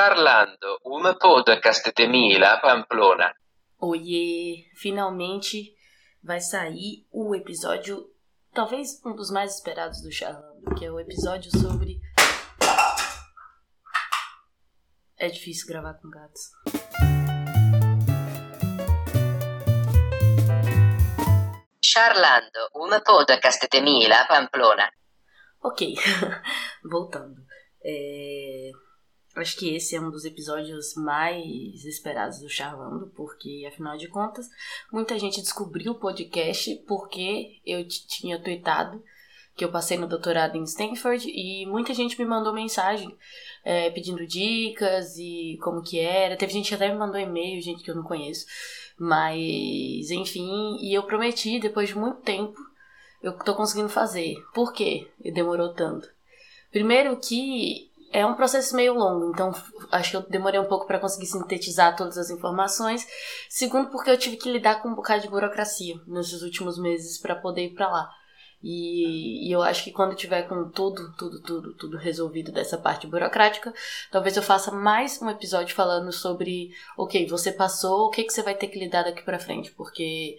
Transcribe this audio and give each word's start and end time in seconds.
Charlando, 0.00 0.80
uma 0.82 1.14
podcast 1.14 1.92
de 1.94 2.06
Mila, 2.08 2.58
Pamplona. 2.62 3.34
Oiê! 3.78 4.64
Finalmente 4.74 5.74
vai 6.24 6.40
sair 6.40 7.06
o 7.12 7.34
episódio, 7.34 8.10
talvez 8.50 8.98
um 9.04 9.14
dos 9.14 9.30
mais 9.30 9.56
esperados 9.56 10.00
do 10.00 10.10
Charlando, 10.10 10.74
que 10.74 10.86
é 10.86 10.90
o 10.90 10.98
episódio 10.98 11.50
sobre. 11.50 12.00
É 15.18 15.28
difícil 15.28 15.68
gravar 15.68 15.92
com 16.00 16.08
gatos. 16.08 16.40
Charlando, 21.84 22.70
uma 22.74 23.02
podcast 23.02 23.68
de 23.70 23.80
Mila, 23.82 24.26
Pamplona. 24.26 24.90
Ok, 25.62 25.94
voltando. 26.90 27.42
É... 27.84 28.70
Acho 29.34 29.56
que 29.56 29.74
esse 29.74 29.94
é 29.94 30.00
um 30.00 30.10
dos 30.10 30.24
episódios 30.24 30.94
mais 30.96 31.84
esperados 31.84 32.40
do 32.40 32.48
Charlando, 32.48 33.12
porque, 33.14 33.64
afinal 33.68 33.96
de 33.96 34.08
contas, 34.08 34.48
muita 34.92 35.18
gente 35.18 35.40
descobriu 35.40 35.92
o 35.92 35.98
podcast 35.98 36.74
porque 36.86 37.60
eu 37.64 37.86
tinha 37.86 38.42
tweetado 38.42 39.02
que 39.54 39.64
eu 39.64 39.70
passei 39.70 39.98
no 39.98 40.08
doutorado 40.08 40.56
em 40.56 40.64
Stanford 40.64 41.28
e 41.28 41.66
muita 41.66 41.92
gente 41.92 42.18
me 42.18 42.24
mandou 42.24 42.52
mensagem 42.52 43.14
é, 43.64 43.90
pedindo 43.90 44.26
dicas 44.26 45.16
e 45.16 45.58
como 45.62 45.82
que 45.82 45.98
era. 46.00 46.36
Teve 46.36 46.52
gente 46.52 46.68
que 46.68 46.74
até 46.74 46.88
me 46.88 46.98
mandou 46.98 47.20
e-mail, 47.20 47.60
gente 47.60 47.84
que 47.84 47.90
eu 47.90 47.94
não 47.94 48.02
conheço. 48.02 48.46
Mas, 48.98 50.10
enfim, 50.10 50.76
e 50.80 50.94
eu 50.94 51.02
prometi, 51.02 51.60
depois 51.60 51.88
de 51.88 51.96
muito 51.96 52.20
tempo, 52.22 52.58
eu 53.22 53.32
tô 53.38 53.54
conseguindo 53.54 53.88
fazer. 53.88 54.36
Por 54.54 54.72
quê? 54.72 55.08
Demorou 55.18 55.74
tanto. 55.74 56.08
Primeiro 56.70 57.16
que 57.18 57.89
é 58.12 58.26
um 58.26 58.34
processo 58.34 58.74
meio 58.74 58.94
longo, 58.94 59.30
então 59.30 59.54
acho 59.92 60.10
que 60.10 60.16
eu 60.16 60.22
demorei 60.22 60.58
um 60.58 60.64
pouco 60.64 60.86
para 60.86 60.98
conseguir 60.98 61.26
sintetizar 61.26 61.96
todas 61.96 62.18
as 62.18 62.28
informações. 62.28 63.06
Segundo, 63.48 63.90
porque 63.90 64.10
eu 64.10 64.18
tive 64.18 64.36
que 64.36 64.50
lidar 64.50 64.82
com 64.82 64.88
um 64.88 64.94
bocado 64.94 65.22
de 65.22 65.28
burocracia 65.28 65.94
nesses 66.06 66.42
últimos 66.42 66.76
meses 66.78 67.18
para 67.18 67.36
poder 67.36 67.66
ir 67.66 67.74
para 67.74 67.88
lá. 67.88 68.10
E, 68.62 69.48
e, 69.48 69.52
eu 69.52 69.62
acho 69.62 69.84
que 69.84 69.92
quando 69.92 70.14
tiver 70.14 70.42
com 70.42 70.68
tudo, 70.68 71.14
tudo, 71.16 71.40
tudo, 71.40 71.74
tudo 71.74 71.96
resolvido 71.96 72.52
dessa 72.52 72.76
parte 72.76 73.06
burocrática, 73.06 73.72
talvez 74.10 74.36
eu 74.36 74.42
faça 74.42 74.70
mais 74.70 75.20
um 75.22 75.30
episódio 75.30 75.74
falando 75.74 76.12
sobre, 76.12 76.70
ok, 76.98 77.26
você 77.26 77.52
passou, 77.52 78.06
o 78.06 78.10
que, 78.10 78.24
que 78.24 78.32
você 78.32 78.42
vai 78.42 78.54
ter 78.54 78.66
que 78.66 78.78
lidar 78.78 79.04
daqui 79.04 79.22
para 79.22 79.38
frente, 79.38 79.70
porque 79.70 80.36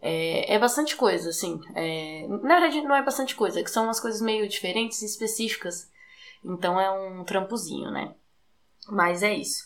é, 0.00 0.54
é, 0.54 0.58
bastante 0.60 0.94
coisa, 0.94 1.30
assim. 1.30 1.60
É, 1.74 2.26
na 2.28 2.60
verdade, 2.60 2.82
não 2.82 2.94
é 2.94 3.02
bastante 3.02 3.34
coisa, 3.34 3.58
é 3.58 3.64
que 3.64 3.70
são 3.70 3.84
umas 3.84 3.98
coisas 3.98 4.20
meio 4.20 4.48
diferentes 4.48 5.02
e 5.02 5.06
específicas 5.06 5.90
então 6.46 6.80
é 6.80 6.90
um 6.90 7.24
trampozinho, 7.24 7.90
né? 7.90 8.14
Mas 8.88 9.22
é 9.22 9.34
isso. 9.34 9.64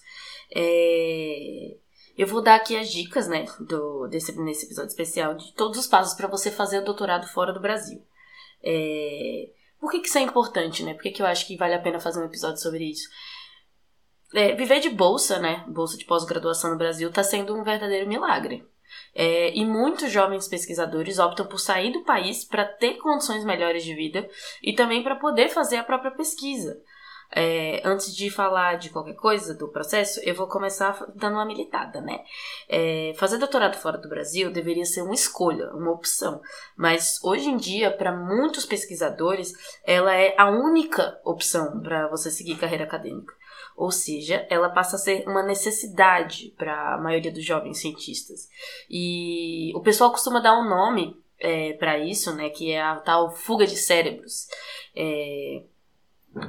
É... 0.54 1.76
Eu 2.16 2.26
vou 2.26 2.42
dar 2.42 2.56
aqui 2.56 2.76
as 2.76 2.90
dicas, 2.90 3.28
né, 3.28 3.46
do, 3.60 4.06
desse, 4.08 4.38
nesse 4.40 4.66
episódio 4.66 4.88
especial, 4.88 5.34
de 5.34 5.52
todos 5.54 5.78
os 5.78 5.86
passos 5.86 6.14
para 6.14 6.28
você 6.28 6.50
fazer 6.50 6.80
o 6.80 6.84
doutorado 6.84 7.26
fora 7.28 7.52
do 7.52 7.60
Brasil. 7.60 8.02
É... 8.62 9.50
Por 9.78 9.90
que, 9.90 10.00
que 10.00 10.08
isso 10.08 10.18
é 10.18 10.22
importante, 10.22 10.82
né? 10.82 10.92
Por 10.94 11.02
que, 11.02 11.10
que 11.10 11.22
eu 11.22 11.26
acho 11.26 11.46
que 11.46 11.56
vale 11.56 11.74
a 11.74 11.80
pena 11.80 12.00
fazer 12.00 12.20
um 12.20 12.26
episódio 12.26 12.60
sobre 12.60 12.84
isso? 12.84 13.08
É, 14.34 14.54
viver 14.54 14.80
de 14.80 14.90
bolsa, 14.90 15.38
né? 15.38 15.64
Bolsa 15.66 15.96
de 15.96 16.04
pós-graduação 16.04 16.70
no 16.70 16.78
Brasil, 16.78 17.08
está 17.08 17.22
sendo 17.22 17.54
um 17.54 17.64
verdadeiro 17.64 18.06
milagre. 18.06 18.66
É, 19.14 19.52
e 19.56 19.64
muitos 19.64 20.10
jovens 20.10 20.48
pesquisadores 20.48 21.18
optam 21.18 21.46
por 21.46 21.58
sair 21.58 21.92
do 21.92 22.04
país 22.04 22.44
para 22.44 22.64
ter 22.64 22.98
condições 22.98 23.44
melhores 23.44 23.84
de 23.84 23.94
vida 23.94 24.28
e 24.62 24.72
também 24.72 25.02
para 25.02 25.16
poder 25.16 25.48
fazer 25.48 25.76
a 25.76 25.84
própria 25.84 26.10
pesquisa. 26.10 26.80
É, 27.32 27.80
antes 27.84 28.14
de 28.14 28.28
falar 28.28 28.76
de 28.76 28.90
qualquer 28.90 29.14
coisa 29.14 29.54
do 29.54 29.68
processo, 29.68 30.18
eu 30.24 30.34
vou 30.34 30.48
começar 30.48 31.06
dando 31.14 31.34
uma 31.34 31.44
militada, 31.44 32.00
né? 32.00 32.24
É, 32.68 33.12
fazer 33.16 33.38
doutorado 33.38 33.76
fora 33.76 33.98
do 33.98 34.08
Brasil 34.08 34.50
deveria 34.50 34.84
ser 34.84 35.02
uma 35.02 35.14
escolha, 35.14 35.70
uma 35.72 35.92
opção, 35.92 36.40
mas 36.76 37.22
hoje 37.22 37.48
em 37.48 37.56
dia, 37.56 37.90
para 37.96 38.16
muitos 38.16 38.66
pesquisadores, 38.66 39.52
ela 39.84 40.12
é 40.12 40.34
a 40.36 40.50
única 40.50 41.20
opção 41.24 41.80
para 41.80 42.08
você 42.08 42.32
seguir 42.32 42.56
carreira 42.56 42.84
acadêmica. 42.84 43.32
Ou 43.80 43.90
seja, 43.90 44.46
ela 44.50 44.68
passa 44.68 44.96
a 44.96 44.98
ser 44.98 45.26
uma 45.26 45.42
necessidade 45.42 46.52
para 46.58 46.96
a 46.96 46.98
maioria 46.98 47.32
dos 47.32 47.42
jovens 47.42 47.78
cientistas. 47.78 48.46
E 48.90 49.72
o 49.74 49.80
pessoal 49.80 50.10
costuma 50.10 50.38
dar 50.38 50.52
um 50.60 50.68
nome 50.68 51.16
é, 51.38 51.72
para 51.72 51.98
isso, 51.98 52.36
né, 52.36 52.50
que 52.50 52.72
é 52.72 52.82
a 52.82 52.96
tal 52.96 53.34
fuga 53.34 53.66
de 53.66 53.78
cérebros. 53.78 54.48
É, 54.94 55.62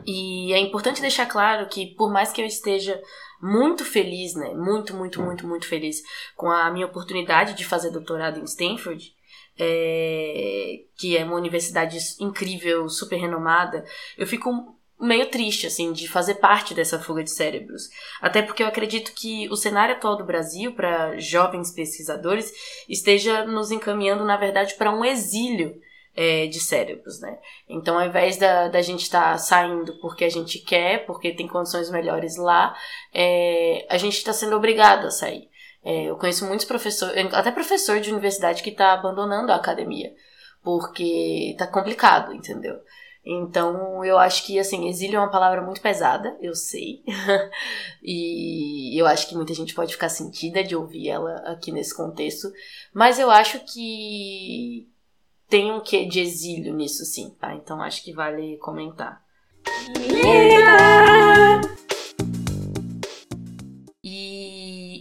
e 0.05 0.51
é 0.51 0.59
importante 0.59 0.99
deixar 0.99 1.25
claro 1.25 1.69
que, 1.69 1.95
por 1.95 2.11
mais 2.11 2.33
que 2.33 2.41
eu 2.41 2.45
esteja 2.45 3.01
muito 3.41 3.85
feliz, 3.85 4.35
né, 4.35 4.53
muito, 4.53 4.93
muito, 4.93 5.21
muito, 5.21 5.47
muito 5.47 5.65
feliz 5.65 6.03
com 6.35 6.49
a 6.49 6.69
minha 6.69 6.85
oportunidade 6.85 7.53
de 7.53 7.63
fazer 7.63 7.91
doutorado 7.91 8.41
em 8.41 8.43
Stanford, 8.43 9.15
é, 9.57 10.81
que 10.97 11.15
é 11.15 11.23
uma 11.23 11.37
universidade 11.37 11.97
incrível, 12.19 12.89
super 12.89 13.15
renomada, 13.15 13.85
eu 14.17 14.27
fico 14.27 14.75
meio 15.01 15.29
triste, 15.29 15.65
assim, 15.65 15.91
de 15.91 16.07
fazer 16.07 16.35
parte 16.35 16.73
dessa 16.73 16.99
fuga 16.99 17.23
de 17.23 17.31
cérebros. 17.31 17.89
Até 18.21 18.41
porque 18.41 18.61
eu 18.61 18.67
acredito 18.67 19.13
que 19.13 19.49
o 19.49 19.55
cenário 19.55 19.95
atual 19.95 20.15
do 20.15 20.23
Brasil, 20.23 20.73
para 20.73 21.17
jovens 21.17 21.71
pesquisadores, 21.71 22.53
esteja 22.87 23.45
nos 23.45 23.71
encaminhando, 23.71 24.23
na 24.23 24.37
verdade, 24.37 24.75
para 24.75 24.93
um 24.93 25.03
exílio 25.03 25.75
é, 26.15 26.45
de 26.47 26.59
cérebros, 26.59 27.19
né? 27.19 27.37
Então, 27.67 27.97
ao 27.97 28.05
invés 28.05 28.37
da, 28.37 28.67
da 28.67 28.81
gente 28.81 29.01
estar 29.03 29.31
tá 29.31 29.37
saindo 29.37 29.99
porque 29.99 30.25
a 30.25 30.29
gente 30.29 30.59
quer, 30.59 31.05
porque 31.05 31.33
tem 31.33 31.47
condições 31.47 31.89
melhores 31.89 32.37
lá, 32.37 32.75
é, 33.13 33.85
a 33.89 33.97
gente 33.97 34.17
está 34.17 34.33
sendo 34.33 34.55
obrigado 34.55 35.07
a 35.07 35.11
sair. 35.11 35.49
É, 35.83 36.03
eu 36.03 36.17
conheço 36.17 36.45
muitos 36.45 36.65
professores, 36.65 37.33
até 37.33 37.51
professor 37.51 37.99
de 37.99 38.11
universidade 38.11 38.61
que 38.61 38.69
está 38.69 38.93
abandonando 38.93 39.51
a 39.51 39.55
academia, 39.55 40.13
porque 40.63 41.55
tá 41.57 41.65
complicado, 41.65 42.33
entendeu? 42.33 42.79
Então, 43.23 44.03
eu 44.03 44.17
acho 44.17 44.45
que, 44.45 44.57
assim, 44.57 44.89
exílio 44.89 45.17
é 45.17 45.19
uma 45.19 45.29
palavra 45.29 45.61
muito 45.61 45.79
pesada, 45.79 46.35
eu 46.41 46.55
sei. 46.55 47.03
e 48.01 48.99
eu 48.99 49.05
acho 49.05 49.29
que 49.29 49.35
muita 49.35 49.53
gente 49.53 49.75
pode 49.75 49.93
ficar 49.93 50.09
sentida 50.09 50.63
de 50.63 50.75
ouvir 50.75 51.09
ela 51.09 51.35
aqui 51.51 51.71
nesse 51.71 51.95
contexto. 51.95 52.51
Mas 52.93 53.19
eu 53.19 53.29
acho 53.29 53.59
que 53.59 54.87
tem 55.47 55.71
um 55.71 55.81
quê 55.81 56.05
de 56.05 56.19
exílio 56.19 56.73
nisso, 56.73 57.05
sim, 57.05 57.35
tá? 57.39 57.53
Então, 57.53 57.81
acho 57.81 58.03
que 58.03 58.11
vale 58.11 58.57
comentar. 58.57 59.21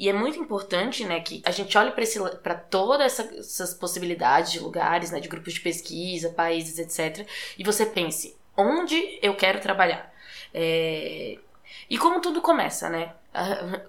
E 0.01 0.09
é 0.09 0.15
muito 0.15 0.39
importante, 0.39 1.05
né, 1.05 1.21
que 1.21 1.43
a 1.45 1.51
gente 1.51 1.77
olhe 1.77 1.93
para 2.43 2.55
todas 2.55 3.05
essa, 3.05 3.35
essas 3.37 3.75
possibilidades 3.75 4.51
de 4.51 4.59
lugares, 4.59 5.11
né, 5.11 5.21
de 5.21 5.29
grupos 5.29 5.53
de 5.53 5.61
pesquisa, 5.61 6.31
países, 6.31 6.79
etc. 6.79 7.29
E 7.59 7.63
você 7.63 7.85
pense, 7.85 8.35
onde 8.57 9.19
eu 9.21 9.37
quero 9.37 9.61
trabalhar? 9.61 10.11
É... 10.55 11.37
E 11.91 11.99
como 11.99 12.19
tudo 12.23 12.41
começa, 12.41 12.89
né? 12.89 13.13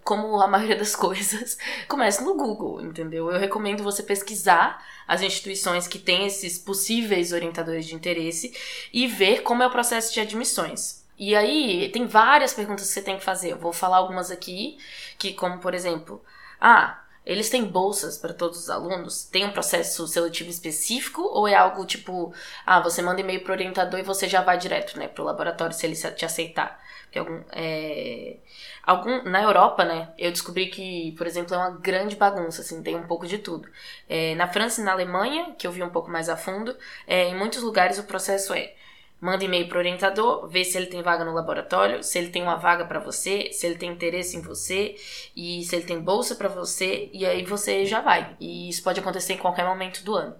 Como 0.03 0.41
a 0.41 0.49
maioria 0.49 0.75
das 0.75 0.97
coisas, 0.97 1.57
começa 1.87 2.21
no 2.25 2.35
Google, 2.35 2.81
entendeu? 2.81 3.31
Eu 3.31 3.39
recomendo 3.39 3.81
você 3.81 4.03
pesquisar 4.03 4.85
as 5.07 5.21
instituições 5.21 5.87
que 5.87 5.97
têm 5.97 6.25
esses 6.25 6.59
possíveis 6.59 7.31
orientadores 7.31 7.85
de 7.85 7.95
interesse 7.95 8.53
e 8.91 9.07
ver 9.07 9.43
como 9.43 9.63
é 9.63 9.67
o 9.67 9.71
processo 9.71 10.13
de 10.13 10.19
admissões. 10.19 11.00
E 11.21 11.35
aí, 11.35 11.87
tem 11.91 12.07
várias 12.07 12.51
perguntas 12.51 12.87
que 12.87 12.93
você 12.93 13.01
tem 13.03 13.15
que 13.15 13.23
fazer. 13.23 13.51
Eu 13.51 13.59
vou 13.59 13.71
falar 13.71 13.97
algumas 13.97 14.31
aqui, 14.31 14.79
que 15.19 15.33
como, 15.33 15.59
por 15.59 15.75
exemplo, 15.75 16.19
ah, 16.59 16.99
eles 17.23 17.47
têm 17.47 17.63
bolsas 17.63 18.17
para 18.17 18.33
todos 18.33 18.57
os 18.57 18.69
alunos? 18.71 19.25
Tem 19.25 19.45
um 19.45 19.51
processo 19.51 20.07
seletivo 20.07 20.49
específico 20.49 21.21
ou 21.21 21.47
é 21.47 21.53
algo 21.53 21.85
tipo, 21.85 22.33
ah, 22.65 22.79
você 22.79 23.03
manda 23.03 23.21
e-mail 23.21 23.43
pro 23.43 23.53
orientador 23.53 23.99
e 23.99 24.03
você 24.03 24.27
já 24.27 24.41
vai 24.41 24.57
direto, 24.57 24.97
né, 24.97 25.07
pro 25.07 25.23
laboratório 25.23 25.75
se 25.75 25.85
ele 25.85 25.95
te 25.95 26.25
aceitar? 26.25 26.81
Algum, 27.15 27.43
é, 27.51 28.37
algum 28.81 29.21
na 29.23 29.43
Europa, 29.43 29.85
né, 29.85 30.11
eu 30.17 30.31
descobri 30.31 30.69
que, 30.69 31.13
por 31.19 31.27
exemplo, 31.27 31.53
é 31.53 31.57
uma 31.59 31.71
grande 31.71 32.15
bagunça, 32.15 32.61
assim, 32.61 32.81
tem 32.81 32.95
um 32.95 33.05
pouco 33.05 33.27
de 33.27 33.37
tudo. 33.37 33.69
É, 34.09 34.33
na 34.33 34.47
França 34.47 34.81
e 34.81 34.83
na 34.83 34.93
Alemanha, 34.93 35.53
que 35.55 35.67
eu 35.67 35.71
vi 35.71 35.83
um 35.83 35.89
pouco 35.91 36.09
mais 36.09 36.29
a 36.29 36.35
fundo, 36.35 36.75
é, 37.05 37.25
em 37.27 37.35
muitos 37.35 37.61
lugares 37.61 37.99
o 37.99 38.03
processo 38.05 38.53
é 38.55 38.73
Manda 39.21 39.43
e-mail 39.43 39.67
para 39.67 39.77
o 39.77 39.79
orientador, 39.79 40.47
vê 40.47 40.65
se 40.65 40.75
ele 40.75 40.87
tem 40.87 41.03
vaga 41.03 41.23
no 41.23 41.31
laboratório, 41.31 42.03
se 42.03 42.17
ele 42.17 42.31
tem 42.31 42.41
uma 42.41 42.55
vaga 42.55 42.85
para 42.85 42.99
você, 42.99 43.51
se 43.53 43.67
ele 43.67 43.75
tem 43.75 43.91
interesse 43.91 44.35
em 44.35 44.41
você 44.41 44.95
e 45.35 45.63
se 45.63 45.75
ele 45.75 45.85
tem 45.85 45.99
bolsa 46.01 46.33
para 46.33 46.49
você, 46.49 47.07
e 47.13 47.23
aí 47.23 47.45
você 47.45 47.85
já 47.85 48.01
vai. 48.01 48.35
E 48.39 48.67
isso 48.67 48.81
pode 48.81 48.99
acontecer 48.99 49.33
em 49.33 49.37
qualquer 49.37 49.63
momento 49.63 50.03
do 50.03 50.15
ano. 50.15 50.35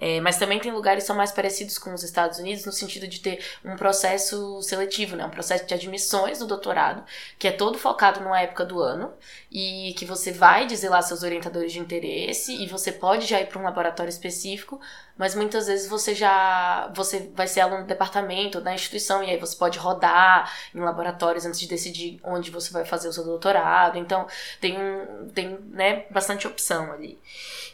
É, 0.00 0.20
mas 0.20 0.38
também 0.38 0.58
tem 0.58 0.72
lugares 0.72 1.04
que 1.04 1.06
são 1.06 1.16
mais 1.16 1.30
parecidos 1.30 1.78
com 1.78 1.94
os 1.94 2.02
Estados 2.02 2.38
Unidos 2.38 2.64
no 2.64 2.72
sentido 2.72 3.06
de 3.06 3.20
ter 3.20 3.44
um 3.64 3.76
processo 3.76 4.60
seletivo, 4.62 5.16
né? 5.16 5.24
Um 5.24 5.30
processo 5.30 5.66
de 5.66 5.74
admissões 5.74 6.38
do 6.40 6.46
doutorado, 6.46 7.04
que 7.38 7.46
é 7.46 7.52
todo 7.52 7.78
focado 7.78 8.20
numa 8.20 8.40
época 8.40 8.64
do 8.64 8.80
ano 8.80 9.12
e 9.50 9.94
que 9.96 10.04
você 10.04 10.32
vai 10.32 10.66
dizer 10.66 10.88
lá 10.88 11.00
seus 11.00 11.22
orientadores 11.22 11.72
de 11.72 11.78
interesse 11.78 12.52
e 12.62 12.66
você 12.66 12.90
pode 12.90 13.26
já 13.26 13.40
ir 13.40 13.46
para 13.46 13.58
um 13.58 13.62
laboratório 13.62 14.10
específico, 14.10 14.80
mas 15.16 15.34
muitas 15.34 15.66
vezes 15.66 15.88
você 15.88 16.14
já 16.14 16.90
você 16.94 17.30
vai 17.34 17.46
ser 17.46 17.60
aluno 17.60 17.82
do 17.82 17.86
departamento 17.86 18.60
da 18.60 18.74
instituição 18.74 19.22
e 19.22 19.30
aí 19.30 19.38
você 19.38 19.56
pode 19.56 19.78
rodar 19.78 20.52
em 20.74 20.80
laboratórios 20.80 21.46
antes 21.46 21.60
de 21.60 21.68
decidir 21.68 22.20
onde 22.24 22.50
você 22.50 22.72
vai 22.72 22.84
fazer 22.84 23.08
o 23.08 23.12
seu 23.12 23.24
doutorado. 23.24 23.96
Então 23.96 24.26
tem 24.60 24.76
um, 24.78 25.28
tem 25.28 25.58
né, 25.70 26.06
bastante 26.10 26.46
opção 26.46 26.92
ali. 26.92 27.18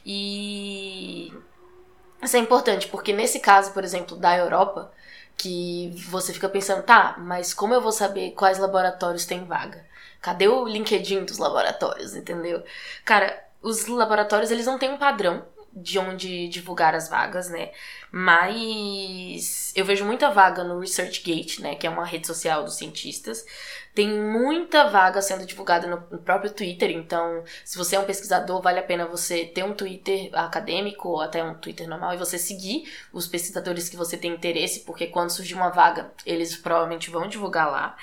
E 0.05 1.33
isso 2.23 2.37
é 2.37 2.41
importante, 2.41 2.89
porque 2.89 3.13
nesse 3.13 3.41
caso, 3.41 3.73
por 3.73 3.85
exemplo, 3.85 4.17
da 4.17 4.37
Europa, 4.37 4.93
que 5.37 5.93
você 6.09 6.33
fica 6.33 6.49
pensando, 6.49 6.83
tá, 6.83 7.17
mas 7.19 7.55
como 7.55 7.73
eu 7.73 7.81
vou 7.81 7.93
saber 7.93 8.33
quais 8.33 8.59
laboratórios 8.59 9.25
têm 9.25 9.45
vaga? 9.45 9.85
Cadê 10.21 10.49
o 10.49 10.67
LinkedIn 10.67 11.25
dos 11.25 11.39
laboratórios, 11.39 12.15
entendeu? 12.15 12.63
Cara, 13.05 13.43
os 13.63 13.87
laboratórios, 13.87 14.51
eles 14.51 14.67
não 14.67 14.79
têm 14.79 14.91
um 14.91 14.99
padrão 14.99 15.45
de 15.73 15.99
onde 15.99 16.49
divulgar 16.49 16.95
as 16.95 17.09
vagas, 17.09 17.49
né? 17.49 17.71
Mas 18.11 19.73
eu 19.77 19.85
vejo 19.85 20.05
muita 20.05 20.31
vaga 20.31 20.65
no 20.65 20.81
ResearchGate, 20.81 21.63
né, 21.63 21.75
que 21.77 21.87
é 21.87 21.91
uma 21.91 22.05
rede 22.05 22.27
social 22.27 22.65
dos 22.65 22.77
cientistas. 22.77 23.45
Tem 23.95 24.09
muita 24.09 24.89
vaga 24.89 25.21
sendo 25.21 25.45
divulgada 25.45 25.87
no, 25.87 26.19
próprio 26.19 26.53
Twitter, 26.53 26.91
então 26.91 27.43
se 27.65 27.77
você 27.77 27.97
é 27.97 28.01
um 28.01 28.05
pesquisador, 28.05 28.61
vale 28.63 28.79
a 28.79 28.83
pena 28.83 29.07
você 29.07 29.45
ter 29.45 29.65
um 29.65 29.75
Twitter 29.75 30.31
acadêmico 30.33 31.09
ou 31.09 31.21
até 31.21 31.43
um 31.43 31.55
Twitter 31.55 31.89
normal 31.89 32.15
e 32.15 32.19
você 32.19 32.39
seguir 32.39 32.91
os 33.13 33.27
pesquisadores 33.27 33.89
que 33.89 33.97
você 33.97 34.17
tem 34.17 34.33
interesse, 34.33 34.81
porque 34.81 35.07
quando 35.07 35.31
surgir 35.31 35.55
uma 35.55 35.71
vaga, 35.71 36.13
eles 36.25 36.57
provavelmente 36.57 37.11
vão 37.11 37.29
divulgar 37.29 37.71
lá. 37.71 37.97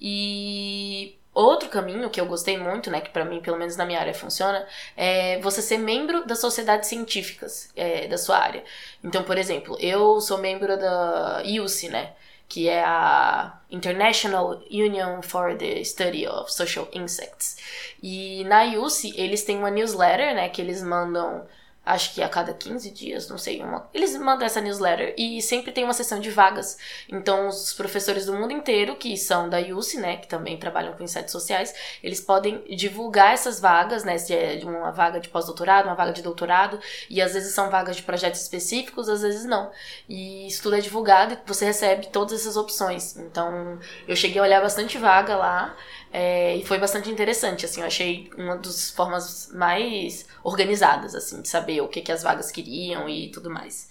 E 0.00 1.18
Outro 1.34 1.68
caminho 1.68 2.08
que 2.08 2.20
eu 2.20 2.26
gostei 2.26 2.56
muito, 2.56 2.88
né, 2.92 3.00
que 3.00 3.10
para 3.10 3.24
mim, 3.24 3.40
pelo 3.40 3.58
menos 3.58 3.76
na 3.76 3.84
minha 3.84 3.98
área, 3.98 4.14
funciona, 4.14 4.64
é 4.96 5.40
você 5.40 5.60
ser 5.60 5.78
membro 5.78 6.24
das 6.24 6.38
sociedades 6.38 6.88
científicas 6.88 7.70
é, 7.74 8.06
da 8.06 8.16
sua 8.16 8.38
área. 8.38 8.62
Então, 9.02 9.24
por 9.24 9.36
exemplo, 9.36 9.76
eu 9.80 10.20
sou 10.20 10.38
membro 10.38 10.78
da 10.78 11.42
IUCI, 11.44 11.88
né, 11.88 12.12
que 12.48 12.68
é 12.68 12.84
a 12.84 13.58
International 13.68 14.62
Union 14.70 15.22
for 15.22 15.56
the 15.56 15.82
Study 15.82 16.24
of 16.24 16.52
Social 16.52 16.86
Insects. 16.92 17.56
E 18.00 18.44
na 18.44 18.62
IUCI, 18.62 19.12
eles 19.16 19.42
têm 19.42 19.58
uma 19.58 19.70
newsletter, 19.70 20.36
né, 20.36 20.48
que 20.48 20.62
eles 20.62 20.82
mandam 20.84 21.44
acho 21.84 22.14
que 22.14 22.22
a 22.22 22.28
cada 22.28 22.54
15 22.54 22.90
dias, 22.90 23.28
não 23.28 23.36
sei, 23.36 23.62
uma... 23.62 23.88
eles 23.92 24.16
mandam 24.16 24.46
essa 24.46 24.60
newsletter 24.60 25.14
e 25.18 25.42
sempre 25.42 25.72
tem 25.72 25.84
uma 25.84 25.92
sessão 25.92 26.18
de 26.20 26.30
vagas. 26.30 26.78
Então, 27.08 27.48
os 27.48 27.72
professores 27.72 28.26
do 28.26 28.32
mundo 28.32 28.52
inteiro, 28.52 28.96
que 28.96 29.16
são 29.16 29.48
da 29.48 29.58
UC, 29.58 29.98
né, 29.98 30.16
que 30.16 30.26
também 30.26 30.56
trabalham 30.56 30.94
com 30.94 31.04
insetos 31.04 31.32
sociais, 31.32 31.74
eles 32.02 32.20
podem 32.20 32.62
divulgar 32.74 33.34
essas 33.34 33.60
vagas, 33.60 34.04
né, 34.04 34.16
se 34.16 34.34
é 34.34 34.60
uma 34.64 34.90
vaga 34.90 35.20
de 35.20 35.28
pós-doutorado, 35.28 35.86
uma 35.86 35.94
vaga 35.94 36.12
de 36.12 36.22
doutorado, 36.22 36.80
e 37.10 37.20
às 37.20 37.34
vezes 37.34 37.54
são 37.54 37.70
vagas 37.70 37.96
de 37.96 38.02
projetos 38.02 38.40
específicos, 38.40 39.08
às 39.08 39.22
vezes 39.22 39.44
não. 39.44 39.70
E 40.08 40.46
isso 40.46 40.62
tudo 40.62 40.76
é 40.76 40.80
divulgado 40.80 41.34
e 41.34 41.38
você 41.46 41.64
recebe 41.64 42.06
todas 42.06 42.40
essas 42.40 42.56
opções. 42.56 43.16
Então, 43.16 43.78
eu 44.08 44.16
cheguei 44.16 44.40
a 44.40 44.44
olhar 44.44 44.60
bastante 44.60 44.96
vaga 44.96 45.36
lá, 45.36 45.76
é, 46.16 46.54
e 46.54 46.64
foi 46.64 46.78
bastante 46.78 47.10
interessante, 47.10 47.64
assim, 47.64 47.80
eu 47.80 47.88
achei 47.88 48.30
uma 48.38 48.56
das 48.56 48.88
formas 48.92 49.50
mais 49.52 50.28
organizadas, 50.44 51.12
assim, 51.12 51.42
de 51.42 51.48
saber 51.48 51.80
o 51.80 51.88
que, 51.88 52.00
que 52.00 52.12
as 52.12 52.22
vagas 52.22 52.52
queriam 52.52 53.08
e 53.08 53.32
tudo 53.32 53.50
mais. 53.50 53.90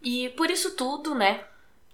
E 0.00 0.28
por 0.36 0.48
isso 0.52 0.76
tudo, 0.76 1.12
né, 1.12 1.40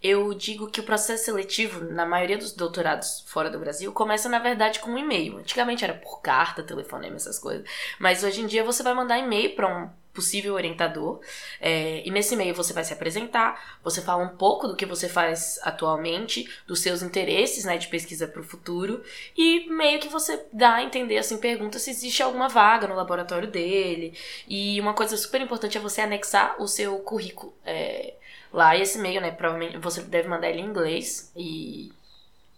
eu 0.02 0.34
digo 0.34 0.70
que 0.70 0.80
o 0.80 0.82
processo 0.82 1.24
seletivo, 1.24 1.82
na 1.82 2.04
maioria 2.04 2.36
dos 2.36 2.52
doutorados 2.52 3.24
fora 3.26 3.48
do 3.48 3.58
Brasil, 3.58 3.90
começa 3.90 4.28
na 4.28 4.38
verdade 4.38 4.80
com 4.80 4.90
um 4.90 4.98
e-mail. 4.98 5.38
Antigamente 5.38 5.82
era 5.82 5.94
por 5.94 6.20
carta, 6.20 6.62
telefonema, 6.62 7.16
essas 7.16 7.38
coisas. 7.38 7.66
Mas 7.98 8.22
hoje 8.22 8.42
em 8.42 8.46
dia 8.46 8.62
você 8.62 8.82
vai 8.82 8.92
mandar 8.92 9.18
e-mail 9.18 9.56
para 9.56 9.66
um 9.66 9.88
possível 10.12 10.54
orientador. 10.54 11.20
É, 11.60 12.02
e 12.06 12.10
nesse 12.10 12.34
e-mail 12.34 12.54
você 12.54 12.72
vai 12.72 12.84
se 12.84 12.92
apresentar, 12.92 13.78
você 13.82 14.00
fala 14.00 14.22
um 14.22 14.36
pouco 14.36 14.66
do 14.66 14.76
que 14.76 14.86
você 14.86 15.08
faz 15.08 15.58
atualmente, 15.62 16.48
dos 16.66 16.80
seus 16.80 17.02
interesses 17.02 17.64
né, 17.64 17.78
de 17.78 17.88
pesquisa 17.88 18.26
para 18.26 18.40
o 18.40 18.44
futuro, 18.44 19.02
e 19.36 19.68
meio 19.70 20.00
que 20.00 20.08
você 20.08 20.44
dá 20.52 20.76
a 20.76 20.82
entender, 20.82 21.18
assim, 21.18 21.38
pergunta 21.38 21.78
se 21.78 21.90
existe 21.90 22.22
alguma 22.22 22.48
vaga 22.48 22.86
no 22.86 22.94
laboratório 22.94 23.48
dele. 23.48 24.14
E 24.48 24.80
uma 24.80 24.94
coisa 24.94 25.16
super 25.16 25.40
importante 25.40 25.78
é 25.78 25.80
você 25.80 26.00
anexar 26.00 26.60
o 26.60 26.66
seu 26.66 26.98
currículo. 26.98 27.54
É, 27.64 28.14
lá 28.52 28.76
e 28.76 28.82
esse 28.82 28.98
e-mail, 28.98 29.20
né, 29.20 29.30
provavelmente 29.30 29.78
você 29.78 30.02
deve 30.02 30.28
mandar 30.28 30.50
ele 30.50 30.60
em 30.60 30.66
inglês 30.66 31.32
e 31.36 31.92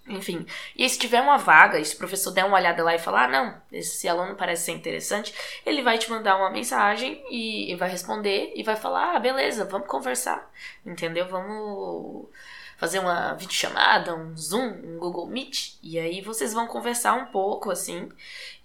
enfim, 0.06 0.44
e 0.76 0.88
se 0.88 0.98
tiver 0.98 1.20
uma 1.20 1.38
vaga, 1.38 1.78
e 1.78 1.84
se 1.84 1.94
o 1.94 1.98
professor 1.98 2.32
der 2.32 2.44
uma 2.44 2.56
olhada 2.56 2.82
lá 2.82 2.94
e 2.94 2.98
falar, 2.98 3.24
ah, 3.24 3.28
não, 3.28 3.62
esse 3.70 4.08
aluno 4.08 4.34
parece 4.34 4.64
ser 4.64 4.72
interessante, 4.72 5.32
ele 5.64 5.82
vai 5.82 5.96
te 5.96 6.10
mandar 6.10 6.36
uma 6.36 6.50
mensagem 6.50 7.22
e, 7.30 7.72
e 7.72 7.76
vai 7.76 7.88
responder 7.88 8.52
e 8.56 8.62
vai 8.64 8.74
falar, 8.74 9.16
ah, 9.16 9.20
beleza, 9.20 9.64
vamos 9.64 9.86
conversar, 9.86 10.50
entendeu? 10.84 11.28
Vamos 11.28 12.28
fazer 12.76 12.98
uma 12.98 13.34
videochamada, 13.34 14.14
um 14.14 14.36
Zoom, 14.36 14.72
um 14.84 14.98
Google 14.98 15.28
Meet, 15.28 15.78
e 15.82 15.98
aí 15.98 16.20
vocês 16.20 16.52
vão 16.52 16.66
conversar 16.66 17.14
um 17.14 17.26
pouco, 17.26 17.70
assim, 17.70 18.08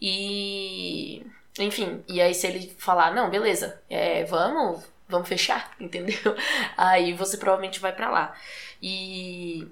e... 0.01 1.25
Enfim, 1.59 2.03
e 2.07 2.21
aí 2.21 2.35
se 2.35 2.45
ele 2.45 2.75
falar, 2.77 3.13
não, 3.13 3.31
beleza, 3.31 3.81
é, 3.89 4.23
vamos, 4.25 4.83
vamos 5.07 5.27
fechar, 5.27 5.71
entendeu? 5.79 6.35
Aí 6.75 7.13
você 7.13 7.37
provavelmente 7.37 7.79
vai 7.79 7.91
para 7.91 8.09
lá. 8.11 8.35
E 8.81 9.67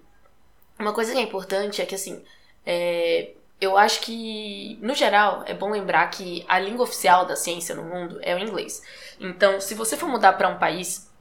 uma 0.86 0.94
coisa 0.94 1.12
que 1.12 1.18
é 1.18 1.22
importante 1.22 1.82
é 1.82 1.86
que, 1.86 1.96
assim, 1.96 2.24
é, 2.66 3.32
eu 3.60 3.78
acho 3.78 4.02
que, 4.02 4.78
no 4.82 4.94
geral, 4.94 5.44
é 5.48 5.54
bom 5.54 5.72
lembrar 5.72 6.08
que 6.12 6.46
a 6.48 6.60
língua 6.60 6.84
oficial 6.84 7.26
da 7.26 7.36
ciência 7.36 7.74
no 7.76 7.84
mundo 7.84 8.20
é 8.22 8.36
o 8.36 8.40
inglês. 8.40 8.82
Então, 9.20 9.60
se 9.60 9.74
você 9.74 9.98
for 9.98 10.08
mudar 10.08 10.34
para 10.34 10.48
um 10.48 10.58
país 10.60 11.12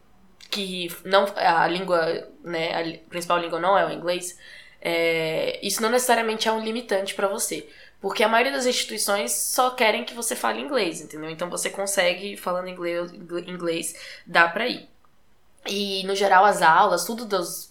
que 0.51 0.89
não 1.05 1.27
a 1.37 1.67
língua, 1.67 2.29
né, 2.45 2.73
a 2.75 3.09
principal 3.09 3.39
língua 3.39 3.59
não 3.59 3.77
é 3.77 3.87
o 3.87 3.91
inglês, 3.91 4.39
é, 4.81 5.59
isso 5.67 5.81
não 5.83 5.91
necessariamente 5.91 6.47
é 6.49 6.53
um 6.53 6.61
limitante 6.61 7.15
para 7.15 7.27
você. 7.27 7.67
Porque 8.01 8.23
a 8.23 8.29
maioria 8.29 8.53
das 8.53 8.67
instituições 8.67 9.33
só 9.33 9.71
querem 9.71 10.05
que 10.05 10.13
você 10.13 10.37
fale 10.37 10.61
inglês, 10.61 11.01
entendeu? 11.01 11.31
Então 11.31 11.49
você 11.49 11.71
consegue, 11.71 12.37
falando 12.37 12.69
inglês, 12.69 13.11
inglês 13.13 13.95
dá 14.27 14.47
pra 14.47 14.69
ir. 14.69 14.94
E, 15.67 16.05
no 16.05 16.15
geral, 16.15 16.45
as 16.45 16.63
aulas, 16.63 17.05
tudo 17.05 17.27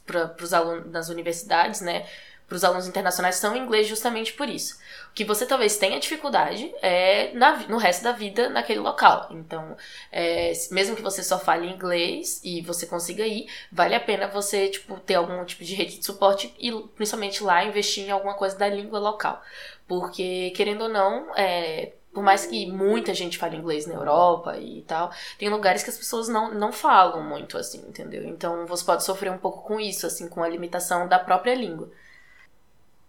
para 0.06 0.36
os 0.42 0.54
alunos 0.54 0.92
das 0.92 1.10
universidades, 1.10 1.82
né? 1.82 2.06
Para 2.48 2.56
os 2.58 2.64
alunos 2.64 2.88
internacionais 2.88 3.36
são 3.36 3.56
em 3.56 3.60
inglês 3.64 3.88
justamente 3.88 4.34
por 4.34 4.50
isso. 4.50 4.76
O 5.10 5.14
que 5.14 5.24
você 5.24 5.46
talvez 5.46 5.78
tenha 5.78 6.00
dificuldade 6.00 6.74
é 6.82 7.32
na, 7.34 7.58
no 7.68 7.78
resto 7.78 8.04
da 8.04 8.12
vida 8.12 8.50
naquele 8.50 8.80
local. 8.80 9.28
Então, 9.32 9.78
é, 10.12 10.52
mesmo 10.72 10.96
que 10.96 11.02
você 11.02 11.24
só 11.24 11.40
fale 11.40 11.68
inglês 11.68 12.42
e 12.44 12.62
você 12.62 12.86
consiga 12.86 13.26
ir, 13.26 13.48
vale 13.72 13.96
a 13.96 14.00
pena 14.00 14.28
você 14.28 14.68
tipo, 14.68 15.00
ter 15.00 15.16
algum 15.16 15.44
tipo 15.46 15.64
de 15.64 15.74
rede 15.74 15.98
de 16.00 16.06
suporte 16.06 16.54
e, 16.60 16.72
principalmente 16.96 17.44
lá, 17.44 17.64
investir 17.64 18.06
em 18.06 18.12
alguma 18.12 18.34
coisa 18.34 18.58
da 18.58 18.68
língua 18.68 19.00
local. 19.00 19.42
Porque, 19.88 20.52
querendo 20.56 20.84
ou 20.84 20.90
não, 20.90 21.36
é, 21.36 21.94
por 22.14 22.24
mais 22.24 22.46
que 22.46 22.72
muita 22.72 23.14
gente 23.14 23.38
fale 23.38 23.58
inglês 23.58 23.86
na 23.88 23.96
Europa 23.96 24.58
e 24.58 24.82
tal, 24.84 25.12
tem 25.38 25.50
lugares 25.50 25.84
que 25.84 25.90
as 25.90 25.98
pessoas 25.98 26.28
não, 26.28 26.54
não 26.54 26.72
falam 26.72 27.24
muito 27.24 27.58
assim, 27.58 27.80
entendeu? 27.88 28.24
Então 28.26 28.66
você 28.68 28.86
pode 28.86 29.04
sofrer 29.04 29.32
um 29.32 29.38
pouco 29.38 29.64
com 29.64 29.80
isso, 29.80 30.06
assim, 30.06 30.28
com 30.30 30.44
a 30.44 30.48
limitação 30.48 31.08
da 31.08 31.18
própria 31.18 31.56
língua. 31.56 31.90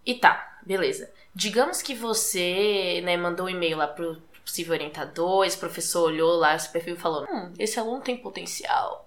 E 0.05 0.15
tá, 0.15 0.59
beleza. 0.65 1.11
Digamos 1.33 1.81
que 1.81 1.93
você, 1.93 3.01
né, 3.03 3.15
mandou 3.17 3.45
um 3.45 3.49
e-mail 3.49 3.77
lá 3.77 3.87
pro 3.87 4.21
possível 4.43 4.73
orientador, 4.73 5.45
esse 5.45 5.57
professor 5.57 6.03
olhou 6.03 6.35
lá 6.37 6.55
esse 6.55 6.69
perfil 6.69 6.95
e 6.95 6.99
falou: 6.99 7.25
Hum, 7.29 7.53
esse 7.57 7.79
aluno 7.79 8.01
tem 8.01 8.17
potencial 8.17 9.04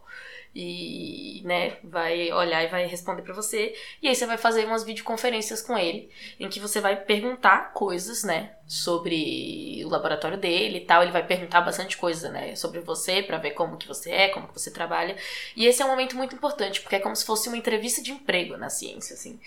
e, 0.54 1.42
né, 1.44 1.76
vai 1.84 2.32
olhar 2.32 2.64
e 2.64 2.68
vai 2.68 2.86
responder 2.86 3.22
para 3.22 3.34
você. 3.34 3.74
E 4.02 4.08
aí 4.08 4.14
você 4.14 4.26
vai 4.26 4.36
fazer 4.36 4.64
umas 4.64 4.84
videoconferências 4.84 5.62
com 5.62 5.78
ele, 5.78 6.10
em 6.38 6.48
que 6.48 6.60
você 6.60 6.80
vai 6.80 6.96
perguntar 6.96 7.72
coisas, 7.72 8.24
né, 8.24 8.52
sobre 8.66 9.82
o 9.84 9.88
laboratório 9.88 10.38
dele 10.38 10.78
e 10.78 10.84
tal. 10.84 11.02
Ele 11.02 11.12
vai 11.12 11.26
perguntar 11.26 11.60
bastante 11.60 11.96
coisa, 11.96 12.30
né, 12.30 12.54
sobre 12.56 12.80
você, 12.80 13.22
para 13.22 13.38
ver 13.38 13.52
como 13.52 13.76
que 13.76 13.86
você 13.86 14.10
é, 14.10 14.28
como 14.28 14.48
que 14.48 14.54
você 14.54 14.70
trabalha. 14.70 15.16
E 15.54 15.66
esse 15.66 15.82
é 15.82 15.84
um 15.84 15.88
momento 15.88 16.16
muito 16.16 16.34
importante, 16.34 16.80
porque 16.80 16.96
é 16.96 17.00
como 17.00 17.14
se 17.14 17.24
fosse 17.24 17.48
uma 17.48 17.56
entrevista 17.56 18.02
de 18.02 18.12
emprego 18.12 18.56
na 18.56 18.68
ciência, 18.68 19.14
assim. 19.14 19.38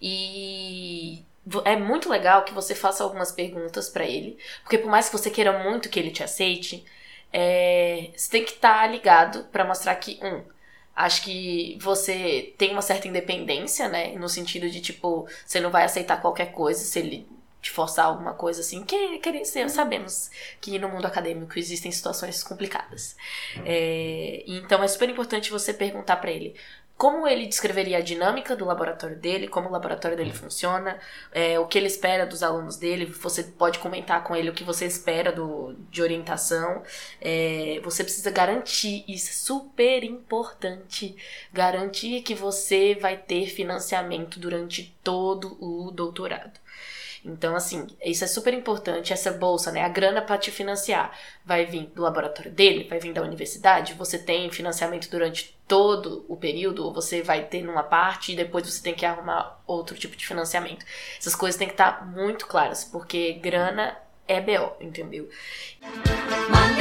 E 0.00 1.24
é 1.64 1.76
muito 1.76 2.08
legal 2.10 2.44
que 2.44 2.52
você 2.52 2.74
faça 2.74 3.02
algumas 3.02 3.32
perguntas 3.32 3.88
para 3.88 4.04
ele, 4.04 4.38
porque 4.62 4.78
por 4.78 4.90
mais 4.90 5.08
que 5.08 5.16
você 5.16 5.30
queira 5.30 5.64
muito 5.64 5.88
que 5.88 5.98
ele 5.98 6.10
te 6.10 6.22
aceite, 6.22 6.84
é, 7.32 8.10
você 8.16 8.30
tem 8.30 8.44
que 8.44 8.52
estar 8.52 8.80
tá 8.80 8.86
ligado 8.86 9.44
para 9.44 9.64
mostrar 9.64 9.94
que, 9.96 10.18
um, 10.22 10.42
acho 10.96 11.22
que 11.22 11.78
você 11.80 12.54
tem 12.58 12.72
uma 12.72 12.82
certa 12.82 13.08
independência, 13.08 13.88
né? 13.88 14.14
No 14.16 14.28
sentido 14.28 14.68
de, 14.70 14.80
tipo, 14.80 15.28
você 15.46 15.60
não 15.60 15.70
vai 15.70 15.84
aceitar 15.84 16.20
qualquer 16.20 16.52
coisa 16.52 16.80
se 16.80 16.98
ele 16.98 17.26
de 17.60 17.70
forçar 17.70 18.06
alguma 18.06 18.34
coisa 18.34 18.60
assim, 18.60 18.84
que, 18.84 19.18
que 19.18 19.44
sabemos 19.44 20.30
que 20.60 20.78
no 20.78 20.88
mundo 20.88 21.06
acadêmico 21.06 21.58
existem 21.58 21.90
situações 21.90 22.42
complicadas. 22.42 23.16
É, 23.64 24.44
então 24.46 24.82
é 24.82 24.88
super 24.88 25.08
importante 25.08 25.50
você 25.50 25.74
perguntar 25.74 26.16
para 26.16 26.30
ele 26.30 26.54
como 26.98 27.28
ele 27.28 27.46
descreveria 27.46 27.98
a 27.98 28.00
dinâmica 28.00 28.56
do 28.56 28.64
laboratório 28.64 29.16
dele, 29.16 29.46
como 29.46 29.68
o 29.68 29.72
laboratório 29.72 30.16
dele 30.16 30.32
funciona, 30.32 30.98
é, 31.32 31.56
o 31.56 31.64
que 31.64 31.78
ele 31.78 31.86
espera 31.86 32.26
dos 32.26 32.42
alunos 32.42 32.76
dele. 32.76 33.06
Você 33.06 33.44
pode 33.44 33.78
comentar 33.78 34.24
com 34.24 34.34
ele 34.34 34.50
o 34.50 34.52
que 34.52 34.64
você 34.64 34.84
espera 34.84 35.30
do, 35.30 35.76
de 35.92 36.02
orientação. 36.02 36.82
É, 37.20 37.80
você 37.84 38.02
precisa 38.02 38.32
garantir, 38.32 39.04
isso 39.06 39.30
é 39.30 39.32
super 39.32 40.02
importante, 40.02 41.16
garantir 41.52 42.22
que 42.22 42.34
você 42.34 42.96
vai 42.96 43.16
ter 43.16 43.46
financiamento 43.46 44.40
durante 44.40 44.92
todo 45.04 45.56
o 45.60 45.92
doutorado. 45.92 46.58
Então, 47.24 47.54
assim, 47.54 47.86
isso 48.04 48.24
é 48.24 48.26
super 48.26 48.54
importante, 48.54 49.12
essa 49.12 49.30
bolsa, 49.32 49.70
né? 49.70 49.82
A 49.82 49.88
grana 49.88 50.22
para 50.22 50.38
te 50.38 50.50
financiar 50.50 51.16
vai 51.44 51.64
vir 51.64 51.86
do 51.94 52.02
laboratório 52.02 52.50
dele, 52.50 52.88
vai 52.88 52.98
vir 52.98 53.12
da 53.12 53.22
universidade, 53.22 53.94
você 53.94 54.18
tem 54.18 54.50
financiamento 54.50 55.08
durante 55.10 55.57
todo 55.68 56.24
o 56.26 56.36
período, 56.36 56.84
ou 56.84 56.92
você 56.92 57.22
vai 57.22 57.44
ter 57.44 57.62
numa 57.62 57.82
parte 57.82 58.32
e 58.32 58.36
depois 58.36 58.66
você 58.66 58.82
tem 58.82 58.94
que 58.94 59.04
arrumar 59.04 59.62
outro 59.66 59.96
tipo 59.96 60.16
de 60.16 60.26
financiamento. 60.26 60.84
Essas 61.18 61.36
coisas 61.36 61.58
têm 61.58 61.68
que 61.68 61.74
estar 61.74 62.06
muito 62.06 62.46
claras, 62.46 62.84
porque 62.84 63.34
grana 63.34 63.96
é 64.26 64.40
BO, 64.40 64.72
entendeu? 64.80 65.28
Money, 65.80 66.77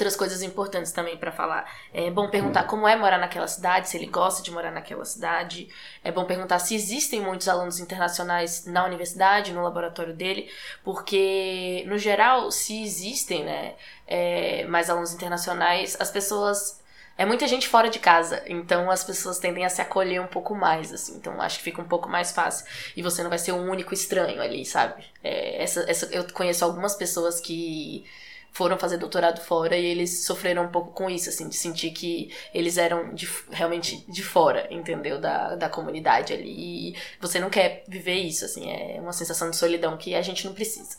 outras 0.00 0.16
coisas 0.16 0.42
importantes 0.42 0.92
também 0.92 1.16
para 1.18 1.30
falar. 1.30 1.70
É 1.92 2.10
bom 2.10 2.30
perguntar 2.30 2.64
como 2.64 2.88
é 2.88 2.96
morar 2.96 3.18
naquela 3.18 3.46
cidade, 3.46 3.88
se 3.88 3.98
ele 3.98 4.06
gosta 4.06 4.42
de 4.42 4.50
morar 4.50 4.70
naquela 4.70 5.04
cidade. 5.04 5.68
É 6.02 6.10
bom 6.10 6.24
perguntar 6.24 6.58
se 6.58 6.74
existem 6.74 7.20
muitos 7.20 7.48
alunos 7.48 7.78
internacionais 7.78 8.64
na 8.64 8.84
universidade, 8.86 9.52
no 9.52 9.62
laboratório 9.62 10.14
dele, 10.14 10.50
porque, 10.82 11.84
no 11.86 11.98
geral, 11.98 12.50
se 12.50 12.82
existem 12.82 13.44
né, 13.44 13.74
é, 14.06 14.64
mais 14.64 14.88
alunos 14.88 15.12
internacionais, 15.12 15.96
as 16.00 16.10
pessoas 16.10 16.80
é 17.18 17.26
muita 17.26 17.46
gente 17.46 17.68
fora 17.68 17.90
de 17.90 17.98
casa, 17.98 18.42
então 18.46 18.90
as 18.90 19.04
pessoas 19.04 19.38
tendem 19.38 19.66
a 19.66 19.68
se 19.68 19.82
acolher 19.82 20.22
um 20.22 20.26
pouco 20.26 20.54
mais, 20.54 20.90
assim. 20.90 21.16
Então 21.16 21.38
acho 21.42 21.58
que 21.58 21.64
fica 21.64 21.82
um 21.82 21.88
pouco 21.88 22.08
mais 22.08 22.32
fácil. 22.32 22.64
E 22.96 23.02
você 23.02 23.22
não 23.22 23.28
vai 23.28 23.38
ser 23.38 23.52
o 23.52 23.56
único 23.56 23.92
estranho 23.92 24.40
ali, 24.40 24.64
sabe? 24.64 25.04
É, 25.22 25.62
essa, 25.62 25.84
essa, 25.86 26.06
eu 26.06 26.24
conheço 26.32 26.64
algumas 26.64 26.94
pessoas 26.94 27.38
que 27.38 28.06
foram 28.52 28.78
fazer 28.78 28.98
doutorado 28.98 29.40
fora 29.40 29.76
e 29.76 29.84
eles 29.84 30.24
sofreram 30.24 30.64
um 30.64 30.70
pouco 30.70 30.92
com 30.92 31.08
isso, 31.08 31.28
assim, 31.28 31.48
de 31.48 31.56
sentir 31.56 31.92
que 31.92 32.34
eles 32.52 32.76
eram 32.76 33.14
de, 33.14 33.28
realmente 33.50 34.04
de 34.10 34.22
fora, 34.22 34.66
entendeu? 34.70 35.20
Da, 35.20 35.54
da 35.54 35.68
comunidade 35.68 36.32
ali. 36.32 36.90
E 36.90 36.96
você 37.20 37.38
não 37.38 37.48
quer 37.50 37.84
viver 37.88 38.16
isso, 38.16 38.44
assim, 38.44 38.70
é 38.70 39.00
uma 39.00 39.12
sensação 39.12 39.50
de 39.50 39.56
solidão 39.56 39.96
que 39.96 40.14
a 40.14 40.22
gente 40.22 40.44
não 40.44 40.54
precisa. 40.54 40.98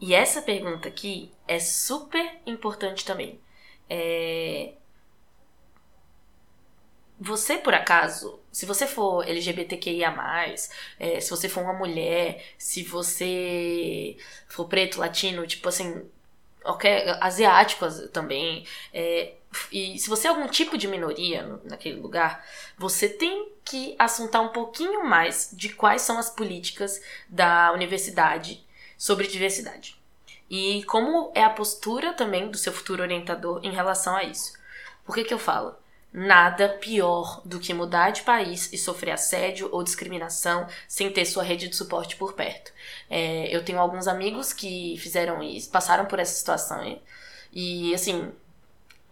E 0.00 0.14
essa 0.14 0.42
pergunta 0.42 0.88
aqui 0.88 1.32
é 1.48 1.58
super 1.58 2.40
importante 2.46 3.04
também. 3.04 3.40
É... 3.88 4.74
Você, 7.18 7.56
por 7.56 7.72
acaso, 7.72 8.40
se 8.52 8.66
você 8.66 8.86
for 8.86 9.26
LGBTQIA, 9.26 10.14
é, 10.98 11.18
se 11.18 11.30
você 11.30 11.48
for 11.48 11.62
uma 11.62 11.72
mulher, 11.72 12.44
se 12.58 12.82
você 12.82 14.18
for 14.48 14.68
preto, 14.68 15.00
latino, 15.00 15.46
tipo 15.46 15.66
assim, 15.66 16.04
qualquer 16.66 17.16
asiáticos 17.22 18.08
também. 18.12 18.66
É, 18.92 19.34
e 19.72 19.98
se 19.98 20.08
você 20.08 20.26
é 20.26 20.30
algum 20.30 20.48
tipo 20.48 20.76
de 20.76 20.88
minoria 20.88 21.58
naquele 21.64 22.00
lugar, 22.00 22.44
você 22.76 23.08
tem 23.08 23.52
que 23.64 23.94
assuntar 23.98 24.40
um 24.42 24.48
pouquinho 24.48 25.04
mais 25.04 25.50
de 25.52 25.70
quais 25.70 26.02
são 26.02 26.18
as 26.18 26.28
políticas 26.28 27.00
da 27.28 27.72
universidade 27.72 28.64
sobre 28.98 29.26
diversidade. 29.26 29.96
E 30.50 30.84
como 30.84 31.32
é 31.34 31.42
a 31.42 31.50
postura 31.50 32.12
também 32.12 32.50
do 32.50 32.58
seu 32.58 32.72
futuro 32.72 33.02
orientador 33.02 33.60
em 33.62 33.72
relação 33.72 34.14
a 34.14 34.24
isso. 34.24 34.52
Por 35.04 35.14
que, 35.14 35.24
que 35.24 35.34
eu 35.34 35.38
falo? 35.38 35.74
Nada 36.12 36.68
pior 36.68 37.42
do 37.44 37.60
que 37.60 37.74
mudar 37.74 38.10
de 38.10 38.22
país 38.22 38.72
e 38.72 38.78
sofrer 38.78 39.12
assédio 39.12 39.68
ou 39.70 39.82
discriminação 39.82 40.66
sem 40.88 41.12
ter 41.12 41.26
sua 41.26 41.42
rede 41.42 41.68
de 41.68 41.76
suporte 41.76 42.16
por 42.16 42.32
perto. 42.32 42.72
É, 43.10 43.54
eu 43.54 43.64
tenho 43.64 43.78
alguns 43.78 44.08
amigos 44.08 44.52
que 44.52 44.96
fizeram 44.98 45.42
isso, 45.42 45.70
passaram 45.70 46.06
por 46.06 46.18
essa 46.18 46.34
situação. 46.34 46.98
E, 47.52 47.94
assim, 47.94 48.32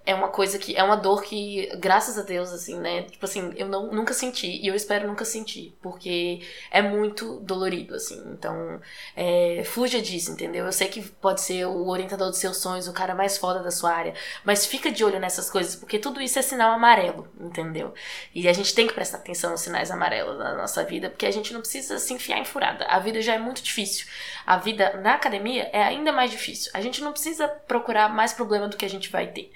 é 0.06 0.14
uma 0.14 0.28
coisa 0.28 0.58
que. 0.58 0.76
É 0.76 0.82
uma 0.82 0.96
dor 0.96 1.22
que, 1.22 1.68
graças 1.78 2.18
a 2.18 2.22
Deus, 2.22 2.52
assim, 2.52 2.78
né? 2.78 3.02
Tipo 3.04 3.24
assim, 3.24 3.52
eu 3.56 3.66
não, 3.66 3.90
nunca 3.90 4.12
senti 4.12 4.48
e 4.48 4.66
eu 4.66 4.74
espero 4.74 5.08
nunca 5.08 5.24
sentir, 5.24 5.74
porque 5.80 6.42
é 6.70 6.82
muito 6.82 7.40
dolorido, 7.40 7.94
assim. 7.94 8.22
Então, 8.32 8.80
é, 9.16 9.62
fuja 9.64 10.02
disso, 10.02 10.30
entendeu? 10.32 10.66
Eu 10.66 10.72
sei 10.72 10.88
que 10.88 11.02
pode 11.02 11.40
ser 11.40 11.64
o 11.66 11.88
orientador 11.88 12.28
dos 12.28 12.38
seus 12.38 12.58
sonhos, 12.58 12.86
o 12.86 12.92
cara 12.92 13.14
mais 13.14 13.38
foda 13.38 13.62
da 13.62 13.70
sua 13.70 13.92
área, 13.92 14.14
mas 14.44 14.66
fica 14.66 14.90
de 14.90 15.02
olho 15.04 15.18
nessas 15.18 15.50
coisas, 15.50 15.74
porque 15.74 15.98
tudo 15.98 16.20
isso 16.20 16.38
é 16.38 16.42
sinal 16.42 16.72
amarelo, 16.72 17.26
entendeu? 17.40 17.94
E 18.34 18.46
a 18.46 18.52
gente 18.52 18.74
tem 18.74 18.86
que 18.86 18.92
prestar 18.92 19.18
atenção 19.18 19.52
nos 19.52 19.62
sinais 19.62 19.90
amarelos 19.90 20.38
na 20.38 20.54
nossa 20.54 20.84
vida, 20.84 21.08
porque 21.08 21.26
a 21.26 21.30
gente 21.30 21.52
não 21.54 21.60
precisa 21.60 21.98
se 21.98 22.12
enfiar 22.12 22.38
em 22.38 22.44
furada. 22.44 22.84
A 22.86 22.98
vida 22.98 23.22
já 23.22 23.34
é 23.34 23.38
muito 23.38 23.62
difícil. 23.62 24.06
A 24.46 24.58
vida 24.58 25.00
na 25.02 25.14
academia 25.14 25.70
é 25.72 25.82
ainda 25.82 26.12
mais 26.12 26.30
difícil. 26.30 26.70
A 26.74 26.80
gente 26.82 27.02
não 27.02 27.12
precisa 27.12 27.48
procurar 27.48 28.10
mais 28.10 28.34
problema 28.34 28.68
do 28.68 28.76
que 28.76 28.84
a 28.84 28.90
gente 28.90 29.10
vai 29.10 29.28
ter. 29.28 29.50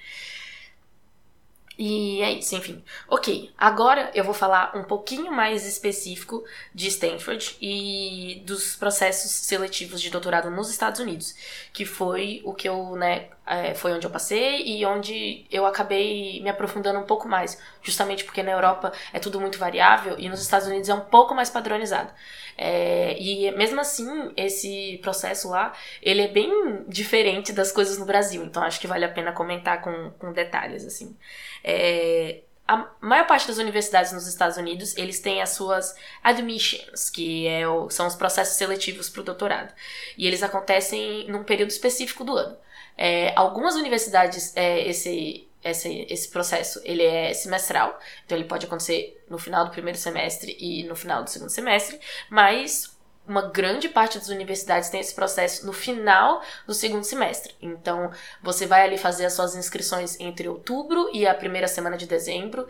E 1.78 2.20
é 2.22 2.32
isso, 2.32 2.56
enfim. 2.56 2.82
Ok, 3.08 3.52
agora 3.56 4.10
eu 4.12 4.24
vou 4.24 4.34
falar 4.34 4.76
um 4.76 4.82
pouquinho 4.82 5.30
mais 5.30 5.64
específico 5.64 6.44
de 6.74 6.88
Stanford 6.88 7.56
e 7.62 8.42
dos 8.44 8.74
processos 8.74 9.30
seletivos 9.30 10.02
de 10.02 10.10
doutorado 10.10 10.50
nos 10.50 10.70
Estados 10.70 10.98
Unidos, 11.00 11.36
que 11.72 11.84
foi 11.84 12.42
o 12.44 12.52
que 12.52 12.68
eu, 12.68 12.96
né, 12.96 13.28
é, 13.48 13.74
foi 13.74 13.92
onde 13.92 14.06
eu 14.06 14.10
passei 14.10 14.62
e 14.62 14.84
onde 14.84 15.46
eu 15.50 15.64
acabei 15.64 16.40
me 16.42 16.50
aprofundando 16.50 16.98
um 16.98 17.04
pouco 17.04 17.26
mais, 17.26 17.58
justamente 17.82 18.24
porque 18.24 18.42
na 18.42 18.52
Europa 18.52 18.92
é 19.12 19.18
tudo 19.18 19.40
muito 19.40 19.58
variável 19.58 20.16
e 20.18 20.28
nos 20.28 20.40
Estados 20.40 20.68
Unidos 20.68 20.88
é 20.88 20.94
um 20.94 21.00
pouco 21.00 21.34
mais 21.34 21.48
padronizado. 21.48 22.12
É, 22.56 23.16
e 23.18 23.50
mesmo 23.52 23.80
assim, 23.80 24.32
esse 24.36 24.98
processo 25.02 25.48
lá, 25.48 25.72
ele 26.02 26.22
é 26.22 26.28
bem 26.28 26.84
diferente 26.86 27.52
das 27.52 27.72
coisas 27.72 27.96
no 27.96 28.04
Brasil, 28.04 28.44
então 28.44 28.62
acho 28.62 28.80
que 28.80 28.86
vale 28.86 29.04
a 29.04 29.08
pena 29.08 29.32
comentar 29.32 29.80
com, 29.80 30.10
com 30.18 30.32
detalhes, 30.32 30.84
assim. 30.84 31.16
É, 31.64 32.40
a 32.66 32.86
maior 33.00 33.26
parte 33.26 33.46
das 33.46 33.56
universidades 33.56 34.12
nos 34.12 34.26
Estados 34.26 34.58
Unidos, 34.58 34.94
eles 34.98 35.20
têm 35.20 35.40
as 35.40 35.50
suas 35.50 35.96
admissions, 36.22 37.08
que 37.08 37.46
é 37.46 37.66
o, 37.66 37.88
são 37.88 38.06
os 38.06 38.14
processos 38.14 38.58
seletivos 38.58 39.08
para 39.08 39.22
o 39.22 39.24
doutorado. 39.24 39.72
E 40.18 40.26
eles 40.26 40.42
acontecem 40.42 41.26
num 41.28 41.42
período 41.42 41.70
específico 41.70 42.24
do 42.24 42.36
ano. 42.36 42.58
É, 42.98 43.32
algumas 43.36 43.76
universidades, 43.76 44.52
é, 44.56 44.86
esse, 44.88 45.48
esse, 45.62 46.06
esse 46.10 46.28
processo, 46.28 46.80
ele 46.84 47.04
é 47.04 47.32
semestral, 47.32 47.96
então 48.26 48.36
ele 48.36 48.48
pode 48.48 48.66
acontecer 48.66 49.24
no 49.30 49.38
final 49.38 49.64
do 49.64 49.70
primeiro 49.70 49.96
semestre 49.96 50.56
e 50.58 50.82
no 50.82 50.96
final 50.96 51.22
do 51.22 51.30
segundo 51.30 51.50
semestre, 51.50 52.00
mas 52.28 52.98
uma 53.24 53.42
grande 53.42 53.88
parte 53.88 54.18
das 54.18 54.28
universidades 54.28 54.88
tem 54.88 55.00
esse 55.00 55.14
processo 55.14 55.64
no 55.66 55.72
final 55.72 56.42
do 56.66 56.72
segundo 56.72 57.04
semestre. 57.04 57.54
Então, 57.60 58.10
você 58.42 58.66
vai 58.66 58.82
ali 58.82 58.96
fazer 58.96 59.26
as 59.26 59.34
suas 59.34 59.54
inscrições 59.54 60.18
entre 60.18 60.48
outubro 60.48 61.10
e 61.12 61.26
a 61.26 61.34
primeira 61.34 61.68
semana 61.68 61.96
de 61.96 62.06
dezembro. 62.06 62.66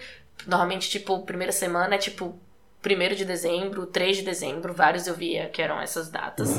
Normalmente, 0.47 0.91
tipo, 0.91 1.23
primeira 1.23 1.53
semana 1.53 1.95
é 1.95 1.99
tipo 1.99 2.39
1 2.85 3.15
de 3.15 3.25
dezembro, 3.25 3.87
3 3.87 4.19
de 4.19 4.23
dezembro, 4.25 4.75
vários 4.75 5.07
eu 5.07 5.15
via 5.15 5.49
que 5.49 5.63
eram 5.63 5.81
essas 5.81 6.11
datas. 6.11 6.51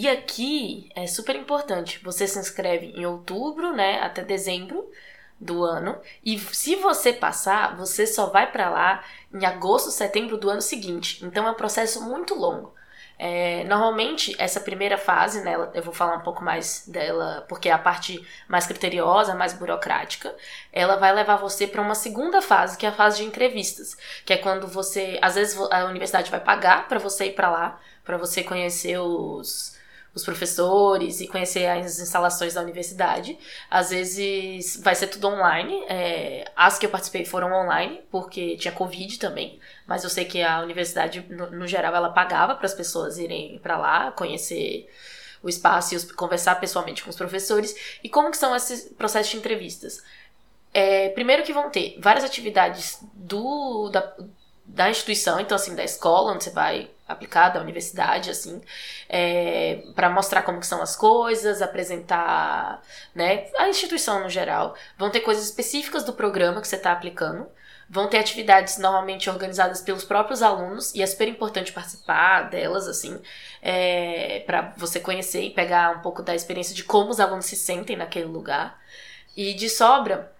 E 0.00 0.08
aqui 0.08 0.92
é 0.94 1.08
super 1.08 1.34
importante, 1.34 1.98
você 2.04 2.24
se 2.24 2.38
inscreve 2.38 2.92
em 2.94 3.04
outubro, 3.04 3.72
né, 3.72 4.00
até 4.00 4.22
dezembro 4.22 4.88
do 5.40 5.64
ano, 5.64 6.00
e 6.24 6.38
se 6.38 6.76
você 6.76 7.12
passar, 7.12 7.76
você 7.76 8.06
só 8.06 8.26
vai 8.26 8.48
para 8.52 8.70
lá 8.70 9.02
em 9.34 9.44
agosto, 9.44 9.90
setembro 9.90 10.36
do 10.36 10.48
ano 10.48 10.62
seguinte. 10.62 11.24
Então 11.24 11.48
é 11.48 11.50
um 11.50 11.54
processo 11.54 12.00
muito 12.00 12.36
longo. 12.36 12.72
É, 13.18 13.64
normalmente, 13.64 14.36
essa 14.38 14.60
primeira 14.60 14.96
fase, 14.96 15.42
né, 15.42 15.56
eu 15.74 15.82
vou 15.82 15.92
falar 15.92 16.14
um 16.14 16.22
pouco 16.22 16.44
mais 16.44 16.86
dela, 16.86 17.44
porque 17.48 17.68
é 17.68 17.72
a 17.72 17.78
parte 17.78 18.24
mais 18.46 18.68
criteriosa, 18.68 19.34
mais 19.34 19.52
burocrática, 19.52 20.32
ela 20.72 20.94
vai 20.94 21.12
levar 21.12 21.38
você 21.38 21.66
para 21.66 21.82
uma 21.82 21.96
segunda 21.96 22.40
fase, 22.40 22.78
que 22.78 22.86
é 22.86 22.90
a 22.90 22.92
fase 22.92 23.16
de 23.16 23.24
entrevistas, 23.24 23.96
que 24.24 24.32
é 24.32 24.36
quando 24.36 24.68
você, 24.68 25.18
às 25.20 25.34
vezes 25.34 25.58
a 25.72 25.86
universidade 25.86 26.30
vai 26.30 26.38
pagar 26.38 26.86
para 26.86 27.00
você 27.00 27.26
ir 27.26 27.34
para 27.34 27.50
lá, 27.50 27.80
para 28.04 28.16
você 28.16 28.44
conhecer 28.44 28.96
os 28.96 29.76
os 30.14 30.24
professores 30.24 31.20
e 31.20 31.28
conhecer 31.28 31.66
as 31.66 31.98
instalações 31.98 32.54
da 32.54 32.62
universidade. 32.62 33.38
Às 33.70 33.90
vezes 33.90 34.80
vai 34.82 34.94
ser 34.94 35.08
tudo 35.08 35.28
online. 35.28 35.84
É, 35.88 36.50
as 36.56 36.78
que 36.78 36.86
eu 36.86 36.90
participei 36.90 37.24
foram 37.24 37.52
online, 37.52 38.00
porque 38.10 38.56
tinha 38.56 38.72
Covid 38.72 39.18
também. 39.18 39.58
Mas 39.86 40.04
eu 40.04 40.10
sei 40.10 40.24
que 40.24 40.42
a 40.42 40.60
universidade, 40.60 41.24
no, 41.28 41.50
no 41.50 41.66
geral, 41.66 41.94
ela 41.94 42.10
pagava 42.10 42.54
para 42.54 42.66
as 42.66 42.74
pessoas 42.74 43.18
irem 43.18 43.58
para 43.60 43.76
lá, 43.76 44.12
conhecer 44.12 44.88
o 45.42 45.48
espaço 45.48 45.94
e 45.94 45.96
os, 45.96 46.10
conversar 46.12 46.56
pessoalmente 46.56 47.02
com 47.02 47.10
os 47.10 47.16
professores. 47.16 47.74
E 48.02 48.08
como 48.08 48.30
que 48.30 48.36
são 48.36 48.54
esses 48.56 48.92
processos 48.94 49.30
de 49.30 49.36
entrevistas? 49.38 50.02
é, 50.72 51.08
primeiro 51.10 51.42
que 51.42 51.52
vão 51.52 51.70
ter 51.70 51.96
várias 51.98 52.24
atividades 52.24 52.98
do, 53.14 53.88
da, 53.90 54.12
da 54.64 54.90
instituição, 54.90 55.40
então 55.40 55.56
assim, 55.56 55.74
da 55.74 55.84
escola 55.84 56.32
onde 56.32 56.44
você 56.44 56.50
vai 56.50 56.90
aplicar, 57.08 57.48
da 57.48 57.60
universidade, 57.60 58.30
assim, 58.30 58.60
é, 59.08 59.82
para 59.94 60.10
mostrar 60.10 60.42
como 60.42 60.62
são 60.62 60.82
as 60.82 60.94
coisas, 60.94 61.62
apresentar, 61.62 62.82
né, 63.14 63.46
a 63.58 63.68
instituição 63.68 64.22
no 64.22 64.28
geral. 64.28 64.76
Vão 64.98 65.10
ter 65.10 65.20
coisas 65.20 65.44
específicas 65.44 66.04
do 66.04 66.12
programa 66.12 66.60
que 66.60 66.68
você 66.68 66.76
está 66.76 66.92
aplicando. 66.92 67.48
Vão 67.90 68.06
ter 68.06 68.18
atividades 68.18 68.76
normalmente 68.76 69.30
organizadas 69.30 69.80
pelos 69.80 70.04
próprios 70.04 70.42
alunos 70.42 70.94
e 70.94 71.02
é 71.02 71.06
super 71.06 71.26
importante 71.26 71.72
participar 71.72 72.50
delas, 72.50 72.86
assim, 72.86 73.18
é, 73.62 74.42
para 74.46 74.74
você 74.76 75.00
conhecer 75.00 75.42
e 75.42 75.50
pegar 75.50 75.96
um 75.96 76.00
pouco 76.00 76.22
da 76.22 76.34
experiência 76.34 76.74
de 76.74 76.84
como 76.84 77.08
os 77.10 77.18
alunos 77.18 77.46
se 77.46 77.56
sentem 77.56 77.96
naquele 77.96 78.26
lugar. 78.26 78.78
E 79.34 79.54
de 79.54 79.70
sobra, 79.70 80.30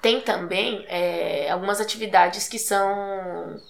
tem 0.00 0.22
também 0.22 0.86
é, 0.88 1.50
algumas 1.50 1.80
atividades 1.80 2.48
que 2.48 2.58
são 2.58 3.60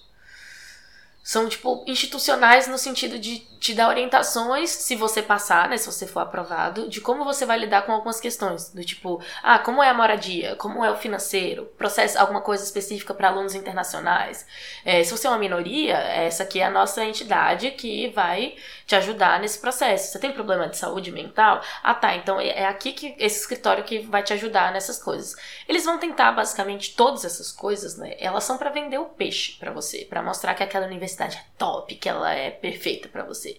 são 1.23 1.49
tipo 1.49 1.85
institucionais 1.87 2.67
no 2.67 2.79
sentido 2.79 3.19
de 3.19 3.47
te 3.61 3.75
dar 3.75 3.89
orientações 3.89 4.71
se 4.71 4.97
você 4.97 5.23
passar, 5.23 5.69
né, 5.69 5.77
se 5.77 5.87
você 5.87 6.07
for 6.07 6.21
aprovado, 6.21 6.89
de 6.89 7.01
como 7.01 7.25
você 7.25 7.45
vai 7.45 7.59
lidar 7.59 7.83
com 7.83 7.93
algumas 7.93 8.19
questões, 8.19 8.71
do 8.71 8.83
tipo, 8.83 9.23
ah, 9.43 9.59
como 9.59 9.83
é 9.83 9.91
a 9.91 9.95
moradia, 9.95 10.57
como 10.57 10.83
é 10.83 10.91
o 10.91 10.97
financeiro, 10.97 11.67
processo 11.77 12.19
alguma 12.19 12.41
coisa 12.41 12.65
específica 12.65 13.13
para 13.13 13.29
alunos 13.29 13.55
internacionais. 13.55 14.47
É, 14.83 15.05
se 15.05 15.11
você 15.11 15.27
é 15.27 15.31
uma 15.31 15.39
minoria, 15.39 15.97
essa 15.97 16.43
aqui 16.43 16.61
é 16.61 16.65
a 16.65 16.71
nossa 16.71 17.05
entidade 17.05 17.71
que 17.73 18.09
vai 18.09 18.57
te 18.87 18.97
ajudar 18.97 19.39
nesse 19.39 19.59
processo. 19.59 20.11
Você 20.11 20.19
tem 20.19 20.33
problema 20.33 20.67
de 20.67 20.79
saúde 20.79 21.13
mental? 21.13 21.61
Ah, 21.83 21.95
tá, 21.95 22.17
então 22.17 22.41
é, 22.41 22.49
é 22.49 22.67
aqui 22.67 22.93
que 22.93 23.15
esse 23.19 23.41
escritório 23.41 23.85
que 23.85 23.99
vai 23.99 24.23
te 24.23 24.33
ajudar 24.33 24.73
nessas 24.73 24.99
coisas. 25.03 25.37
Eles 25.69 25.85
vão 25.85 25.99
tentar 25.99 26.33
basicamente 26.33 26.95
todas 26.97 27.27
essas 27.27 27.53
coisas, 27.53 27.99
né? 27.99 28.17
Elas 28.19 28.45
são 28.45 28.57
para 28.57 28.71
vender 28.71 28.99
o 28.99 29.05
peixe 29.05 29.59
para 29.59 29.71
você, 29.71 30.07
para 30.09 30.23
mostrar 30.23 30.55
que 30.55 30.63
aquela 30.63 30.87
universidade 30.87 31.37
é 31.37 31.45
top, 31.59 31.95
que 31.95 32.09
ela 32.09 32.33
é 32.33 32.51
perfeita 32.51 33.09
para 33.09 33.23
você. 33.23 33.50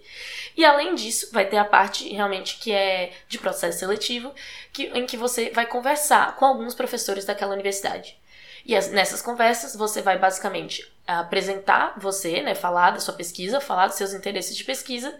E 0.55 0.65
além 0.65 0.95
disso, 0.95 1.29
vai 1.31 1.45
ter 1.45 1.57
a 1.57 1.65
parte 1.65 2.07
realmente 2.09 2.57
que 2.59 2.71
é 2.71 3.11
de 3.27 3.37
processo 3.37 3.79
seletivo, 3.79 4.33
que, 4.71 4.83
em 4.87 5.05
que 5.05 5.17
você 5.17 5.49
vai 5.49 5.65
conversar 5.65 6.35
com 6.35 6.45
alguns 6.45 6.75
professores 6.75 7.25
daquela 7.25 7.53
universidade. 7.53 8.19
E 8.65 8.75
as, 8.75 8.91
nessas 8.91 9.21
conversas 9.21 9.75
você 9.75 10.01
vai 10.01 10.17
basicamente 10.17 10.91
apresentar 11.07 11.95
você, 11.97 12.41
né, 12.41 12.55
falar 12.55 12.91
da 12.91 12.99
sua 12.99 13.13
pesquisa, 13.13 13.59
falar 13.59 13.87
dos 13.87 13.97
seus 13.97 14.13
interesses 14.13 14.55
de 14.55 14.63
pesquisa, 14.63 15.13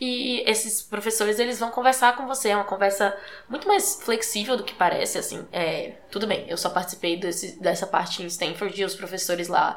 e 0.00 0.42
esses 0.48 0.80
professores 0.80 1.38
eles 1.38 1.58
vão 1.58 1.70
conversar 1.70 2.16
com 2.16 2.26
você, 2.26 2.50
é 2.50 2.56
uma 2.56 2.64
conversa 2.64 3.14
muito 3.48 3.66
mais 3.66 4.00
flexível 4.02 4.56
do 4.56 4.64
que 4.64 4.74
parece, 4.74 5.18
assim, 5.18 5.46
é, 5.52 5.94
tudo 6.10 6.26
bem, 6.26 6.46
eu 6.48 6.56
só 6.56 6.70
participei 6.70 7.16
desse, 7.16 7.60
dessa 7.60 7.86
parte 7.86 8.22
em 8.22 8.26
Stanford 8.26 8.80
e 8.80 8.84
os 8.84 8.94
professores 8.94 9.48
lá 9.48 9.76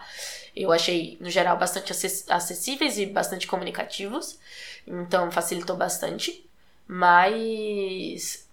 eu 0.62 0.72
achei, 0.72 1.18
no 1.20 1.30
geral, 1.30 1.58
bastante 1.58 1.92
acessíveis 2.30 2.98
e 2.98 3.06
bastante 3.06 3.48
comunicativos. 3.48 4.40
Então, 4.86 5.32
facilitou 5.32 5.76
bastante. 5.76 6.46
Mas 6.88 8.48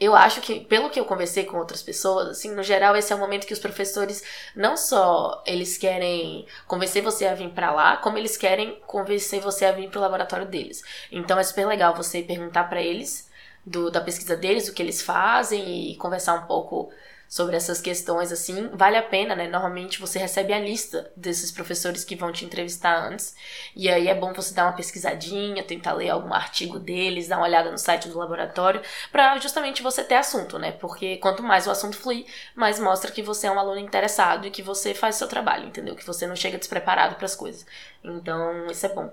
eu 0.00 0.14
acho 0.14 0.40
que, 0.40 0.60
pelo 0.60 0.90
que 0.90 0.98
eu 0.98 1.04
conversei 1.04 1.44
com 1.44 1.56
outras 1.58 1.82
pessoas, 1.82 2.28
assim, 2.28 2.54
no 2.54 2.62
geral, 2.62 2.96
esse 2.96 3.12
é 3.12 3.16
o 3.16 3.18
momento 3.18 3.46
que 3.46 3.52
os 3.52 3.58
professores 3.58 4.22
não 4.56 4.76
só 4.76 5.42
eles 5.46 5.76
querem 5.78 6.46
convencer 6.66 7.02
você 7.02 7.26
a 7.26 7.34
vir 7.34 7.50
para 7.50 7.72
lá, 7.72 7.96
como 7.98 8.18
eles 8.18 8.36
querem 8.36 8.80
convencer 8.86 9.40
você 9.40 9.64
a 9.64 9.72
vir 9.72 9.90
pro 9.90 10.00
laboratório 10.00 10.46
deles. 10.46 10.82
Então 11.12 11.38
é 11.38 11.42
super 11.42 11.66
legal 11.66 11.94
você 11.94 12.22
perguntar 12.22 12.64
para 12.64 12.82
eles 12.82 13.30
do, 13.64 13.90
da 13.90 14.00
pesquisa 14.00 14.36
deles, 14.36 14.68
o 14.68 14.74
que 14.74 14.82
eles 14.82 15.02
fazem 15.02 15.92
e 15.92 15.96
conversar 15.96 16.34
um 16.34 16.46
pouco 16.46 16.90
sobre 17.34 17.56
essas 17.56 17.80
questões 17.80 18.30
assim, 18.30 18.70
vale 18.74 18.96
a 18.96 19.02
pena, 19.02 19.34
né? 19.34 19.48
Normalmente 19.48 20.00
você 20.00 20.20
recebe 20.20 20.52
a 20.52 20.58
lista 20.60 21.10
desses 21.16 21.50
professores 21.50 22.04
que 22.04 22.14
vão 22.14 22.30
te 22.30 22.44
entrevistar 22.44 22.96
antes, 22.96 23.34
e 23.74 23.90
aí 23.90 24.06
é 24.06 24.14
bom 24.14 24.32
você 24.32 24.54
dar 24.54 24.66
uma 24.66 24.76
pesquisadinha, 24.76 25.64
tentar 25.64 25.94
ler 25.94 26.10
algum 26.10 26.32
artigo 26.32 26.78
deles, 26.78 27.26
dar 27.26 27.38
uma 27.38 27.46
olhada 27.46 27.72
no 27.72 27.76
site 27.76 28.08
do 28.08 28.16
laboratório, 28.16 28.80
para 29.10 29.36
justamente 29.40 29.82
você 29.82 30.04
ter 30.04 30.14
assunto, 30.14 30.60
né? 30.60 30.70
Porque 30.70 31.16
quanto 31.16 31.42
mais 31.42 31.66
o 31.66 31.72
assunto 31.72 31.96
fluir, 31.96 32.24
mais 32.54 32.78
mostra 32.78 33.10
que 33.10 33.20
você 33.20 33.48
é 33.48 33.50
um 33.50 33.58
aluno 33.58 33.80
interessado 33.80 34.46
e 34.46 34.50
que 34.52 34.62
você 34.62 34.94
faz 34.94 35.16
seu 35.16 35.26
trabalho, 35.26 35.66
entendeu? 35.66 35.96
Que 35.96 36.06
você 36.06 36.28
não 36.28 36.36
chega 36.36 36.56
despreparado 36.56 37.16
para 37.16 37.24
as 37.24 37.34
coisas. 37.34 37.66
Então, 38.04 38.68
isso 38.68 38.86
é 38.86 38.90
bom. 38.90 39.12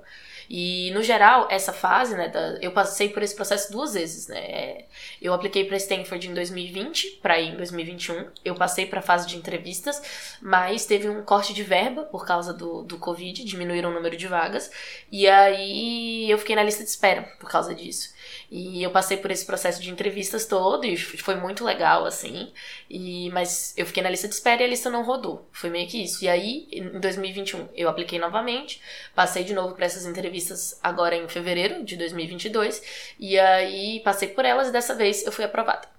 E, 0.54 0.92
no 0.92 1.01
geral, 1.01 1.48
essa 1.50 1.72
fase, 1.72 2.13
né, 2.13 2.28
da, 2.28 2.58
eu 2.62 2.74
passei 2.74 3.08
por 3.08 3.24
esse 3.24 3.34
processo 3.34 3.72
duas 3.72 3.94
vezes, 3.94 4.28
né? 4.28 4.84
Eu 5.22 5.34
apliquei 5.34 5.63
para 5.63 5.78
Stanford 5.78 6.28
em 6.28 6.34
2020, 6.34 7.19
para 7.22 7.39
ir 7.39 7.54
em 7.54 7.56
2021. 7.56 8.11
Eu 8.43 8.56
passei 8.56 8.86
para 8.86 9.00
a 9.00 9.04
fase 9.04 9.28
de 9.28 9.38
entrevistas, 9.38 10.02
mas 10.41 10.86
teve 10.86 11.10
um 11.10 11.24
corte 11.24 11.54
de 11.54 11.63
verba 11.63 12.04
por 12.04 12.26
causa 12.26 12.54
do, 12.54 12.84
do 12.84 12.97
Covid, 12.97 13.43
diminuíram 13.43 13.89
o 13.89 13.93
número 13.93 14.17
de 14.17 14.28
vagas. 14.28 14.71
E 15.12 15.28
aí 15.28 16.30
eu 16.30 16.38
fiquei 16.38 16.56
na 16.56 16.63
lista 16.63 16.84
de 16.84 16.89
espera 16.89 17.24
por 17.39 17.50
causa 17.50 17.74
disso. 17.74 18.13
E 18.50 18.84
eu 18.84 18.91
passei 18.91 19.17
por 19.17 19.32
esse 19.32 19.45
processo 19.45 19.82
de 19.82 19.89
entrevistas 19.89 20.45
todo 20.45 20.86
e 20.86 20.97
foi 20.97 21.36
muito 21.36 21.63
legal, 21.63 22.06
assim. 22.06 22.52
E, 22.89 23.30
mas 23.32 23.74
eu 23.78 23.86
fiquei 23.86 24.04
na 24.04 24.10
lista 24.10 24.28
de 24.28 24.34
espera 24.34 24.62
e 24.62 24.65
a 24.65 24.67
lista 24.67 24.89
não 24.89 25.04
rodou. 25.04 25.47
Foi 25.52 25.69
meio 25.69 25.88
que 25.88 26.04
isso. 26.04 26.24
E 26.24 26.28
aí, 26.28 26.67
em 26.71 27.00
2021, 27.00 27.69
eu 27.76 27.89
apliquei 27.89 28.19
novamente, 28.19 28.82
passei 29.15 29.43
de 29.43 29.54
novo 29.54 29.76
para 29.76 29.86
essas 29.86 30.06
entrevistas 30.06 30.80
agora 30.84 31.15
em 31.15 31.28
fevereiro 31.28 31.84
de 31.84 31.95
2022. 31.95 33.13
E 33.19 33.39
aí 33.39 34.02
passei 34.02 34.28
por 34.30 34.45
elas 34.45 34.67
e 34.67 34.71
dessa 34.71 34.95
vez 34.95 35.26
eu 35.26 35.32
fui 35.32 35.45
aprovada. 35.45 35.90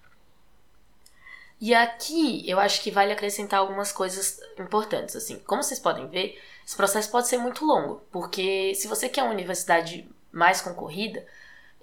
E 1.63 1.73
aqui 1.73 2.43
eu 2.51 2.59
acho 2.59 2.83
que 2.83 2.91
vale 2.91 3.13
acrescentar 3.13 3.61
algumas 3.61 3.93
coisas 3.93 4.41
importantes. 4.59 5.15
Assim, 5.15 5.39
como 5.47 5.63
vocês 5.63 5.79
podem 5.79 6.09
ver, 6.09 6.37
esse 6.67 6.75
processo 6.75 7.09
pode 7.09 7.29
ser 7.29 7.39
muito 7.39 7.65
longo, 7.65 8.03
porque 8.11 8.75
se 8.75 8.89
você 8.89 9.09
quer 9.09 9.23
uma 9.23 9.33
universidade 9.33 10.11
mais 10.33 10.61
concorrida, 10.61 11.25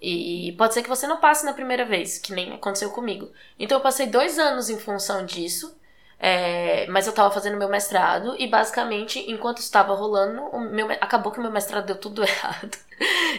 e 0.02 0.54
pode 0.58 0.74
ser 0.74 0.84
que 0.84 0.90
você 0.90 1.08
não 1.08 1.22
passe 1.22 1.46
na 1.46 1.54
primeira 1.54 1.86
vez, 1.86 2.18
que 2.18 2.34
nem 2.34 2.54
aconteceu 2.54 2.90
comigo. 2.90 3.32
Então 3.58 3.78
eu 3.78 3.82
passei 3.82 4.08
dois 4.08 4.38
anos 4.38 4.70
em 4.70 4.78
função 4.78 5.26
disso, 5.26 5.79
é, 6.20 6.86
mas 6.88 7.06
eu 7.06 7.12
estava 7.12 7.32
fazendo 7.32 7.58
meu 7.58 7.70
mestrado 7.70 8.36
e 8.38 8.46
basicamente, 8.46 9.20
enquanto 9.32 9.60
estava 9.60 9.94
rolando, 9.96 10.52
meu, 10.70 10.92
acabou 11.00 11.32
que 11.32 11.40
meu 11.40 11.50
mestrado 11.50 11.86
deu 11.86 11.96
tudo 11.96 12.22
errado 12.28 12.78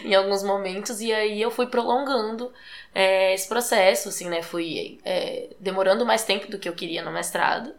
em 0.03 0.15
alguns 0.15 0.41
momentos, 0.41 0.99
e 0.99 1.13
aí 1.13 1.39
eu 1.39 1.51
fui 1.51 1.67
prolongando 1.67 2.51
é, 2.95 3.33
esse 3.35 3.47
processo, 3.47 4.09
assim, 4.09 4.27
né? 4.29 4.41
Fui 4.41 4.99
é, 5.05 5.49
demorando 5.59 6.05
mais 6.05 6.23
tempo 6.23 6.49
do 6.49 6.57
que 6.57 6.67
eu 6.67 6.73
queria 6.73 7.03
no 7.03 7.11
mestrado, 7.11 7.71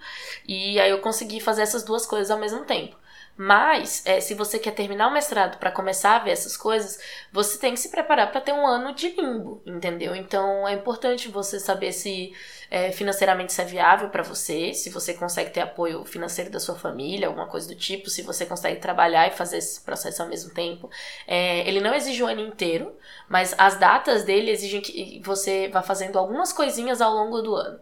e 0.46 0.78
aí 0.78 0.90
eu 0.90 1.00
consegui 1.00 1.40
fazer 1.40 1.62
essas 1.62 1.82
duas 1.82 2.06
coisas 2.06 2.30
ao 2.30 2.38
mesmo 2.38 2.64
tempo. 2.64 2.96
Mas, 3.36 4.02
é, 4.04 4.20
se 4.20 4.34
você 4.34 4.58
quer 4.58 4.72
terminar 4.72 5.08
o 5.08 5.12
mestrado 5.12 5.58
para 5.58 5.70
começar 5.70 6.16
a 6.16 6.18
ver 6.18 6.32
essas 6.32 6.56
coisas, 6.56 7.00
você 7.32 7.58
tem 7.58 7.72
que 7.72 7.80
se 7.80 7.90
preparar 7.90 8.30
para 8.30 8.40
ter 8.42 8.52
um 8.52 8.66
ano 8.66 8.94
de 8.94 9.08
limbo, 9.08 9.62
entendeu? 9.64 10.14
Então, 10.14 10.68
é 10.68 10.74
importante 10.74 11.28
você 11.28 11.58
saber 11.58 11.92
se 11.92 12.32
é, 12.70 12.92
financeiramente 12.92 13.50
isso 13.50 13.60
é 13.62 13.64
viável 13.64 14.10
para 14.10 14.22
você, 14.22 14.74
se 14.74 14.90
você 14.90 15.14
consegue 15.14 15.50
ter 15.50 15.60
apoio 15.60 16.04
financeiro 16.04 16.50
da 16.50 16.60
sua 16.60 16.74
família, 16.74 17.26
alguma 17.26 17.46
coisa 17.46 17.68
do 17.68 17.74
tipo, 17.74 18.10
se 18.10 18.22
você 18.22 18.44
consegue 18.44 18.80
trabalhar 18.80 19.26
e 19.26 19.30
fazer 19.30 19.58
esse 19.58 19.80
processo 19.80 20.22
ao 20.22 20.28
mesmo 20.28 20.52
tempo. 20.52 20.90
É, 21.26 21.66
ele 21.66 21.80
não 21.80 21.94
exige 21.94 22.22
o 22.22 22.26
ano 22.26 22.40
inteiro, 22.40 22.94
mas 23.28 23.54
as 23.56 23.76
datas 23.76 24.24
dele 24.24 24.50
exigem 24.50 24.80
que 24.82 25.20
você 25.24 25.68
vá 25.68 25.82
fazendo 25.82 26.18
algumas 26.18 26.52
coisinhas 26.52 27.00
ao 27.00 27.12
longo 27.12 27.40
do 27.40 27.56
ano. 27.56 27.80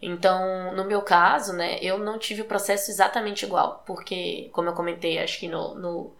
Então, 0.00 0.74
no 0.74 0.84
meu 0.84 1.02
caso, 1.02 1.52
né, 1.52 1.78
eu 1.80 1.98
não 1.98 2.18
tive 2.18 2.42
o 2.42 2.46
processo 2.46 2.90
exatamente 2.90 3.44
igual, 3.44 3.82
porque, 3.86 4.50
como 4.52 4.68
eu 4.68 4.74
comentei, 4.74 5.18
acho 5.18 5.38
que 5.40 5.48
no, 5.48 5.74
no 5.74 6.12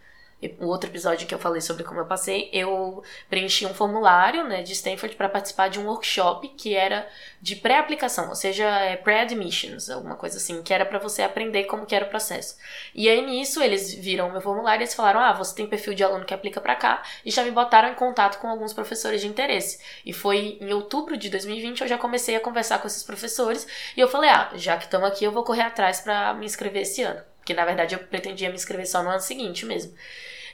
o 0.61 0.67
outro 0.67 0.91
episódio 0.91 1.27
que 1.27 1.35
eu 1.35 1.39
falei 1.39 1.63
sobre 1.63 1.83
como 1.83 2.01
eu 2.01 2.05
passei, 2.05 2.51
eu 2.53 3.03
preenchi 3.29 3.65
um 3.65 3.73
formulário 3.73 4.45
né, 4.45 4.63
de 4.63 4.73
Stanford 4.73 5.17
para 5.17 5.29
participar 5.29 5.69
de 5.69 5.81
um 5.81 5.87
workshop 5.87 6.49
que 6.49 6.75
era 6.75 7.09
de 7.41 7.57
pré-aplicação, 7.57 8.29
ou 8.29 8.35
seja, 8.35 8.65
é 8.65 8.97
pré-admissions, 8.97 9.89
alguma 9.89 10.15
coisa 10.15 10.37
assim, 10.37 10.63
que 10.63 10.75
era 10.75 10.85
para 10.85 10.99
você 10.99 11.23
aprender 11.23 11.65
como 11.65 11.87
que 11.87 11.95
era 11.95 12.05
o 12.05 12.09
processo. 12.09 12.57
E 12.95 13.09
aí 13.09 13.25
nisso 13.25 13.63
eles 13.63 13.95
viram 13.95 14.29
o 14.29 14.33
meu 14.33 14.41
formulário 14.43 14.83
e 14.83 14.85
eles 14.85 14.95
falaram: 14.95 15.21
"Ah, 15.21 15.33
você 15.33 15.55
tem 15.55 15.67
perfil 15.67 15.95
de 15.95 16.05
aluno 16.05 16.25
que 16.25 16.35
aplica 16.35 16.61
para 16.61 16.77
cá" 16.77 17.03
e 17.25 17.31
já 17.31 17.43
me 17.43 17.51
botaram 17.51 17.89
em 17.89 17.95
contato 17.95 18.39
com 18.39 18.49
alguns 18.49 18.73
professores 18.73 19.21
de 19.23 19.29
interesse. 19.29 19.81
E 20.05 20.13
foi 20.13 20.59
em 20.61 20.73
outubro 20.73 21.17
de 21.17 21.31
2020 21.31 21.81
eu 21.81 21.89
já 21.89 21.97
comecei 21.99 22.37
a 22.37 22.41
conversar 22.41 22.79
com 22.79 22.87
esses 22.87 23.03
professores 23.03 23.67
e 23.97 24.01
eu 24.01 24.09
falei: 24.09 24.31
"Ah, 24.31 24.51
já 24.55 24.77
que 24.77 24.85
estamos 24.85 25.09
aqui, 25.09 25.25
eu 25.25 25.33
vou 25.33 25.45
correr 25.45 25.63
atrás 25.63 26.01
para 26.01 26.35
me 26.35 26.45
inscrever 26.47 26.83
esse 26.83 27.03
ano". 27.03 27.23
Porque 27.39 27.55
na 27.55 27.65
verdade 27.65 27.95
eu 27.95 28.01
pretendia 28.01 28.49
me 28.49 28.57
inscrever 28.57 28.87
só 28.87 29.03
no 29.03 29.09
ano 29.11 29.21
seguinte 29.21 29.65
mesmo. 29.65 29.95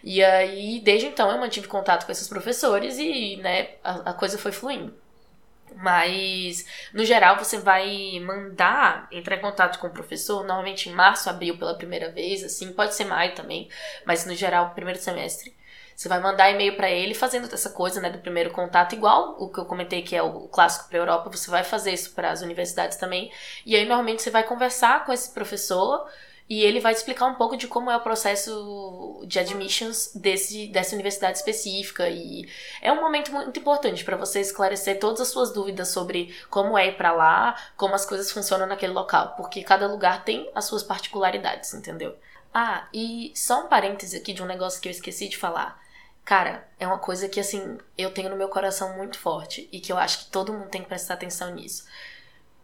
E 0.03 0.23
aí, 0.23 0.81
desde 0.81 1.07
então, 1.07 1.31
eu 1.31 1.39
mantive 1.39 1.69
contato 1.69 2.05
com 2.05 2.13
esses 2.13 2.29
professores 2.29 2.99
e, 2.99 3.37
né, 3.37 3.71
a, 3.85 4.11
a 4.11 4.15
coisa 4.15 4.37
foi 4.37 4.53
fluindo. 4.53 4.95
Mas, 5.77 6.67
no 6.93 7.05
geral, 7.05 7.39
você 7.39 7.59
vai 7.59 8.21
mandar 8.21 9.09
entrar 9.11 9.37
em 9.37 9.41
contato 9.41 9.79
com 9.79 9.87
o 9.87 9.93
professor, 9.93 10.45
normalmente 10.45 10.89
em 10.89 10.93
março, 10.93 11.31
abril 11.31 11.57
pela 11.57 11.75
primeira 11.75 12.11
vez, 12.11 12.45
assim, 12.45 12.73
pode 12.73 12.95
ser 12.95 13.05
maio 13.05 13.35
também, 13.35 13.69
mas 14.05 14.27
no 14.27 14.35
geral, 14.35 14.71
primeiro 14.75 15.01
semestre. 15.01 15.55
Você 15.95 16.09
vai 16.09 16.21
mandar 16.21 16.51
e-mail 16.51 16.75
para 16.77 16.91
ele 16.91 17.15
fazendo 17.15 17.53
essa 17.53 17.71
coisa, 17.71 18.01
né, 18.01 18.11
do 18.11 18.19
primeiro 18.19 18.51
contato, 18.51 18.95
igual 18.95 19.37
o 19.39 19.51
que 19.51 19.61
eu 19.61 19.65
comentei 19.65 20.03
que 20.03 20.17
é 20.17 20.23
o 20.23 20.49
clássico 20.49 20.89
para 20.89 20.99
Europa, 20.99 21.31
você 21.31 21.51
vai 21.51 21.63
fazer 21.65 21.93
isso 21.93 22.13
para 22.13 22.31
as 22.31 22.43
universidades 22.43 22.97
também. 22.97 23.31
E 23.65 23.77
aí 23.77 23.85
normalmente 23.85 24.23
você 24.23 24.31
vai 24.31 24.43
conversar 24.43 25.05
com 25.05 25.13
esse 25.13 25.33
professor 25.33 26.07
e 26.53 26.63
ele 26.65 26.81
vai 26.81 26.93
te 26.93 26.99
explicar 26.99 27.25
um 27.25 27.35
pouco 27.35 27.57
de 27.57 27.67
como 27.67 27.91
é 27.91 27.97
o 27.97 28.01
processo 28.03 29.25
de 29.27 29.39
admissions 29.39 30.11
desse, 30.15 30.67
dessa 30.67 30.95
universidade 30.95 31.39
específica. 31.39 32.11
E 32.11 32.47
é 32.83 32.93
um 32.93 33.01
momento 33.01 33.33
muito 33.33 33.59
importante 33.59 34.05
para 34.05 34.19
você 34.19 34.41
esclarecer 34.41 34.99
todas 34.99 35.23
as 35.23 35.29
suas 35.29 35.51
dúvidas 35.51 35.89
sobre 35.89 36.37
como 36.51 36.77
é 36.77 36.89
ir 36.89 36.99
para 36.99 37.11
lá, 37.11 37.57
como 37.75 37.95
as 37.95 38.05
coisas 38.05 38.31
funcionam 38.31 38.67
naquele 38.67 38.93
local, 38.93 39.33
porque 39.35 39.63
cada 39.63 39.87
lugar 39.87 40.27
tem 40.27 40.51
as 40.55 40.67
suas 40.67 40.83
particularidades, 40.83 41.73
entendeu? 41.73 42.15
Ah, 42.53 42.87
e 42.93 43.33
só 43.35 43.65
um 43.65 43.69
parêntese 43.69 44.19
aqui 44.19 44.35
de 44.35 44.43
um 44.43 44.47
negócio 44.47 44.79
que 44.79 44.89
eu 44.89 44.93
esqueci 44.93 45.31
de 45.31 45.39
falar. 45.39 45.81
Cara, 46.23 46.69
é 46.79 46.87
uma 46.87 46.99
coisa 46.99 47.31
que 47.31 47.41
assim, 47.41 47.79
eu 47.97 48.11
tenho 48.11 48.29
no 48.29 48.37
meu 48.37 48.51
coração 48.51 48.95
muito 48.99 49.19
forte 49.19 49.71
e 49.73 49.81
que 49.81 49.91
eu 49.91 49.97
acho 49.97 50.27
que 50.27 50.31
todo 50.31 50.53
mundo 50.53 50.69
tem 50.69 50.83
que 50.83 50.89
prestar 50.89 51.15
atenção 51.15 51.55
nisso 51.55 51.87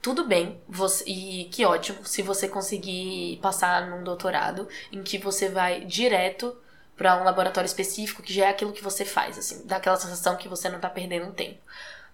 tudo 0.00 0.24
bem, 0.24 0.60
você, 0.68 1.04
e 1.06 1.44
que 1.46 1.64
ótimo 1.64 2.04
se 2.04 2.22
você 2.22 2.48
conseguir 2.48 3.38
passar 3.42 3.88
num 3.88 4.04
doutorado 4.04 4.68
em 4.92 5.02
que 5.02 5.18
você 5.18 5.48
vai 5.48 5.84
direto 5.84 6.56
para 6.96 7.20
um 7.20 7.24
laboratório 7.24 7.66
específico 7.66 8.22
que 8.22 8.32
já 8.32 8.46
é 8.46 8.48
aquilo 8.48 8.72
que 8.72 8.82
você 8.82 9.04
faz, 9.04 9.38
assim, 9.38 9.66
dá 9.66 9.76
aquela 9.76 9.96
sensação 9.96 10.36
que 10.36 10.48
você 10.48 10.68
não 10.68 10.80
tá 10.80 10.90
perdendo 10.90 11.32
tempo. 11.32 11.60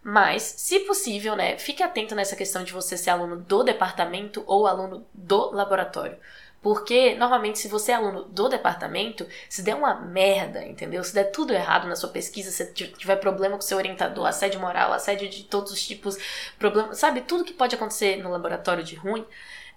Mas, 0.02 0.42
se 0.42 0.80
possível, 0.80 1.34
né, 1.34 1.56
fique 1.56 1.82
atento 1.82 2.14
nessa 2.14 2.36
questão 2.36 2.62
de 2.62 2.72
você 2.72 2.96
ser 2.96 3.10
aluno 3.10 3.36
do 3.36 3.62
departamento 3.62 4.44
ou 4.46 4.66
aluno 4.66 5.06
do 5.14 5.50
laboratório. 5.50 6.18
Porque, 6.64 7.14
normalmente, 7.16 7.58
se 7.58 7.68
você 7.68 7.92
é 7.92 7.94
aluno 7.94 8.24
do 8.24 8.48
departamento, 8.48 9.28
se 9.50 9.60
der 9.60 9.74
uma 9.74 9.96
merda, 9.96 10.64
entendeu? 10.64 11.04
Se 11.04 11.12
der 11.12 11.24
tudo 11.24 11.52
errado 11.52 11.86
na 11.86 11.94
sua 11.94 12.08
pesquisa, 12.08 12.50
se 12.50 12.72
tiver 12.72 13.16
problema 13.16 13.56
com 13.56 13.60
seu 13.60 13.76
orientador, 13.76 14.26
assédio 14.26 14.58
moral, 14.58 14.90
assédio 14.90 15.28
de 15.28 15.44
todos 15.44 15.70
os 15.70 15.86
tipos, 15.86 16.16
problema, 16.58 16.94
sabe? 16.94 17.20
Tudo 17.20 17.44
que 17.44 17.52
pode 17.52 17.74
acontecer 17.74 18.16
no 18.16 18.30
laboratório 18.30 18.82
de 18.82 18.94
ruim, 18.94 19.26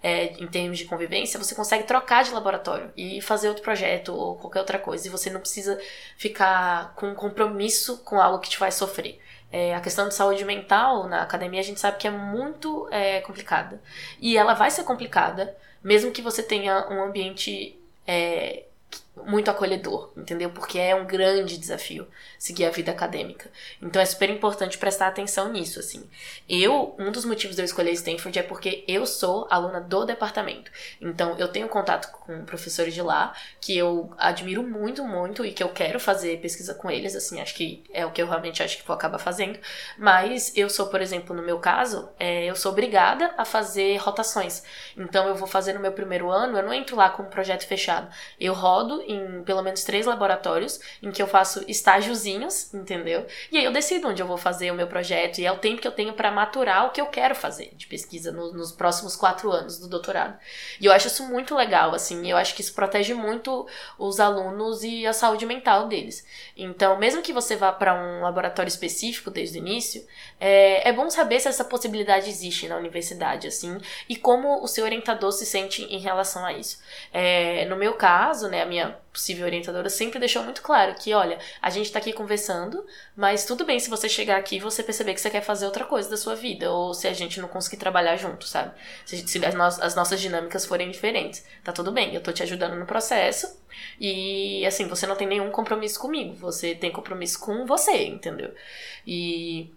é, 0.02 0.32
em 0.42 0.46
termos 0.46 0.78
de 0.78 0.86
convivência, 0.86 1.38
você 1.38 1.54
consegue 1.54 1.84
trocar 1.84 2.24
de 2.24 2.30
laboratório 2.30 2.90
e 2.96 3.20
fazer 3.20 3.48
outro 3.48 3.62
projeto 3.62 4.14
ou 4.14 4.36
qualquer 4.36 4.60
outra 4.60 4.78
coisa. 4.78 5.06
E 5.06 5.10
você 5.10 5.28
não 5.28 5.40
precisa 5.40 5.78
ficar 6.16 6.94
com 6.94 7.14
compromisso 7.14 7.98
com 7.98 8.18
algo 8.18 8.38
que 8.38 8.48
te 8.48 8.56
faz 8.56 8.76
sofrer. 8.76 9.20
É, 9.52 9.74
a 9.74 9.80
questão 9.82 10.08
de 10.08 10.14
saúde 10.14 10.42
mental 10.42 11.06
na 11.06 11.20
academia 11.20 11.60
a 11.60 11.64
gente 11.64 11.80
sabe 11.80 11.98
que 11.98 12.08
é 12.08 12.10
muito 12.10 12.88
é, 12.90 13.20
complicada. 13.20 13.78
E 14.18 14.38
ela 14.38 14.54
vai 14.54 14.70
ser 14.70 14.84
complicada 14.84 15.54
mesmo 15.82 16.10
que 16.10 16.22
você 16.22 16.42
tenha 16.42 16.88
um 16.90 17.02
ambiente 17.02 17.78
é, 18.06 18.64
muito 19.26 19.50
acolhedor, 19.50 20.12
entendeu? 20.16 20.50
Porque 20.50 20.78
é 20.78 20.94
um 20.94 21.06
grande 21.06 21.56
desafio 21.56 22.06
seguir 22.38 22.64
a 22.64 22.70
vida 22.70 22.90
acadêmica. 22.90 23.50
Então 23.82 24.00
é 24.00 24.04
super 24.04 24.30
importante 24.30 24.78
prestar 24.78 25.08
atenção 25.08 25.50
nisso, 25.52 25.78
assim. 25.78 26.08
Eu, 26.48 26.94
um 26.98 27.10
dos 27.10 27.24
motivos 27.24 27.56
de 27.56 27.62
eu 27.62 27.64
escolher 27.64 27.92
Stanford 27.92 28.38
é 28.38 28.42
porque 28.42 28.84
eu 28.86 29.06
sou 29.06 29.46
aluna 29.50 29.80
do 29.80 30.04
departamento. 30.04 30.70
Então 31.00 31.36
eu 31.38 31.48
tenho 31.48 31.68
contato 31.68 32.10
com 32.12 32.44
professores 32.44 32.94
de 32.94 33.02
lá 33.02 33.34
que 33.60 33.76
eu 33.76 34.12
admiro 34.18 34.62
muito, 34.62 35.04
muito 35.04 35.44
e 35.44 35.52
que 35.52 35.62
eu 35.62 35.68
quero 35.68 35.98
fazer 35.98 36.40
pesquisa 36.40 36.74
com 36.74 36.90
eles, 36.90 37.14
assim, 37.14 37.40
acho 37.40 37.54
que 37.54 37.84
é 37.92 38.06
o 38.06 38.10
que 38.10 38.22
eu 38.22 38.28
realmente 38.28 38.62
acho 38.62 38.78
que 38.78 38.86
vou 38.86 38.94
acabar 38.94 39.18
fazendo. 39.18 39.58
Mas 39.96 40.56
eu 40.56 40.70
sou, 40.70 40.86
por 40.86 41.00
exemplo, 41.00 41.34
no 41.34 41.42
meu 41.42 41.58
caso, 41.58 42.08
é, 42.18 42.44
eu 42.44 42.54
sou 42.54 42.72
obrigada 42.72 43.34
a 43.36 43.44
fazer 43.44 43.96
rotações. 43.96 44.62
Então 44.96 45.28
eu 45.28 45.34
vou 45.34 45.48
fazer 45.48 45.72
no 45.72 45.80
meu 45.80 45.92
primeiro 45.92 46.30
ano, 46.30 46.58
eu 46.58 46.62
não 46.62 46.72
entro 46.72 46.96
lá 46.96 47.10
com 47.10 47.22
um 47.22 47.26
projeto 47.26 47.66
fechado. 47.66 48.08
Eu 48.38 48.54
rodo 48.54 49.02
em 49.08 49.42
pelo 49.42 49.62
menos 49.62 49.82
três 49.82 50.04
laboratórios 50.04 50.78
em 51.02 51.10
que 51.10 51.22
eu 51.22 51.26
faço 51.26 51.64
estágiozinhos, 51.66 52.72
entendeu? 52.74 53.26
E 53.50 53.56
aí 53.56 53.64
eu 53.64 53.72
decido 53.72 54.06
onde 54.06 54.20
eu 54.20 54.26
vou 54.26 54.36
fazer 54.36 54.70
o 54.70 54.74
meu 54.74 54.86
projeto 54.86 55.38
e 55.38 55.46
é 55.46 55.50
o 55.50 55.56
tempo 55.56 55.80
que 55.80 55.88
eu 55.88 55.92
tenho 55.92 56.12
para 56.12 56.30
maturar 56.30 56.86
o 56.86 56.90
que 56.90 57.00
eu 57.00 57.06
quero 57.06 57.34
fazer 57.34 57.72
de 57.74 57.86
pesquisa 57.86 58.30
no, 58.30 58.52
nos 58.52 58.70
próximos 58.70 59.16
quatro 59.16 59.50
anos 59.50 59.78
do 59.78 59.88
doutorado. 59.88 60.38
E 60.78 60.84
eu 60.84 60.92
acho 60.92 61.06
isso 61.06 61.24
muito 61.24 61.54
legal, 61.54 61.94
assim, 61.94 62.30
eu 62.30 62.36
acho 62.36 62.54
que 62.54 62.60
isso 62.60 62.74
protege 62.74 63.14
muito 63.14 63.66
os 63.98 64.20
alunos 64.20 64.84
e 64.84 65.06
a 65.06 65.14
saúde 65.14 65.46
mental 65.46 65.88
deles. 65.88 66.26
Então, 66.54 66.98
mesmo 66.98 67.22
que 67.22 67.32
você 67.32 67.56
vá 67.56 67.72
para 67.72 67.94
um 67.94 68.20
laboratório 68.20 68.68
específico 68.68 69.30
desde 69.30 69.58
o 69.58 69.60
início, 69.60 70.06
é, 70.38 70.86
é 70.86 70.92
bom 70.92 71.08
saber 71.08 71.40
se 71.40 71.48
essa 71.48 71.64
possibilidade 71.64 72.28
existe 72.28 72.68
na 72.68 72.76
universidade, 72.76 73.46
assim, 73.46 73.78
e 74.06 74.16
como 74.16 74.62
o 74.62 74.68
seu 74.68 74.84
orientador 74.84 75.32
se 75.32 75.46
sente 75.46 75.82
em 75.84 75.98
relação 75.98 76.44
a 76.44 76.52
isso. 76.52 76.78
É, 77.12 77.64
no 77.66 77.76
meu 77.76 77.94
caso, 77.94 78.48
né, 78.48 78.62
a 78.62 78.66
minha 78.66 78.97
possível 79.12 79.46
orientadora 79.46 79.88
sempre 79.90 80.18
deixou 80.18 80.42
muito 80.42 80.62
claro 80.62 80.94
que, 80.94 81.12
olha, 81.14 81.38
a 81.60 81.70
gente 81.70 81.90
tá 81.90 81.98
aqui 81.98 82.12
conversando, 82.12 82.84
mas 83.16 83.44
tudo 83.44 83.64
bem 83.64 83.78
se 83.80 83.90
você 83.90 84.08
chegar 84.08 84.36
aqui 84.36 84.56
e 84.56 84.60
você 84.60 84.82
perceber 84.82 85.14
que 85.14 85.20
você 85.20 85.30
quer 85.30 85.42
fazer 85.42 85.66
outra 85.66 85.84
coisa 85.84 86.08
da 86.08 86.16
sua 86.16 86.34
vida, 86.34 86.70
ou 86.70 86.94
se 86.94 87.08
a 87.08 87.12
gente 87.12 87.40
não 87.40 87.48
conseguir 87.48 87.76
trabalhar 87.76 88.16
junto, 88.16 88.46
sabe? 88.46 88.72
Se, 89.04 89.26
se 89.26 89.44
as, 89.44 89.54
no 89.54 89.62
as 89.62 89.94
nossas 89.94 90.20
dinâmicas 90.20 90.64
forem 90.64 90.90
diferentes. 90.90 91.44
Tá 91.64 91.72
tudo 91.72 91.92
bem, 91.92 92.14
eu 92.14 92.22
tô 92.22 92.32
te 92.32 92.42
ajudando 92.42 92.76
no 92.76 92.86
processo, 92.86 93.58
e 94.00 94.64
assim, 94.66 94.86
você 94.86 95.06
não 95.06 95.16
tem 95.16 95.26
nenhum 95.26 95.50
compromisso 95.50 95.98
comigo, 96.00 96.34
você 96.34 96.74
tem 96.74 96.90
compromisso 96.90 97.38
com 97.40 97.66
você, 97.66 98.04
entendeu? 98.06 98.52
E 99.06 99.72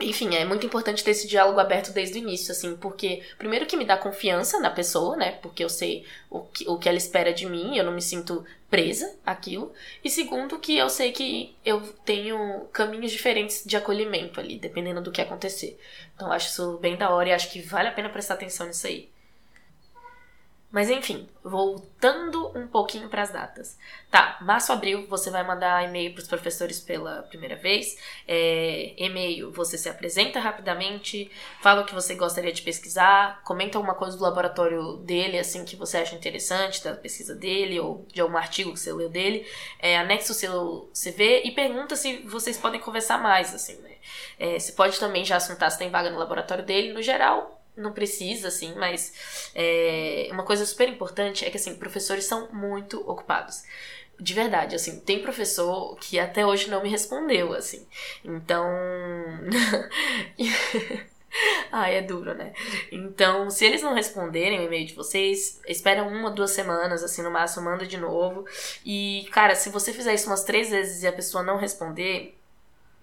enfim, 0.00 0.34
é 0.34 0.44
muito 0.44 0.64
importante 0.64 1.04
ter 1.04 1.10
esse 1.10 1.26
diálogo 1.26 1.60
aberto 1.60 1.92
desde 1.92 2.18
o 2.18 2.22
início, 2.22 2.52
assim, 2.52 2.76
porque, 2.76 3.22
primeiro, 3.36 3.66
que 3.66 3.76
me 3.76 3.84
dá 3.84 3.96
confiança 3.96 4.58
na 4.58 4.70
pessoa, 4.70 5.16
né? 5.16 5.32
Porque 5.42 5.62
eu 5.62 5.68
sei 5.68 6.04
o 6.30 6.40
que, 6.40 6.68
o 6.68 6.78
que 6.78 6.88
ela 6.88 6.96
espera 6.96 7.32
de 7.32 7.46
mim, 7.46 7.76
eu 7.76 7.84
não 7.84 7.92
me 7.92 8.00
sinto 8.00 8.44
presa 8.70 9.14
àquilo. 9.26 9.72
E 10.02 10.08
segundo, 10.08 10.58
que 10.58 10.76
eu 10.76 10.88
sei 10.88 11.12
que 11.12 11.54
eu 11.64 11.80
tenho 12.04 12.68
caminhos 12.72 13.12
diferentes 13.12 13.62
de 13.66 13.76
acolhimento 13.76 14.40
ali, 14.40 14.58
dependendo 14.58 15.02
do 15.02 15.12
que 15.12 15.20
acontecer. 15.20 15.78
Então, 16.14 16.32
acho 16.32 16.48
isso 16.48 16.78
bem 16.78 16.96
da 16.96 17.10
hora 17.10 17.28
e 17.28 17.32
acho 17.32 17.50
que 17.50 17.60
vale 17.60 17.88
a 17.88 17.92
pena 17.92 18.08
prestar 18.08 18.34
atenção 18.34 18.66
nisso 18.66 18.86
aí. 18.86 19.09
Mas 20.70 20.88
enfim, 20.88 21.28
voltando 21.42 22.56
um 22.56 22.66
pouquinho 22.68 23.08
para 23.08 23.22
as 23.22 23.30
datas. 23.32 23.76
Tá, 24.08 24.38
março, 24.40 24.72
abril, 24.72 25.04
você 25.08 25.28
vai 25.28 25.44
mandar 25.44 25.84
e-mail 25.84 26.12
para 26.12 26.22
os 26.22 26.28
professores 26.28 26.78
pela 26.78 27.22
primeira 27.24 27.56
vez. 27.56 27.98
É, 28.26 28.94
e-mail, 28.96 29.50
você 29.50 29.76
se 29.76 29.88
apresenta 29.88 30.38
rapidamente, 30.38 31.28
fala 31.60 31.82
o 31.82 31.84
que 31.84 31.94
você 31.94 32.14
gostaria 32.14 32.52
de 32.52 32.62
pesquisar, 32.62 33.42
comenta 33.42 33.78
alguma 33.78 33.96
coisa 33.96 34.16
do 34.16 34.22
laboratório 34.22 34.98
dele, 34.98 35.38
assim, 35.40 35.64
que 35.64 35.74
você 35.74 35.98
acha 35.98 36.14
interessante, 36.14 36.84
da 36.84 36.94
pesquisa 36.94 37.34
dele, 37.34 37.80
ou 37.80 38.06
de 38.12 38.20
algum 38.20 38.36
artigo 38.36 38.72
que 38.72 38.78
você 38.78 38.92
leu 38.92 39.08
dele. 39.08 39.44
É, 39.80 39.98
anexa 39.98 40.30
o 40.30 40.34
seu 40.34 40.90
CV 40.94 41.42
e 41.44 41.50
pergunta 41.50 41.96
se 41.96 42.18
vocês 42.18 42.56
podem 42.56 42.80
conversar 42.80 43.18
mais, 43.18 43.52
assim, 43.52 43.76
né? 43.82 43.90
É, 44.38 44.58
você 44.58 44.72
pode 44.72 44.98
também 45.00 45.24
já 45.24 45.36
assuntar 45.36 45.68
se 45.70 45.78
tem 45.78 45.90
vaga 45.90 46.10
no 46.10 46.18
laboratório 46.18 46.64
dele. 46.64 46.92
No 46.92 47.02
geral, 47.02 47.59
não 47.80 47.92
precisa, 47.92 48.48
assim, 48.48 48.74
mas 48.76 49.50
é, 49.54 50.28
uma 50.30 50.44
coisa 50.44 50.64
super 50.66 50.88
importante 50.88 51.44
é 51.44 51.50
que, 51.50 51.56
assim, 51.56 51.74
professores 51.76 52.24
são 52.24 52.48
muito 52.52 53.00
ocupados. 53.08 53.62
De 54.18 54.34
verdade, 54.34 54.76
assim, 54.76 55.00
tem 55.00 55.22
professor 55.22 55.96
que 55.98 56.18
até 56.18 56.44
hoje 56.44 56.68
não 56.68 56.82
me 56.82 56.88
respondeu, 56.90 57.54
assim. 57.54 57.86
Então. 58.24 58.66
Ai, 61.72 61.96
é 61.96 62.02
duro, 62.02 62.34
né? 62.34 62.52
Então, 62.90 63.48
se 63.50 63.64
eles 63.64 63.82
não 63.82 63.94
responderem 63.94 64.60
o 64.60 64.64
e-mail 64.64 64.86
de 64.86 64.94
vocês, 64.94 65.60
espera 65.66 66.02
uma, 66.02 66.30
duas 66.30 66.50
semanas, 66.50 67.02
assim, 67.04 67.22
no 67.22 67.30
máximo, 67.30 67.64
manda 67.64 67.86
de 67.86 67.96
novo. 67.96 68.44
E, 68.84 69.28
cara, 69.30 69.54
se 69.54 69.70
você 69.70 69.92
fizer 69.92 70.12
isso 70.12 70.26
umas 70.26 70.42
três 70.44 70.70
vezes 70.70 71.02
e 71.02 71.06
a 71.06 71.12
pessoa 71.12 71.44
não 71.44 71.56
responder, 71.56 72.36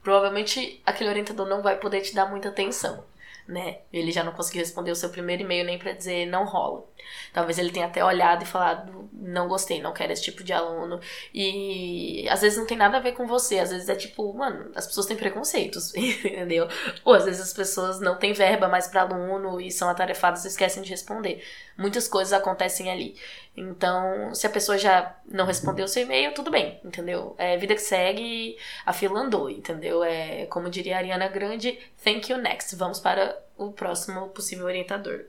provavelmente 0.03 0.81
aquele 0.85 1.09
orientador 1.09 1.47
não 1.47 1.61
vai 1.61 1.77
poder 1.77 2.01
te 2.01 2.13
dar 2.13 2.29
muita 2.29 2.49
atenção 2.49 3.03
né? 3.47 3.79
Ele 3.91 4.11
já 4.11 4.23
não 4.23 4.33
conseguiu 4.33 4.61
responder 4.61 4.91
o 4.91 4.95
seu 4.95 5.09
primeiro 5.09 5.43
e-mail 5.43 5.65
nem 5.65 5.79
para 5.79 5.93
dizer 5.93 6.25
não 6.25 6.45
rola. 6.45 6.83
Talvez 7.33 7.57
ele 7.57 7.71
tenha 7.71 7.85
até 7.85 8.03
olhado 8.03 8.43
e 8.43 8.45
falado 8.45 9.07
não 9.13 9.47
gostei, 9.47 9.81
não 9.81 9.93
quero 9.93 10.13
esse 10.13 10.23
tipo 10.23 10.43
de 10.43 10.53
aluno. 10.53 10.99
E 11.33 12.27
às 12.29 12.41
vezes 12.41 12.57
não 12.57 12.65
tem 12.65 12.77
nada 12.77 12.97
a 12.97 12.99
ver 12.99 13.13
com 13.13 13.25
você, 13.25 13.59
às 13.59 13.71
vezes 13.71 13.89
é 13.89 13.95
tipo, 13.95 14.33
mano, 14.33 14.71
as 14.75 14.87
pessoas 14.87 15.05
têm 15.05 15.17
preconceitos, 15.17 15.93
entendeu? 15.95 16.67
Ou 17.03 17.13
às 17.13 17.25
vezes 17.25 17.41
as 17.41 17.53
pessoas 17.53 17.99
não 17.99 18.17
têm 18.17 18.33
verba 18.33 18.67
mais 18.67 18.87
para 18.87 19.01
aluno 19.01 19.59
e 19.59 19.71
são 19.71 19.89
atarefadas 19.89 20.45
e 20.45 20.47
esquecem 20.47 20.83
de 20.83 20.89
responder. 20.89 21.43
Muitas 21.77 22.07
coisas 22.07 22.33
acontecem 22.33 22.91
ali. 22.91 23.15
Então, 23.55 24.33
se 24.33 24.47
a 24.47 24.49
pessoa 24.49 24.77
já 24.77 25.15
não 25.25 25.45
respondeu 25.45 25.85
o 25.85 25.87
seu 25.87 26.03
e-mail, 26.03 26.33
tudo 26.33 26.49
bem, 26.49 26.79
entendeu? 26.83 27.35
É 27.37 27.57
vida 27.57 27.75
que 27.75 27.81
segue, 27.81 28.57
a 28.85 28.93
fila 28.93 29.19
andou, 29.19 29.49
entendeu? 29.49 30.03
É, 30.03 30.45
como 30.47 30.69
diria 30.69 30.95
a 30.95 30.99
Ariana 30.99 31.27
Grande, 31.27 31.77
thank 32.03 32.31
you 32.31 32.37
next. 32.37 32.75
Vamos 32.75 32.99
para 32.99 33.37
o 33.57 33.71
próximo 33.71 34.29
possível 34.29 34.65
orientador. 34.65 35.25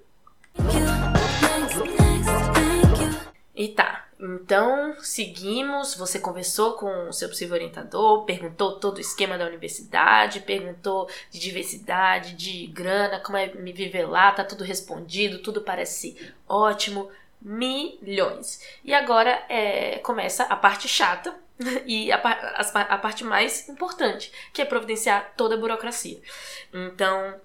E 3.59 3.67
tá, 3.67 4.07
então 4.21 4.95
seguimos. 5.01 5.97
Você 5.97 6.21
conversou 6.21 6.75
com 6.75 7.09
o 7.09 7.13
seu 7.13 7.29
possível 7.29 7.57
orientador, 7.57 8.25
perguntou 8.25 8.79
todo 8.79 8.99
o 8.99 9.01
esquema 9.01 9.37
da 9.37 9.45
universidade, 9.45 10.39
perguntou 10.39 11.11
de 11.29 11.41
diversidade, 11.41 12.37
de 12.37 12.69
grana, 12.69 13.19
como 13.19 13.37
é 13.37 13.53
me 13.55 13.73
viver 13.73 14.07
lá, 14.07 14.31
tá 14.31 14.45
tudo 14.45 14.63
respondido, 14.63 15.43
tudo 15.43 15.61
parece 15.61 16.33
ótimo 16.49 17.11
Milhões. 17.41 18.63
E 18.85 18.95
agora 18.95 19.45
é, 19.49 19.99
começa 19.99 20.45
a 20.45 20.55
parte 20.55 20.87
chata 20.87 21.35
e 21.85 22.13
a, 22.13 22.17
a, 22.17 22.81
a 22.95 22.99
parte 22.99 23.25
mais 23.25 23.69
importante, 23.69 24.33
que 24.53 24.63
é 24.63 24.65
providenciar 24.65 25.33
toda 25.37 25.57
a 25.57 25.59
burocracia. 25.59 26.21
Então, 26.73 27.41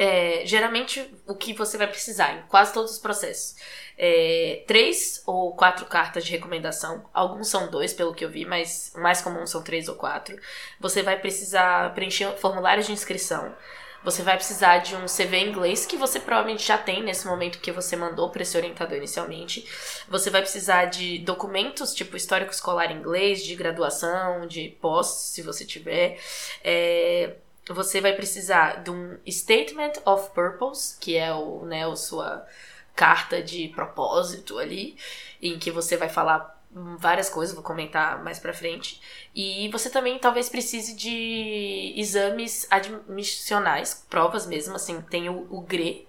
é, 0.00 0.42
geralmente 0.46 1.12
o 1.26 1.34
que 1.34 1.52
você 1.52 1.76
vai 1.76 1.86
precisar 1.86 2.32
em 2.32 2.42
quase 2.48 2.72
todos 2.72 2.92
os 2.92 2.98
processos 2.98 3.54
é, 4.02 4.64
três 4.66 5.22
ou 5.26 5.54
quatro 5.54 5.84
cartas 5.84 6.24
de 6.24 6.30
recomendação. 6.30 7.04
Alguns 7.12 7.48
são 7.48 7.70
dois, 7.70 7.92
pelo 7.92 8.14
que 8.14 8.24
eu 8.24 8.30
vi, 8.30 8.46
mas 8.46 8.90
o 8.96 9.00
mais 9.00 9.20
comum 9.20 9.46
são 9.46 9.62
três 9.62 9.90
ou 9.90 9.94
quatro. 9.94 10.34
Você 10.80 11.02
vai 11.02 11.20
precisar 11.20 11.92
preencher 11.94 12.34
formulários 12.38 12.86
de 12.86 12.92
inscrição. 12.92 13.54
Você 14.02 14.22
vai 14.22 14.36
precisar 14.36 14.78
de 14.78 14.96
um 14.96 15.04
CV 15.04 15.36
em 15.36 15.50
inglês, 15.50 15.84
que 15.84 15.98
você 15.98 16.18
provavelmente 16.18 16.66
já 16.66 16.78
tem 16.78 17.02
nesse 17.02 17.26
momento 17.26 17.58
que 17.58 17.70
você 17.70 17.94
mandou 17.94 18.30
para 18.30 18.40
esse 18.40 18.56
orientador 18.56 18.96
inicialmente. 18.96 19.68
Você 20.08 20.30
vai 20.30 20.40
precisar 20.40 20.86
de 20.86 21.18
documentos, 21.18 21.92
tipo 21.92 22.16
histórico 22.16 22.52
escolar 22.52 22.90
em 22.90 22.96
inglês, 22.96 23.44
de 23.44 23.54
graduação, 23.54 24.46
de 24.46 24.70
pós, 24.80 25.08
se 25.08 25.42
você 25.42 25.66
tiver. 25.66 26.18
É, 26.64 27.34
você 27.74 28.00
vai 28.00 28.12
precisar 28.14 28.82
de 28.82 28.90
um 28.90 29.18
Statement 29.28 29.92
of 30.04 30.30
Purpose, 30.30 30.98
que 30.98 31.16
é 31.16 31.32
o, 31.32 31.64
né, 31.64 31.86
o 31.86 31.96
sua 31.96 32.46
carta 32.94 33.42
de 33.42 33.68
propósito 33.68 34.58
ali, 34.58 34.96
em 35.40 35.58
que 35.58 35.70
você 35.70 35.96
vai 35.96 36.08
falar 36.08 36.60
várias 36.72 37.28
coisas, 37.28 37.54
vou 37.54 37.64
comentar 37.64 38.22
mais 38.22 38.38
pra 38.38 38.52
frente. 38.52 39.00
E 39.34 39.68
você 39.70 39.90
também 39.90 40.18
talvez 40.18 40.48
precise 40.48 40.94
de 40.94 41.94
exames 41.96 42.66
admissionais, 42.70 44.06
provas 44.08 44.46
mesmo, 44.46 44.76
assim, 44.76 45.00
tem 45.02 45.28
o, 45.28 45.46
o 45.50 45.60
GRE, 45.62 46.06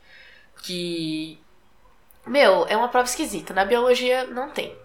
que. 0.62 1.40
Meu, 2.26 2.68
é 2.68 2.78
uma 2.78 2.90
prova 2.90 3.08
esquisita. 3.08 3.54
Na 3.54 3.66
biologia 3.66 4.26
não 4.26 4.52
tem. 4.52 4.76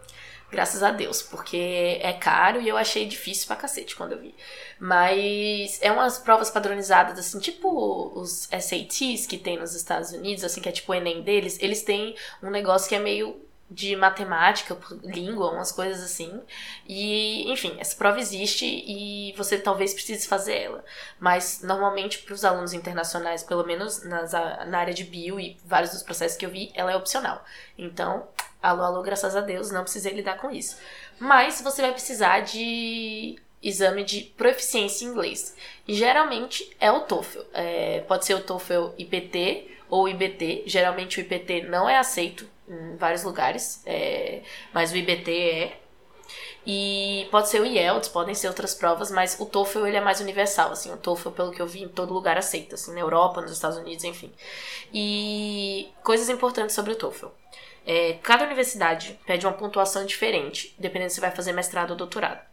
Graças 0.51 0.83
a 0.83 0.93
Deus, 0.93 1.23
porque 1.23 1.99
é 2.01 2.13
caro 2.13 2.61
e 2.61 2.69
eu 2.69 2.77
achei 2.77 3.07
difícil 3.07 3.49
pra 3.49 3.57
cacete 3.57 3.97
quando 3.97 4.13
eu 4.13 4.21
vi. 4.21 4.35
Mas 4.79 5.79
é 5.83 5.91
umas 5.91 6.19
provas 6.19 6.51
padronizadas, 6.51 7.19
assim, 7.19 7.41
tipo 7.41 8.13
os 8.15 8.49
SATs 8.53 9.27
que 9.27 9.39
tem 9.39 9.59
nos 9.59 9.75
Estados 9.75 10.13
Unidos, 10.13 10.45
assim, 10.45 10.61
que 10.61 10.69
é 10.69 10.73
tipo 10.73 10.93
o 10.93 10.95
Enem 10.95 11.23
deles, 11.23 11.59
eles 11.61 11.83
têm 11.83 12.15
um 12.43 12.51
negócio 12.51 12.89
que 12.89 12.95
é 12.95 12.99
meio 13.01 13.45
de 13.69 13.97
matemática, 13.97 14.77
língua, 15.03 15.51
umas 15.51 15.73
coisas 15.73 16.03
assim. 16.03 16.41
E, 16.87 17.51
enfim, 17.51 17.77
essa 17.79 17.97
prova 17.97 18.21
existe 18.21 18.65
e 18.65 19.35
você 19.37 19.59
talvez 19.59 19.93
precise 19.93 20.29
fazer 20.29 20.57
ela. 20.57 20.85
Mas, 21.19 21.63
normalmente, 21.63 22.19
para 22.19 22.35
os 22.35 22.45
alunos 22.45 22.73
internacionais, 22.73 23.43
pelo 23.43 23.65
menos 23.65 24.05
nas, 24.05 24.33
na 24.33 24.79
área 24.79 24.95
de 24.95 25.05
bio 25.05 25.41
e 25.41 25.57
vários 25.65 25.91
dos 25.91 26.03
processos 26.03 26.37
que 26.37 26.47
eu 26.47 26.51
vi, 26.51 26.71
ela 26.75 26.93
é 26.93 26.97
opcional. 26.97 27.45
Então, 27.77 28.29
alô, 28.71 28.83
alô, 28.83 29.03
graças 29.03 29.37
a 29.37 29.41
Deus, 29.41 29.71
não 29.71 29.83
precisei 29.83 30.13
lidar 30.13 30.39
com 30.39 30.51
isso. 30.51 30.77
Mas 31.19 31.61
você 31.61 31.83
vai 31.83 31.93
precisar 31.93 32.41
de 32.41 33.37
exame 33.63 34.05
de 34.05 34.23
proficiência 34.37 35.05
em 35.05 35.09
inglês. 35.09 35.57
Geralmente 35.89 36.71
é 36.81 36.91
o 36.91 37.01
TOEFL. 37.01 37.41
É, 37.53 38.01
pode 38.07 38.25
ser 38.25 38.35
o 38.35 38.41
TOEFL 38.41 38.91
IPT 38.99 39.71
ou 39.89 40.09
IBT. 40.09 40.65
Geralmente 40.67 41.19
o 41.19 41.21
IPT 41.21 41.63
não 41.63 41.89
é 41.89 41.97
aceito 41.97 42.49
em 42.69 42.97
vários 42.97 43.23
lugares, 43.23 43.83
é, 43.87 44.43
mas 44.73 44.93
o 44.93 44.97
IBT 44.97 45.31
é. 45.31 45.79
E 46.69 47.29
pode 47.31 47.49
ser 47.49 47.61
o 47.61 47.65
IELTS, 47.65 48.09
podem 48.09 48.35
ser 48.35 48.49
outras 48.49 48.75
provas, 48.75 49.09
mas 49.09 49.37
o 49.39 49.47
TOEFL 49.47 49.87
ele 49.87 49.99
é 49.99 50.01
mais 50.01 50.21
universal, 50.21 50.73
assim, 50.73 50.93
o 50.93 50.97
TOEFL, 50.97 51.31
pelo 51.31 51.53
que 51.53 51.63
eu 51.63 51.67
vi, 51.67 51.85
em 51.85 51.89
todo 51.89 52.13
lugar 52.13 52.37
aceita, 52.37 52.75
assim, 52.75 52.93
na 52.93 52.99
Europa, 52.99 53.41
nos 53.41 53.53
Estados 53.53 53.79
Unidos, 53.79 54.03
enfim. 54.03 54.33
E 54.93 55.89
coisas 56.03 56.29
importantes 56.29 56.75
sobre 56.75 56.93
o 56.93 56.97
TOEFL. 56.97 57.29
É, 57.87 58.15
cada 58.15 58.45
universidade 58.45 59.19
pede 59.25 59.47
uma 59.47 59.53
pontuação 59.53 60.05
diferente, 60.05 60.75
dependendo 60.77 61.13
se 61.13 61.21
vai 61.21 61.31
fazer 61.31 61.53
mestrado 61.53 61.93
ou 61.93 61.97
doutorado. 61.97 62.45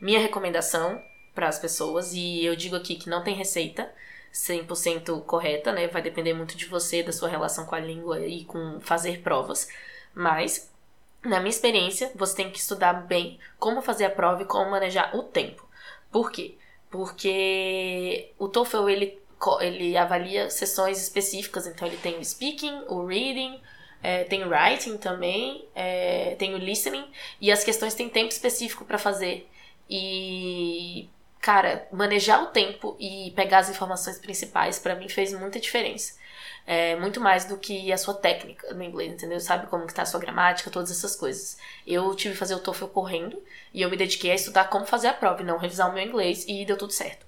Minha 0.00 0.18
recomendação 0.18 1.00
para 1.32 1.48
as 1.48 1.60
pessoas, 1.60 2.12
e 2.12 2.44
eu 2.44 2.56
digo 2.56 2.74
aqui 2.74 2.96
que 2.96 3.08
não 3.08 3.22
tem 3.22 3.36
receita, 3.36 3.88
100% 4.32 5.22
correta, 5.22 5.72
né? 5.72 5.86
Vai 5.86 6.02
depender 6.02 6.34
muito 6.34 6.56
de 6.56 6.66
você, 6.66 7.04
da 7.04 7.12
sua 7.12 7.28
relação 7.28 7.66
com 7.66 7.74
a 7.76 7.80
língua 7.80 8.26
e 8.26 8.44
com 8.44 8.80
fazer 8.80 9.20
provas. 9.20 9.68
Mas, 10.12 10.72
na 11.22 11.38
minha 11.38 11.50
experiência, 11.50 12.10
você 12.16 12.34
tem 12.34 12.50
que 12.50 12.58
estudar 12.58 12.92
bem 12.94 13.38
como 13.58 13.80
fazer 13.80 14.06
a 14.06 14.10
prova 14.10 14.42
e 14.42 14.46
como 14.46 14.72
manejar 14.72 15.14
o 15.16 15.22
tempo. 15.22 15.66
Por 16.10 16.32
quê? 16.32 16.56
Porque 16.90 18.32
o 18.38 18.48
TOEFL, 18.48 18.88
ele, 18.88 19.22
ele 19.60 19.96
avalia 19.96 20.50
sessões 20.50 21.00
específicas. 21.00 21.68
Então, 21.68 21.86
ele 21.86 21.96
tem 21.96 22.18
o 22.18 22.24
speaking, 22.24 22.84
o 22.88 23.06
reading, 23.06 23.60
é, 24.04 24.22
tem 24.24 24.44
writing 24.44 24.98
também, 24.98 25.66
é, 25.74 26.36
tem 26.38 26.54
o 26.54 26.58
listening. 26.58 27.10
E 27.40 27.50
as 27.50 27.64
questões 27.64 27.94
têm 27.94 28.06
tempo 28.06 28.30
específico 28.30 28.84
para 28.84 28.98
fazer. 28.98 29.48
E 29.88 31.08
cara, 31.40 31.88
manejar 31.90 32.42
o 32.42 32.46
tempo 32.48 32.96
e 33.00 33.32
pegar 33.34 33.58
as 33.58 33.70
informações 33.70 34.18
principais, 34.18 34.78
para 34.78 34.94
mim 34.94 35.08
fez 35.08 35.32
muita 35.32 35.58
diferença. 35.58 36.14
É, 36.66 36.96
muito 36.96 37.20
mais 37.20 37.46
do 37.46 37.56
que 37.56 37.92
a 37.92 37.98
sua 37.98 38.14
técnica 38.14 38.72
no 38.74 38.82
inglês, 38.82 39.12
entendeu? 39.12 39.40
Sabe 39.40 39.66
como 39.68 39.86
que 39.86 39.94
tá 39.94 40.02
a 40.02 40.06
sua 40.06 40.20
gramática, 40.20 40.70
todas 40.70 40.90
essas 40.90 41.16
coisas. 41.16 41.58
Eu 41.86 42.14
tive 42.14 42.34
que 42.34 42.38
fazer 42.38 42.54
o 42.54 42.60
TOEFL 42.60 42.86
correndo 42.86 43.42
e 43.72 43.80
eu 43.80 43.90
me 43.90 43.96
dediquei 43.96 44.30
a 44.32 44.34
estudar 44.34 44.64
como 44.68 44.84
fazer 44.84 45.08
a 45.08 45.14
prova 45.14 45.40
e 45.42 45.44
não 45.44 45.56
revisar 45.58 45.90
o 45.90 45.94
meu 45.94 46.02
inglês 46.02 46.44
e 46.46 46.64
deu 46.66 46.76
tudo 46.76 46.92
certo. 46.92 47.24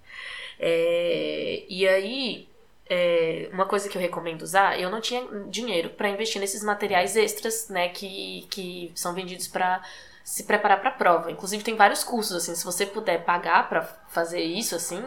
É, 0.58 1.64
e 1.68 1.86
aí, 1.88 2.48
é, 2.88 3.48
uma 3.52 3.66
coisa 3.66 3.88
que 3.88 3.96
eu 3.96 4.02
recomendo 4.02 4.42
usar, 4.42 4.78
eu 4.80 4.90
não 4.90 5.00
tinha 5.00 5.26
dinheiro 5.48 5.90
para 5.90 6.08
investir 6.08 6.40
nesses 6.40 6.62
materiais 6.62 7.16
extras, 7.16 7.68
né, 7.68 7.88
que, 7.88 8.46
que 8.50 8.92
são 8.94 9.12
vendidos 9.14 9.48
para 9.48 9.82
se 10.24 10.44
preparar 10.44 10.80
para 10.80 10.90
a 10.90 10.94
prova. 10.94 11.30
Inclusive 11.30 11.62
tem 11.62 11.76
vários 11.76 12.02
cursos 12.02 12.36
assim, 12.36 12.54
se 12.54 12.64
você 12.64 12.86
puder 12.86 13.24
pagar 13.24 13.68
para 13.68 13.82
fazer 14.08 14.40
isso 14.40 14.74
assim, 14.74 15.00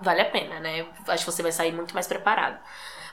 vale 0.00 0.20
a 0.20 0.30
pena, 0.30 0.60
né? 0.60 0.86
Acho 1.08 1.24
que 1.24 1.32
você 1.32 1.42
vai 1.42 1.52
sair 1.52 1.72
muito 1.72 1.94
mais 1.94 2.06
preparado. 2.06 2.58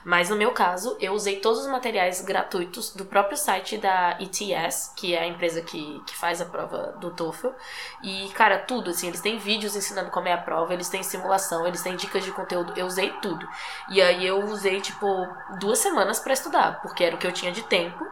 Mas 0.04 0.28
no 0.28 0.36
meu 0.36 0.50
caso, 0.50 0.96
eu 1.00 1.12
usei 1.12 1.36
todos 1.36 1.60
os 1.60 1.66
materiais 1.66 2.20
gratuitos 2.22 2.94
do 2.94 3.04
próprio 3.04 3.36
site 3.36 3.78
da 3.78 4.18
ETS, 4.20 4.92
que 4.96 5.14
é 5.14 5.20
a 5.20 5.26
empresa 5.26 5.62
que, 5.62 6.02
que 6.06 6.16
faz 6.16 6.40
a 6.40 6.44
prova 6.44 6.94
do 7.00 7.10
TOEFL. 7.10 7.48
E, 8.02 8.28
cara, 8.30 8.58
tudo, 8.58 8.90
assim, 8.90 9.08
eles 9.08 9.20
têm 9.20 9.38
vídeos 9.38 9.76
ensinando 9.76 10.10
como 10.10 10.28
é 10.28 10.32
a 10.32 10.38
prova, 10.38 10.72
eles 10.72 10.88
têm 10.88 11.02
simulação, 11.02 11.66
eles 11.66 11.82
têm 11.82 11.96
dicas 11.96 12.24
de 12.24 12.32
conteúdo. 12.32 12.72
Eu 12.76 12.86
usei 12.86 13.10
tudo. 13.22 13.46
E 13.90 14.02
aí 14.02 14.26
eu 14.26 14.44
usei, 14.44 14.80
tipo, 14.80 15.06
duas 15.60 15.78
semanas 15.78 16.18
para 16.18 16.32
estudar, 16.32 16.80
porque 16.82 17.04
era 17.04 17.14
o 17.14 17.18
que 17.18 17.26
eu 17.26 17.32
tinha 17.32 17.52
de 17.52 17.62
tempo. 17.62 18.04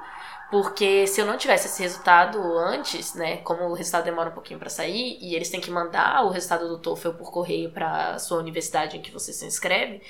Porque 0.50 1.06
se 1.06 1.20
eu 1.20 1.26
não 1.26 1.38
tivesse 1.38 1.68
esse 1.68 1.80
resultado 1.80 2.40
antes, 2.58 3.14
né, 3.14 3.36
como 3.38 3.62
o 3.66 3.72
resultado 3.72 4.04
demora 4.04 4.30
um 4.30 4.32
pouquinho 4.32 4.58
para 4.58 4.68
sair 4.68 5.16
e 5.20 5.36
eles 5.36 5.48
têm 5.48 5.60
que 5.60 5.70
mandar 5.70 6.24
o 6.24 6.28
resultado 6.28 6.68
do 6.68 6.78
TOEFL 6.78 7.10
por 7.10 7.30
correio 7.30 7.70
para 7.70 8.18
sua 8.18 8.38
universidade 8.38 8.96
em 8.96 9.00
que 9.00 9.12
você 9.12 9.32
se 9.32 9.46
inscreve, 9.46 10.02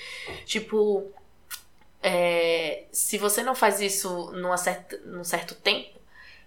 tipo, 0.46 1.12
é, 2.02 2.84
se 2.92 3.18
você 3.18 3.42
não 3.42 3.54
faz 3.54 3.80
isso 3.80 4.30
numa 4.32 4.56
certa, 4.56 4.96
num 5.04 5.24
certo 5.24 5.54
tempo 5.54 5.98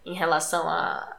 em 0.06 0.14
relação 0.14 0.68
a 0.68 1.18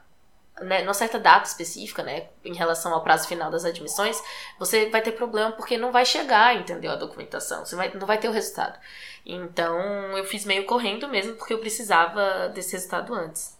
né, 0.61 0.83
numa 0.83 0.95
certa 0.95 1.19
data 1.19 1.49
específica, 1.49 2.03
né, 2.03 2.29
em 2.45 2.55
relação 2.55 2.95
ao 2.95 3.03
prazo 3.03 3.27
final 3.27 3.51
das 3.51 3.65
admissões, 3.65 4.23
você 4.59 4.89
vai 4.89 5.03
ter 5.03 5.13
problema 5.13 5.53
porque 5.53 5.77
não 5.77 5.91
vai 5.91 6.05
chegar, 6.05 6.55
entendeu, 6.55 6.93
a 6.93 6.97
documentação, 6.97 7.65
você 7.65 7.75
vai, 7.75 7.93
não 7.93 8.07
vai 8.07 8.19
ter 8.19 8.29
o 8.29 8.33
resultado. 8.33 8.79
Então, 9.27 9.81
eu 10.17 10.25
fiz 10.25 10.45
meio 10.45 10.65
correndo 10.65 11.09
mesmo 11.09 11.35
porque 11.35 11.53
eu 11.53 11.59
precisava 11.59 12.49
desse 12.51 12.73
resultado 12.73 13.13
antes. 13.15 13.59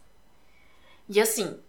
E 1.09 1.21
assim, 1.21 1.61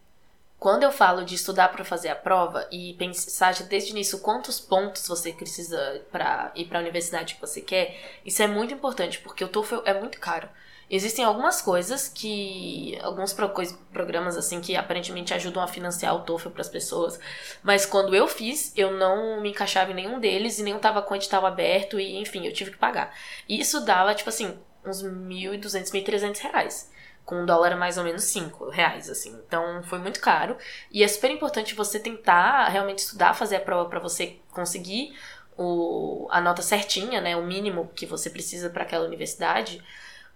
quando 0.65 0.81
eu 0.81 0.91
falo 0.91 1.23
de 1.23 1.35
estudar 1.35 1.67
para 1.67 1.85
fazer 1.85 2.09
a 2.09 2.15
prova 2.15 2.67
e 2.71 2.95
pensar 2.95 3.53
desde 3.65 3.91
o 3.91 3.93
início 3.93 4.17
quantos 4.17 4.59
pontos 4.59 5.07
você 5.07 5.31
precisa 5.31 6.01
para 6.11 6.51
ir 6.55 6.65
para 6.65 6.79
a 6.79 6.81
universidade 6.81 7.35
que 7.35 7.41
você 7.41 7.61
quer, 7.61 7.95
isso 8.25 8.41
é 8.41 8.47
muito 8.47 8.73
importante 8.73 9.19
porque 9.19 9.43
o 9.43 9.47
TOEFL 9.47 9.81
é 9.85 9.93
muito 9.93 10.19
caro. 10.19 10.49
Existem 10.89 11.23
algumas 11.23 11.61
coisas 11.61 12.09
que. 12.09 12.97
alguns 13.03 13.31
pro, 13.31 13.53
programas 13.93 14.35
assim 14.35 14.59
que 14.59 14.75
aparentemente 14.75 15.35
ajudam 15.35 15.61
a 15.61 15.67
financiar 15.67 16.15
o 16.15 16.21
TOEFL 16.21 16.49
para 16.49 16.61
as 16.61 16.69
pessoas, 16.69 17.19
mas 17.61 17.85
quando 17.85 18.15
eu 18.15 18.27
fiz, 18.27 18.73
eu 18.75 18.89
não 18.89 19.39
me 19.41 19.51
encaixava 19.51 19.91
em 19.91 19.93
nenhum 19.93 20.19
deles 20.19 20.57
e 20.57 20.63
nenhum 20.63 20.79
tava 20.79 21.05
edital 21.15 21.45
aberto 21.45 21.99
e 21.99 22.17
enfim, 22.17 22.43
eu 22.43 22.51
tive 22.51 22.71
que 22.71 22.77
pagar. 22.77 23.15
E 23.47 23.59
isso 23.59 23.85
dava, 23.85 24.15
tipo 24.15 24.29
assim, 24.29 24.57
uns 24.83 25.03
1.200, 25.03 25.91
1.300 25.91 26.39
reais. 26.39 26.94
Com 27.25 27.41
um 27.41 27.45
dólar 27.45 27.75
mais 27.75 27.97
ou 27.97 28.03
menos 28.03 28.23
5 28.25 28.69
reais, 28.69 29.09
assim. 29.09 29.35
Então 29.47 29.81
foi 29.83 29.97
muito 29.99 30.19
caro. 30.21 30.55
E 30.91 31.03
é 31.03 31.07
super 31.07 31.31
importante 31.31 31.73
você 31.75 31.99
tentar 31.99 32.67
realmente 32.69 32.99
estudar, 32.99 33.33
fazer 33.33 33.57
a 33.57 33.61
prova 33.61 33.89
para 33.89 33.99
você 33.99 34.37
conseguir 34.51 35.17
o, 35.57 36.27
a 36.29 36.39
nota 36.39 36.61
certinha, 36.61 37.19
né? 37.21 37.35
O 37.35 37.43
mínimo 37.43 37.89
que 37.95 38.05
você 38.05 38.29
precisa 38.29 38.69
para 38.69 38.83
aquela 38.83 39.05
universidade 39.05 39.83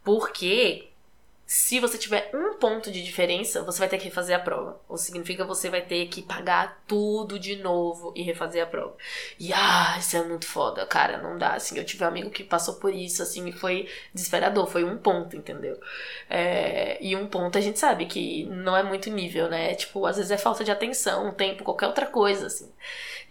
porque 0.03 0.88
se 1.51 1.79
você 1.79 1.97
tiver 1.97 2.29
um 2.31 2.59
ponto 2.59 2.91
de 2.91 3.01
diferença, 3.01 3.63
você 3.63 3.79
vai 3.79 3.89
ter 3.89 3.97
que 3.97 4.03
refazer 4.05 4.35
a 4.35 4.39
prova. 4.39 4.79
Ou 4.87 4.97
significa 4.97 5.43
você 5.43 5.67
vai 5.67 5.81
ter 5.81 6.05
que 6.05 6.21
pagar 6.21 6.83
tudo 6.85 7.39
de 7.39 7.55
novo 7.55 8.13
e 8.15 8.21
refazer 8.21 8.61
a 8.61 8.67
prova. 8.67 8.95
E 9.39 9.51
ah, 9.51 9.95
isso 9.97 10.15
é 10.15 10.23
muito 10.23 10.45
foda, 10.45 10.85
cara, 10.85 11.17
não 11.17 11.39
dá. 11.39 11.55
Assim, 11.55 11.75
eu 11.79 11.83
tive 11.83 12.03
um 12.03 12.07
amigo 12.07 12.29
que 12.29 12.43
passou 12.43 12.75
por 12.75 12.93
isso, 12.93 13.23
assim, 13.23 13.49
e 13.49 13.51
foi 13.51 13.89
desesperador. 14.13 14.67
Foi 14.67 14.83
um 14.83 14.99
ponto, 14.99 15.35
entendeu? 15.35 15.75
É, 16.29 17.03
e 17.03 17.15
um 17.15 17.25
ponto 17.25 17.57
a 17.57 17.61
gente 17.61 17.79
sabe 17.79 18.05
que 18.05 18.45
não 18.45 18.77
é 18.77 18.83
muito 18.83 19.09
nível, 19.09 19.49
né? 19.49 19.73
Tipo, 19.73 20.05
às 20.05 20.17
vezes 20.17 20.29
é 20.29 20.37
falta 20.37 20.63
de 20.63 20.69
atenção, 20.69 21.33
tempo, 21.33 21.63
qualquer 21.63 21.87
outra 21.87 22.05
coisa, 22.05 22.45
assim. 22.45 22.71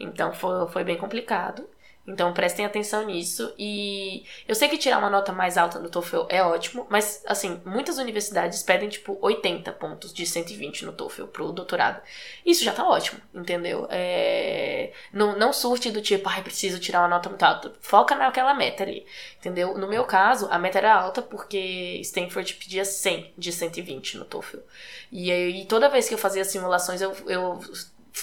Então 0.00 0.32
foi, 0.32 0.66
foi 0.70 0.82
bem 0.82 0.96
complicado. 0.96 1.64
Então 2.08 2.32
prestem 2.32 2.64
atenção 2.64 3.04
nisso. 3.04 3.52
E 3.58 4.24
eu 4.48 4.54
sei 4.54 4.66
que 4.68 4.78
tirar 4.78 4.98
uma 4.98 5.10
nota 5.10 5.30
mais 5.30 5.58
alta 5.58 5.78
no 5.78 5.90
TOEFL 5.90 6.22
é 6.30 6.42
ótimo, 6.42 6.86
mas 6.88 7.22
assim, 7.26 7.60
muitas 7.66 7.98
universidades 7.98 8.62
pedem 8.62 8.88
tipo 8.88 9.18
80 9.20 9.70
pontos 9.72 10.12
de 10.12 10.24
120 10.24 10.86
no 10.86 10.92
TOEFL 10.92 11.26
pro 11.26 11.52
doutorado. 11.52 12.00
Isso 12.46 12.64
já 12.64 12.72
tá 12.72 12.88
ótimo, 12.88 13.20
entendeu? 13.34 13.86
É... 13.90 14.90
Não, 15.12 15.38
não 15.38 15.52
surte 15.52 15.90
do 15.90 16.00
tipo, 16.00 16.26
ai, 16.30 16.42
preciso 16.42 16.80
tirar 16.80 17.00
uma 17.00 17.08
nota 17.08 17.28
muito 17.28 17.42
alta. 17.42 17.72
Foca 17.80 18.14
naquela 18.14 18.54
meta 18.54 18.84
ali, 18.84 19.06
entendeu? 19.38 19.76
No 19.76 19.86
meu 19.86 20.04
caso, 20.04 20.48
a 20.50 20.58
meta 20.58 20.78
era 20.78 20.94
alta 20.94 21.20
porque 21.20 21.98
Stanford 22.00 22.54
pedia 22.54 22.86
100 22.86 23.34
de 23.36 23.52
120 23.52 24.16
no 24.16 24.24
TOEFL. 24.24 24.58
E 25.12 25.30
aí 25.30 25.66
toda 25.66 25.90
vez 25.90 26.08
que 26.08 26.14
eu 26.14 26.18
fazia 26.18 26.44
simulações, 26.44 27.02
eu, 27.02 27.14
eu 27.26 27.60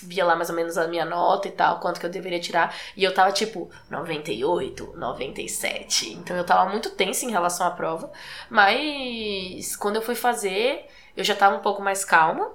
via 0.04 0.26
lá 0.26 0.36
mais 0.36 0.50
ou 0.50 0.56
menos 0.56 0.78
a 0.78 0.88
minha 0.88 1.06
nota 1.06 1.48
e 1.48 1.52
tal, 1.52 1.80
quanto 1.80 2.00
que 2.00 2.06
eu 2.06 2.10
deveria 2.10 2.40
tirar. 2.40 2.76
E 2.96 3.04
eu 3.04 3.14
tava 3.14 3.32
tipo 3.32 3.70
98, 3.90 4.94
97. 4.96 6.14
Então 6.14 6.36
eu 6.36 6.46
tava 6.46 6.70
muito 6.70 6.90
tensa 6.92 7.26
em 7.26 7.32
relação 7.32 7.68
à 7.68 7.72
prova. 7.72 8.12
Mas 8.50 9.76
quando 9.76 9.98
eu 9.98 10.02
fui 10.02 10.16
fazer, 10.16 10.86
eu 11.16 11.24
já 11.24 11.36
tava 11.36 11.56
um 11.56 11.62
pouco 11.62 11.82
mais 11.82 12.04
calma. 12.04 12.52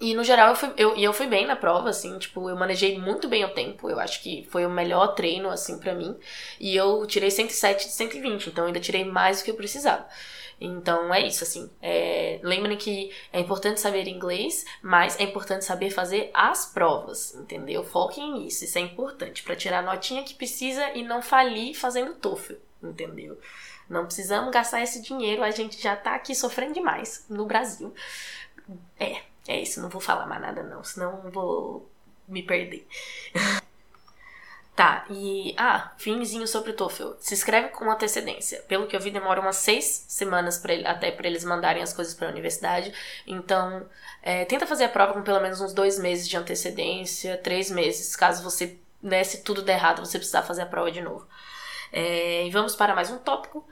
E 0.00 0.14
no 0.14 0.24
geral 0.24 0.48
eu 0.48 0.56
fui, 0.56 0.72
eu, 0.78 0.96
eu 0.96 1.12
fui 1.12 1.26
bem 1.26 1.46
na 1.46 1.54
prova, 1.54 1.90
assim, 1.90 2.18
tipo, 2.18 2.48
eu 2.48 2.56
manejei 2.56 2.98
muito 2.98 3.28
bem 3.28 3.44
o 3.44 3.52
tempo. 3.52 3.90
Eu 3.90 4.00
acho 4.00 4.22
que 4.22 4.48
foi 4.50 4.64
o 4.64 4.70
melhor 4.70 5.08
treino, 5.08 5.50
assim, 5.50 5.78
para 5.78 5.94
mim. 5.94 6.16
E 6.58 6.74
eu 6.74 7.06
tirei 7.06 7.30
107 7.30 7.86
de 7.86 7.92
120, 7.92 8.46
então 8.48 8.66
ainda 8.66 8.80
tirei 8.80 9.04
mais 9.04 9.40
do 9.40 9.44
que 9.44 9.50
eu 9.50 9.56
precisava. 9.56 10.06
Então 10.60 11.12
é 11.12 11.26
isso, 11.26 11.42
assim. 11.42 11.70
É, 11.80 12.38
lembrem 12.42 12.76
que 12.76 13.10
é 13.32 13.40
importante 13.40 13.80
saber 13.80 14.06
inglês, 14.06 14.66
mas 14.82 15.18
é 15.18 15.22
importante 15.22 15.64
saber 15.64 15.90
fazer 15.90 16.30
as 16.34 16.66
provas, 16.66 17.34
entendeu? 17.34 17.82
Foquem 17.82 18.32
nisso, 18.34 18.64
isso 18.64 18.76
é 18.76 18.82
importante 18.82 19.42
para 19.42 19.56
tirar 19.56 19.78
a 19.78 19.82
notinha 19.82 20.22
que 20.22 20.34
precisa 20.34 20.90
e 20.90 21.02
não 21.02 21.22
falir 21.22 21.74
fazendo 21.74 22.14
TOEFL, 22.14 22.54
entendeu? 22.82 23.40
Não 23.88 24.04
precisamos 24.04 24.52
gastar 24.52 24.82
esse 24.82 25.00
dinheiro, 25.00 25.42
a 25.42 25.50
gente 25.50 25.80
já 25.80 25.96
tá 25.96 26.14
aqui 26.14 26.34
sofrendo 26.34 26.74
demais 26.74 27.24
no 27.28 27.46
Brasil. 27.46 27.92
É, 28.98 29.22
é 29.48 29.60
isso, 29.60 29.80
não 29.80 29.88
vou 29.88 30.00
falar 30.00 30.26
mais 30.26 30.42
nada 30.42 30.62
não, 30.62 30.84
senão 30.84 31.22
vou 31.30 31.90
me 32.28 32.42
perder. 32.42 32.86
Tá, 34.74 35.04
e. 35.10 35.54
Ah, 35.58 35.92
finzinho 35.98 36.46
sobre 36.46 36.70
o 36.70 36.74
TOEFL. 36.74 37.12
Se 37.18 37.34
inscreve 37.34 37.68
com 37.68 37.90
antecedência. 37.90 38.60
Pelo 38.62 38.86
que 38.86 38.96
eu 38.96 39.00
vi, 39.00 39.10
demora 39.10 39.40
umas 39.40 39.56
seis 39.56 40.04
semanas 40.08 40.58
pra 40.58 40.72
ele, 40.72 40.86
até 40.86 41.10
para 41.10 41.26
eles 41.26 41.44
mandarem 41.44 41.82
as 41.82 41.92
coisas 41.92 42.14
para 42.14 42.28
a 42.28 42.30
universidade. 42.30 42.92
Então, 43.26 43.86
é, 44.22 44.44
tenta 44.44 44.66
fazer 44.66 44.84
a 44.84 44.88
prova 44.88 45.12
com 45.12 45.22
pelo 45.22 45.40
menos 45.40 45.60
uns 45.60 45.74
dois 45.74 45.98
meses 45.98 46.26
de 46.28 46.36
antecedência, 46.36 47.36
três 47.36 47.70
meses. 47.70 48.16
Caso 48.16 48.42
você, 48.42 48.78
né, 49.02 49.22
se 49.24 49.42
tudo 49.42 49.60
der 49.62 49.74
errado, 49.74 50.04
você 50.04 50.18
precisar 50.18 50.42
fazer 50.42 50.62
a 50.62 50.66
prova 50.66 50.90
de 50.90 51.02
novo. 51.02 51.26
É, 51.92 52.46
e 52.46 52.50
vamos 52.50 52.74
para 52.76 52.94
mais 52.94 53.10
um 53.10 53.18
tópico. 53.18 53.66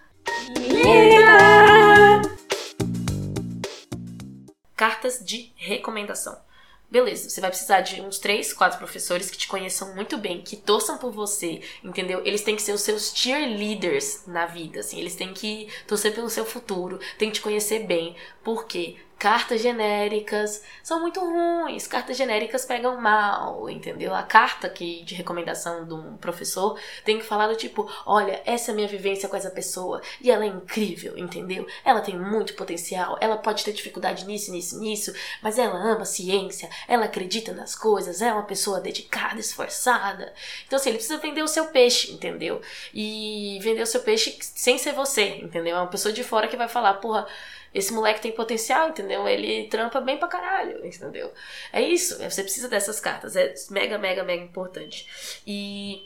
Cartas 4.76 5.24
de 5.24 5.52
recomendação. 5.56 6.47
Beleza, 6.90 7.28
você 7.28 7.38
vai 7.38 7.50
precisar 7.50 7.82
de 7.82 8.00
uns 8.00 8.18
três, 8.18 8.50
quatro 8.50 8.78
professores 8.78 9.28
que 9.28 9.36
te 9.36 9.46
conheçam 9.46 9.94
muito 9.94 10.16
bem, 10.16 10.40
que 10.40 10.56
torçam 10.56 10.96
por 10.96 11.12
você, 11.12 11.60
entendeu? 11.84 12.22
Eles 12.24 12.40
têm 12.40 12.56
que 12.56 12.62
ser 12.62 12.72
os 12.72 12.80
seus 12.80 13.12
cheerleaders 13.14 14.22
na 14.26 14.46
vida, 14.46 14.80
assim, 14.80 14.98
eles 14.98 15.14
têm 15.14 15.34
que 15.34 15.68
torcer 15.86 16.14
pelo 16.14 16.30
seu 16.30 16.46
futuro, 16.46 16.98
têm 17.18 17.28
que 17.28 17.36
te 17.36 17.42
conhecer 17.42 17.80
bem. 17.86 18.16
Por 18.42 18.66
quê? 18.66 18.96
Cartas 19.18 19.60
genéricas 19.60 20.62
são 20.82 21.00
muito 21.00 21.18
ruins, 21.20 21.86
cartas 21.86 22.16
genéricas 22.16 22.64
pegam 22.64 23.00
mal, 23.00 23.68
entendeu? 23.68 24.14
A 24.14 24.22
carta 24.22 24.68
que 24.68 25.02
de 25.02 25.14
recomendação 25.14 25.84
de 25.84 25.92
um 25.92 26.16
professor 26.16 26.78
tem 27.04 27.18
que 27.18 27.24
falar 27.24 27.48
do 27.48 27.56
tipo, 27.56 27.90
olha, 28.06 28.40
essa 28.44 28.70
é 28.70 28.72
a 28.72 28.74
minha 28.76 28.86
vivência 28.86 29.28
com 29.28 29.36
essa 29.36 29.50
pessoa 29.50 30.00
e 30.20 30.30
ela 30.30 30.44
é 30.44 30.46
incrível, 30.46 31.18
entendeu? 31.18 31.66
Ela 31.84 32.00
tem 32.00 32.16
muito 32.16 32.54
potencial, 32.54 33.18
ela 33.20 33.36
pode 33.36 33.64
ter 33.64 33.72
dificuldade 33.72 34.24
nisso, 34.24 34.52
nisso, 34.52 34.78
nisso, 34.78 35.12
mas 35.42 35.58
ela 35.58 35.74
ama 35.74 36.04
ciência, 36.04 36.70
ela 36.86 37.06
acredita 37.06 37.52
nas 37.52 37.74
coisas, 37.74 38.22
é 38.22 38.32
uma 38.32 38.44
pessoa 38.44 38.80
dedicada, 38.80 39.40
esforçada. 39.40 40.32
Então 40.66 40.78
assim, 40.78 40.90
ele 40.90 40.98
precisa 40.98 41.18
vender 41.18 41.42
o 41.42 41.48
seu 41.48 41.66
peixe, 41.66 42.12
entendeu? 42.12 42.60
E 42.94 43.58
vender 43.62 43.82
o 43.82 43.86
seu 43.86 44.00
peixe 44.00 44.38
sem 44.40 44.78
ser 44.78 44.92
você, 44.92 45.38
entendeu? 45.38 45.76
É 45.76 45.80
uma 45.80 45.88
pessoa 45.88 46.12
de 46.12 46.22
fora 46.22 46.46
que 46.46 46.56
vai 46.56 46.68
falar, 46.68 46.94
porra, 46.94 47.26
esse 47.74 47.92
moleque 47.92 48.20
tem 48.20 48.32
potencial, 48.32 48.88
entendeu? 48.88 49.28
Ele 49.28 49.68
trampa 49.68 50.00
bem 50.00 50.18
pra 50.18 50.28
caralho, 50.28 50.84
entendeu? 50.84 51.32
É 51.72 51.82
isso, 51.82 52.18
você 52.18 52.42
precisa 52.42 52.68
dessas 52.68 53.00
cartas, 53.00 53.36
é 53.36 53.54
mega, 53.70 53.98
mega, 53.98 54.24
mega 54.24 54.42
importante. 54.42 55.40
E 55.46 56.02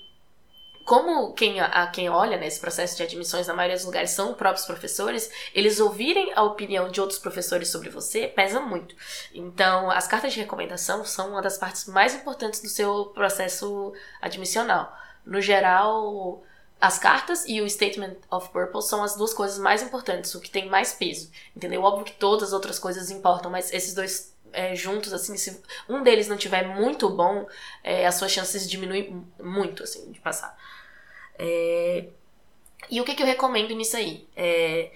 como 0.84 1.32
quem, 1.32 1.60
a, 1.60 1.86
quem 1.86 2.08
olha 2.08 2.36
nesse 2.36 2.60
processo 2.60 2.96
de 2.96 3.02
admissões 3.02 3.46
na 3.46 3.54
maioria 3.54 3.76
dos 3.76 3.84
lugares 3.84 4.10
são 4.10 4.34
próprios 4.34 4.66
professores, 4.66 5.30
eles 5.54 5.78
ouvirem 5.78 6.32
a 6.34 6.42
opinião 6.42 6.90
de 6.90 7.00
outros 7.00 7.18
professores 7.18 7.68
sobre 7.68 7.88
você 7.88 8.26
pesa 8.26 8.60
muito. 8.60 8.94
Então, 9.32 9.90
as 9.90 10.08
cartas 10.08 10.32
de 10.32 10.40
recomendação 10.40 11.04
são 11.04 11.30
uma 11.30 11.42
das 11.42 11.56
partes 11.56 11.86
mais 11.86 12.14
importantes 12.14 12.60
do 12.60 12.68
seu 12.68 13.06
processo 13.06 13.92
admissional. 14.20 14.92
No 15.24 15.40
geral, 15.40 16.42
as 16.82 16.98
cartas 16.98 17.44
e 17.46 17.60
o 17.60 17.70
Statement 17.70 18.16
of 18.28 18.50
Purpose 18.50 18.88
são 18.88 19.04
as 19.04 19.14
duas 19.14 19.32
coisas 19.32 19.56
mais 19.56 19.82
importantes, 19.82 20.34
o 20.34 20.40
que 20.40 20.50
tem 20.50 20.68
mais 20.68 20.92
peso, 20.92 21.30
entendeu? 21.54 21.80
Óbvio 21.80 22.04
que 22.04 22.12
todas 22.12 22.48
as 22.48 22.52
outras 22.52 22.76
coisas 22.76 23.08
importam, 23.08 23.48
mas 23.52 23.72
esses 23.72 23.94
dois 23.94 24.34
é, 24.52 24.74
juntos, 24.74 25.12
assim, 25.12 25.36
se 25.36 25.62
um 25.88 26.02
deles 26.02 26.26
não 26.26 26.36
tiver 26.36 26.66
muito 26.66 27.08
bom, 27.08 27.46
é, 27.84 28.04
as 28.04 28.16
suas 28.16 28.32
chances 28.32 28.68
diminuem 28.68 29.24
muito, 29.40 29.84
assim, 29.84 30.10
de 30.10 30.18
passar. 30.18 30.58
É... 31.38 32.06
E 32.90 33.00
o 33.00 33.04
que, 33.04 33.14
que 33.14 33.22
eu 33.22 33.26
recomendo 33.26 33.72
nisso 33.76 33.96
aí? 33.96 34.26
É, 34.34 34.90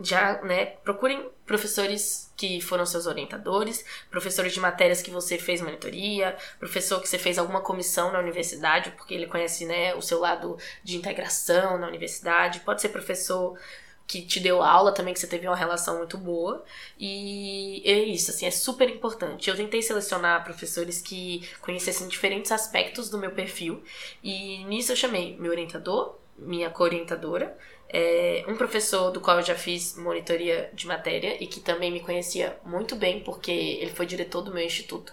já, 0.00 0.40
né, 0.42 0.66
procurem 0.84 1.28
professores 1.44 2.32
que 2.36 2.60
foram 2.60 2.86
seus 2.86 3.06
orientadores, 3.06 3.84
professores 4.10 4.52
de 4.52 4.60
matérias 4.60 5.02
que 5.02 5.10
você 5.10 5.38
fez 5.38 5.60
monitoria, 5.60 6.36
professor 6.58 7.00
que 7.00 7.08
você 7.08 7.18
fez 7.18 7.38
alguma 7.38 7.60
comissão 7.60 8.12
na 8.12 8.18
universidade, 8.20 8.90
porque 8.92 9.14
ele 9.14 9.26
conhece, 9.26 9.66
né, 9.66 9.94
o 9.94 10.02
seu 10.02 10.20
lado 10.20 10.56
de 10.84 10.96
integração 10.96 11.78
na 11.78 11.88
universidade, 11.88 12.60
pode 12.60 12.80
ser 12.80 12.90
professor 12.90 13.58
que 14.06 14.22
te 14.22 14.40
deu 14.40 14.62
aula 14.62 14.90
também, 14.90 15.12
que 15.12 15.20
você 15.20 15.26
teve 15.26 15.46
uma 15.46 15.54
relação 15.54 15.98
muito 15.98 16.16
boa. 16.16 16.64
E 16.98 17.82
é 17.84 17.98
isso, 17.98 18.30
assim, 18.30 18.46
é 18.46 18.50
super 18.50 18.88
importante. 18.88 19.50
Eu 19.50 19.56
tentei 19.56 19.82
selecionar 19.82 20.44
professores 20.44 21.02
que 21.02 21.46
conhecessem 21.60 22.08
diferentes 22.08 22.50
aspectos 22.50 23.10
do 23.10 23.18
meu 23.18 23.32
perfil, 23.32 23.82
e 24.24 24.64
nisso 24.64 24.92
eu 24.92 24.96
chamei 24.96 25.36
meu 25.36 25.50
orientador, 25.50 26.16
minha 26.38 26.70
co-orientadora, 26.70 27.54
é, 27.90 28.44
um 28.46 28.56
professor 28.56 29.10
do 29.10 29.20
qual 29.20 29.38
eu 29.38 29.42
já 29.42 29.54
fiz 29.54 29.96
monitoria 29.96 30.70
de 30.72 30.86
matéria 30.86 31.42
e 31.42 31.46
que 31.46 31.60
também 31.60 31.90
me 31.90 32.00
conhecia 32.00 32.58
muito 32.64 32.94
bem, 32.94 33.20
porque 33.20 33.50
ele 33.50 33.90
foi 33.90 34.06
diretor 34.06 34.42
do 34.42 34.52
meu 34.52 34.64
instituto. 34.64 35.12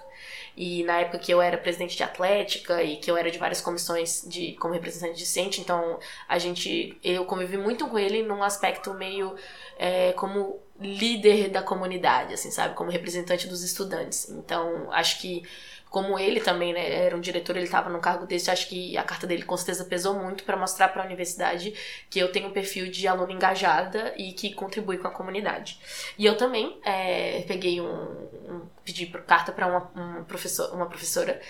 E 0.58 0.84
na 0.84 1.02
época 1.02 1.20
que 1.20 1.34
eu 1.34 1.42
era 1.42 1.58
presidente 1.58 1.98
de 1.98 2.04
atlética 2.04 2.82
e 2.82 2.98
que 2.98 3.12
eu 3.12 3.18
era 3.18 3.30
de 3.30 3.38
várias 3.38 3.60
comissões 3.60 4.24
de 4.26 4.54
como 4.54 4.74
representante 4.74 5.18
discente, 5.18 5.60
então 5.60 6.00
a 6.30 6.38
gente 6.38 6.98
eu 7.04 7.26
convivi 7.26 7.58
muito 7.58 7.88
com 7.88 8.00
ele 8.00 8.24
num 8.24 8.42
aspecto 8.42 8.94
meio 8.94 9.36
é, 9.78 10.14
como 10.14 10.60
líder 10.80 11.50
da 11.50 11.62
comunidade, 11.62 12.34
assim, 12.34 12.52
sabe, 12.52 12.74
como 12.74 12.90
representante 12.90 13.48
dos 13.48 13.64
estudantes. 13.64 14.30
Então 14.30 14.92
acho 14.92 15.20
que 15.20 15.44
como 15.90 16.20
ele 16.20 16.40
também 16.40 16.74
né, 16.74 17.06
era 17.06 17.16
um 17.16 17.22
diretor, 17.22 17.56
ele 17.56 17.66
estava 17.66 17.90
no 17.90 18.00
cargo 18.00 18.26
desse, 18.26 18.52
acho 18.52 18.68
que 18.68 18.98
a 18.98 19.04
carta 19.04 19.26
dele 19.26 19.44
com 19.44 19.56
certeza 19.56 19.86
pesou 19.86 20.14
muito 20.14 20.44
para 20.44 20.58
mostrar 20.58 20.90
para 20.90 21.02
a 21.02 21.06
universidade 21.06 21.74
que 22.10 22.20
eu 22.20 22.32
tenho 22.32 22.50
um 22.50 22.52
perfil 22.52 22.90
de 22.92 23.08
aluna 23.08 23.32
engajada 23.32 24.14
e 24.18 24.34
que 24.34 24.54
contribui 24.54 24.98
com 24.98 25.08
a 25.08 25.12
comunidade. 25.12 25.80
E 26.18 26.26
eu 26.26 26.36
também 26.36 26.78
é, 26.84 27.44
peguei 27.48 27.80
um, 27.80 27.88
um 27.88 28.62
pedi 28.84 29.06
carta 29.06 29.52
para 29.52 29.68
uma, 29.68 30.20
um 30.20 30.24
professor, 30.26 30.74
uma 30.74 30.86
professora 30.86 31.42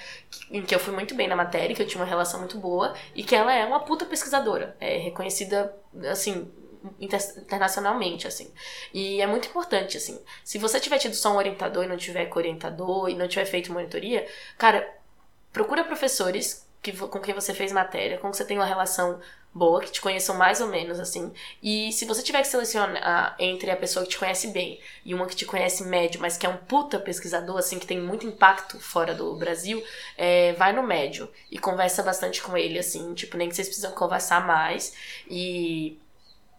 em 0.51 0.61
que 0.61 0.73
eu 0.73 0.79
fui 0.79 0.93
muito 0.93 1.15
bem 1.15 1.27
na 1.27 1.35
matéria, 1.35 1.75
que 1.75 1.81
eu 1.81 1.87
tinha 1.87 2.01
uma 2.01 2.09
relação 2.09 2.39
muito 2.39 2.57
boa 2.57 2.93
e 3.13 3.23
que 3.23 3.35
ela 3.35 3.53
é 3.53 3.65
uma 3.65 3.79
puta 3.81 4.05
pesquisadora, 4.05 4.75
é 4.79 4.97
reconhecida 4.97 5.75
assim 6.09 6.49
internacionalmente, 6.99 8.27
assim. 8.27 8.51
E 8.93 9.21
é 9.21 9.27
muito 9.27 9.47
importante, 9.47 9.97
assim. 9.97 10.19
Se 10.43 10.57
você 10.57 10.79
tiver 10.79 10.97
tido 10.99 11.15
só 11.15 11.31
um 11.31 11.37
orientador 11.37 11.83
e 11.83 11.87
não 11.87 11.97
tiver 11.97 12.25
co-orientador 12.25 13.09
e 13.09 13.15
não 13.15 13.27
tiver 13.27 13.45
feito 13.45 13.71
monitoria, 13.71 14.27
cara, 14.57 14.87
procura 15.51 15.83
professores 15.83 16.65
que, 16.81 16.91
com 16.91 17.19
quem 17.19 17.33
você 17.33 17.53
fez 17.53 17.71
matéria, 17.71 18.17
com 18.17 18.29
que 18.29 18.37
você 18.37 18.45
tem 18.45 18.57
uma 18.57 18.65
relação 18.65 19.19
boa, 19.55 19.81
que 19.81 19.89
te 19.89 20.01
conheçam 20.01 20.35
mais 20.35 20.59
ou 20.59 20.67
menos, 20.67 20.99
assim. 20.99 21.33
E 21.63 21.91
se 21.93 22.03
você 22.03 22.21
tiver 22.21 22.41
que 22.41 22.47
selecionar 22.49 23.35
entre 23.39 23.71
a 23.71 23.77
pessoa 23.77 24.03
que 24.03 24.11
te 24.11 24.19
conhece 24.19 24.49
bem 24.49 24.81
e 25.05 25.13
uma 25.15 25.25
que 25.25 25.35
te 25.35 25.45
conhece 25.45 25.85
médio, 25.85 26.19
mas 26.19 26.37
que 26.37 26.45
é 26.45 26.49
um 26.49 26.57
puta 26.57 26.99
pesquisador, 26.99 27.57
assim, 27.57 27.79
que 27.79 27.87
tem 27.87 27.99
muito 27.99 28.27
impacto 28.27 28.77
fora 28.77 29.15
do 29.15 29.33
Brasil, 29.37 29.81
é, 30.17 30.51
vai 30.53 30.73
no 30.73 30.83
médio 30.83 31.31
e 31.49 31.57
conversa 31.57 32.03
bastante 32.03 32.41
com 32.41 32.57
ele, 32.57 32.77
assim, 32.77 33.13
tipo, 33.13 33.37
nem 33.37 33.47
que 33.47 33.55
vocês 33.55 33.67
precisam 33.67 33.91
conversar 33.93 34.45
mais 34.45 34.93
e. 35.29 35.97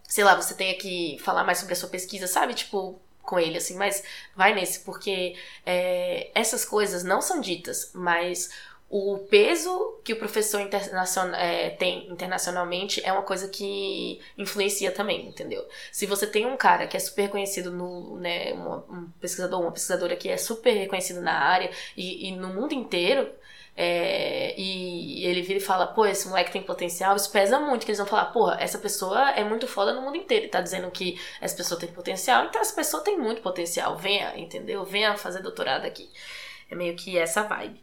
Sei 0.07 0.23
lá, 0.23 0.35
você 0.35 0.53
tenha 0.55 0.75
que 0.75 1.17
falar 1.19 1.43
mais 1.43 1.59
sobre 1.59 1.73
a 1.73 1.77
sua 1.77 1.89
pesquisa, 1.89 2.27
sabe? 2.27 2.53
Tipo, 2.53 2.99
com 3.21 3.37
ele, 3.37 3.57
assim, 3.57 3.75
mas 3.75 4.03
vai 4.35 4.55
nesse, 4.55 4.79
porque 4.79 5.35
é, 5.65 6.31
essas 6.33 6.63
coisas 6.63 7.03
não 7.03 7.21
são 7.21 7.41
ditas, 7.41 7.91
mas 7.93 8.49
o 8.89 9.17
peso 9.29 9.99
que 10.01 10.13
o 10.13 10.15
professor 10.17 10.61
internacional, 10.61 11.37
é, 11.37 11.71
tem 11.71 12.09
internacionalmente 12.09 13.03
é 13.03 13.11
uma 13.11 13.21
coisa 13.21 13.49
que 13.49 14.21
influencia 14.37 14.91
também, 14.91 15.27
entendeu? 15.27 15.67
Se 15.91 16.05
você 16.05 16.25
tem 16.25 16.45
um 16.45 16.55
cara 16.55 16.87
que 16.87 16.95
é 16.95 16.99
super 16.99 17.23
reconhecido 17.23 17.69
no, 17.69 18.17
né, 18.17 18.53
um 18.53 19.09
pesquisador, 19.19 19.59
uma 19.59 19.73
pesquisadora 19.73 20.15
que 20.15 20.29
é 20.29 20.37
super 20.37 20.71
reconhecido 20.71 21.21
na 21.21 21.33
área 21.33 21.69
e, 21.97 22.29
e 22.29 22.31
no 22.31 22.47
mundo 22.47 22.73
inteiro, 22.73 23.29
é, 23.79 24.59
e 24.59 25.23
ele 25.23 25.43
vira 25.43 25.59
e 25.59 25.61
fala, 25.61 25.85
pô, 25.85 26.05
esse 26.05 26.27
moleque 26.27 26.51
tem 26.51 26.63
potencial, 26.63 27.15
isso 27.15 27.31
pesa 27.31 27.59
muito, 27.59 27.85
que 27.85 27.91
eles 27.91 27.99
vão 27.99 28.07
falar, 28.07 28.25
porra, 28.25 28.57
essa 28.59 28.79
pessoa 28.79 29.29
é 29.31 29.43
muito 29.43 29.67
foda 29.67 29.93
no 29.93 30.01
mundo 30.01 30.17
inteiro, 30.17 30.45
e 30.45 30.49
tá 30.49 30.59
dizendo 30.59 30.89
que 30.89 31.21
essa 31.39 31.55
pessoa 31.55 31.79
tem 31.79 31.89
potencial, 31.89 32.45
então 32.45 32.59
essa 32.59 32.73
pessoa 32.75 33.03
tem 33.03 33.17
muito 33.19 33.41
potencial, 33.41 33.95
venha, 33.95 34.35
entendeu? 34.37 34.83
Venha 34.83 35.15
fazer 35.15 35.43
doutorado 35.43 35.85
aqui. 35.85 36.09
É 36.69 36.75
meio 36.75 36.95
que 36.95 37.17
essa 37.17 37.43
vibe. 37.43 37.81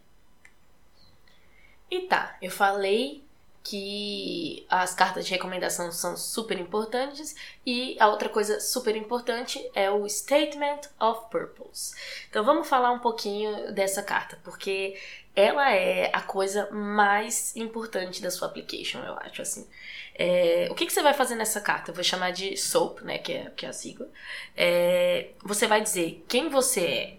E 1.91 2.01
tá, 2.03 2.37
eu 2.43 2.51
falei 2.51 3.24
que 3.65 4.67
as 4.69 4.95
cartas 4.95 5.25
de 5.25 5.33
recomendação 5.33 5.91
são 5.91 6.19
super 6.19 6.61
importantes 6.61 7.35
e 7.65 7.97
a 7.99 8.09
outra 8.09 8.29
coisa 8.29 8.61
super 8.61 8.95
importante 8.95 9.59
é 9.75 9.91
o 9.91 10.07
Statement 10.07 10.83
of 11.01 11.31
Purpose. 11.31 11.95
Então 12.29 12.45
vamos 12.45 12.69
falar 12.69 12.93
um 12.93 12.99
pouquinho 12.99 13.73
dessa 13.73 14.03
carta, 14.03 14.39
porque 14.45 15.01
ela 15.35 15.75
é 15.75 16.11
a 16.13 16.21
coisa 16.21 16.71
mais 16.71 17.57
importante 17.57 18.21
da 18.21 18.31
sua 18.31 18.49
application, 18.49 18.99
eu 18.99 19.15
acho 19.21 19.41
assim. 19.41 19.67
É, 20.15 20.69
o 20.71 20.75
que, 20.75 20.85
que, 20.85 20.93
você 20.93 21.03
vai 21.03 21.15
fazer 21.15 21.35
nessa 21.35 21.61
carta? 21.61 21.91
Eu 21.91 21.95
vou 21.95 22.05
chamar 22.05 22.33
de 22.33 22.57
SOAP, 22.59 23.01
né, 23.01 23.17
que 23.17 23.33
é, 23.33 23.51
que 23.57 23.65
é 23.65 23.71
a 23.71 23.73
sigla. 23.73 24.09
É, 24.55 25.31
você 25.43 25.67
vai 25.67 25.81
dizer 25.81 26.23
quem 26.29 26.51
você 26.51 26.87
é, 26.87 27.17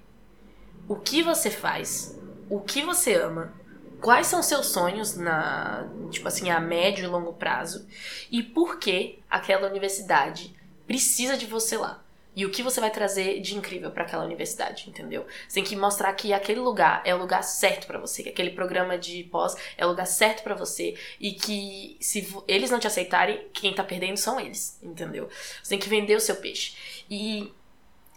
o 0.88 0.96
que 0.96 1.24
você 1.24 1.50
faz, 1.50 2.16
o 2.48 2.62
que 2.62 2.84
você 2.84 3.16
ama, 3.16 3.52
quais 4.06 4.28
são 4.28 4.44
seus 4.44 4.68
sonhos 4.68 5.18
na, 5.18 5.84
tipo 6.12 6.28
assim, 6.28 6.52
a 6.52 6.60
médio 6.60 7.06
e 7.06 7.08
longo 7.08 7.34
prazo 7.34 7.88
e 8.32 8.44
por 8.44 8.78
que 8.78 9.18
aquela 9.28 9.68
universidade 9.68 10.56
precisa 10.86 11.36
de 11.36 11.48
você 11.48 11.76
lá. 11.76 12.04
E 12.36 12.46
o 12.46 12.52
que 12.52 12.62
você 12.62 12.80
vai 12.80 12.92
trazer 12.92 13.42
de 13.42 13.58
incrível 13.58 13.90
para 13.90 14.04
aquela 14.04 14.24
universidade, 14.24 14.88
entendeu? 14.88 15.26
Você 15.48 15.56
tem 15.56 15.64
que 15.64 15.76
mostrar 15.76 16.14
que 16.14 16.34
aquele 16.34 16.60
lugar 16.60 17.02
é 17.04 17.16
o 17.16 17.18
lugar 17.18 17.44
certo 17.44 17.88
para 17.88 17.98
você, 17.98 18.22
que 18.22 18.30
aquele 18.30 18.52
programa 18.52 18.96
de 18.96 19.24
pós 19.24 19.56
é 19.76 19.84
o 19.84 19.90
lugar 19.90 20.06
certo 20.06 20.44
para 20.44 20.54
você 20.54 20.96
e 21.20 21.32
que 21.32 21.98
se 22.00 22.32
eles 22.48 22.70
não 22.70 22.78
te 22.78 22.86
aceitarem, 22.86 23.48
quem 23.54 23.74
tá 23.74 23.84
perdendo 23.84 24.18
são 24.18 24.40
eles, 24.40 24.78
entendeu? 24.84 25.28
Você 25.64 25.70
tem 25.70 25.80
que 25.80 25.90
vender 25.90 26.16
o 26.16 26.22
seu 26.22 26.36
peixe. 26.36 26.76
E 27.10 27.52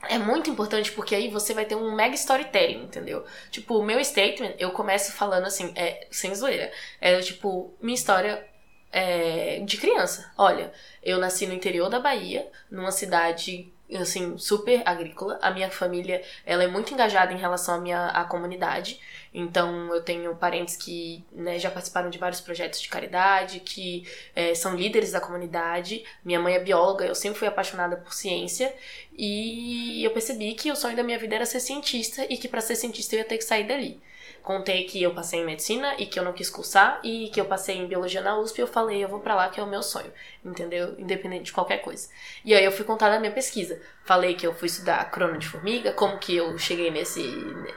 é 0.03 0.19
muito 0.19 0.49
importante 0.49 0.93
porque 0.93 1.15
aí 1.15 1.29
você 1.29 1.53
vai 1.55 1.65
ter 1.65 1.75
um 1.75 1.95
mega 1.95 2.15
storytelling, 2.15 2.85
entendeu? 2.85 3.25
Tipo, 3.51 3.79
o 3.79 3.85
meu 3.85 4.03
statement, 4.05 4.55
eu 4.59 4.71
começo 4.71 5.13
falando 5.13 5.47
assim, 5.47 5.73
é, 5.75 6.07
sem 6.11 6.35
zoeira. 6.35 6.71
É 7.01 7.19
tipo, 7.21 7.75
minha 7.81 7.95
história 7.95 8.47
é, 8.93 9.61
de 9.61 9.77
criança. 9.77 10.31
Olha, 10.37 10.73
eu 11.03 11.19
nasci 11.19 11.47
no 11.47 11.55
interior 11.55 11.89
da 11.89 11.99
Bahia, 11.99 12.47
numa 12.71 12.93
cidade 12.93 13.73
assim, 13.97 14.37
super 14.39 14.83
agrícola. 14.85 15.39
A 15.43 15.51
minha 15.51 15.71
família, 15.71 16.23
ela 16.45 16.63
é 16.63 16.69
muito 16.69 16.93
engajada 16.93 17.33
em 17.33 17.39
relação 17.39 17.77
à 17.77 17.81
minha 17.81 18.07
à 18.09 18.25
comunidade. 18.25 19.01
Então, 19.41 19.95
eu 19.95 20.03
tenho 20.03 20.35
parentes 20.35 20.77
que 20.77 21.25
né, 21.31 21.61
já 21.61 21.71
participaram 21.71 22.11
de 22.11 22.19
vários 22.19 22.41
projetos 22.41 22.81
de 22.81 22.89
caridade, 22.89 23.61
que 23.61 24.05
é, 24.35 24.53
são 24.53 24.75
líderes 24.75 25.13
da 25.13 25.21
comunidade. 25.21 26.05
Minha 26.25 26.41
mãe 26.41 26.55
é 26.55 26.59
bióloga, 26.59 27.07
eu 27.07 27.15
sempre 27.15 27.39
fui 27.39 27.47
apaixonada 27.47 27.97
por 27.97 28.13
ciência. 28.13 28.75
E 29.17 30.03
eu 30.05 30.11
percebi 30.11 30.55
que 30.55 30.73
o 30.73 30.77
sonho 30.77 30.97
da 30.97 31.05
minha 31.05 31.19
vida 31.21 31.37
era 31.37 31.47
ser 31.47 31.61
cientista 31.61 32.27
e 32.29 32.37
que 32.37 32.49
para 32.49 32.61
ser 32.61 32.75
cientista 32.75 33.15
eu 33.15 33.21
ia 33.21 33.25
ter 33.25 33.39
que 33.39 33.45
sair 33.45 33.63
dali 33.63 34.01
contei 34.49 34.85
que 34.85 35.03
eu 35.03 35.13
passei 35.13 35.41
em 35.41 35.45
medicina 35.45 35.95
e 35.99 36.07
que 36.07 36.19
eu 36.19 36.25
não 36.25 36.33
quis 36.33 36.49
cursar 36.49 37.01
e 37.05 37.29
que 37.29 37.39
eu 37.39 37.45
passei 37.45 37.77
em 37.77 37.87
biologia 37.87 38.23
na 38.23 38.39
USP 38.39 38.59
e 38.59 38.63
eu 38.63 38.67
falei, 38.67 39.05
eu 39.05 39.09
vou 39.09 39.21
para 39.21 39.35
lá 39.35 39.51
que 39.51 39.61
é 39.61 39.63
o 39.63 39.67
meu 39.67 39.83
sonho, 39.83 40.11
entendeu? 40.43 40.95
Independente 40.97 41.45
de 41.45 41.53
qualquer 41.53 41.83
coisa. 41.83 42.09
E 42.43 42.55
aí 42.55 42.65
eu 42.65 42.73
fui 42.73 42.83
contar 42.83 43.11
da 43.11 43.21
minha 43.21 43.31
pesquisa. 43.31 43.79
Falei 44.07 44.35
que 44.35 44.47
eu 44.47 44.55
fui 44.55 44.65
estudar 44.65 45.05
crona 45.11 45.37
de 45.37 45.47
formiga, 45.47 45.93
como 45.93 46.17
que 46.17 46.35
eu 46.35 46.57
cheguei 46.57 46.91
nesse 46.91 47.23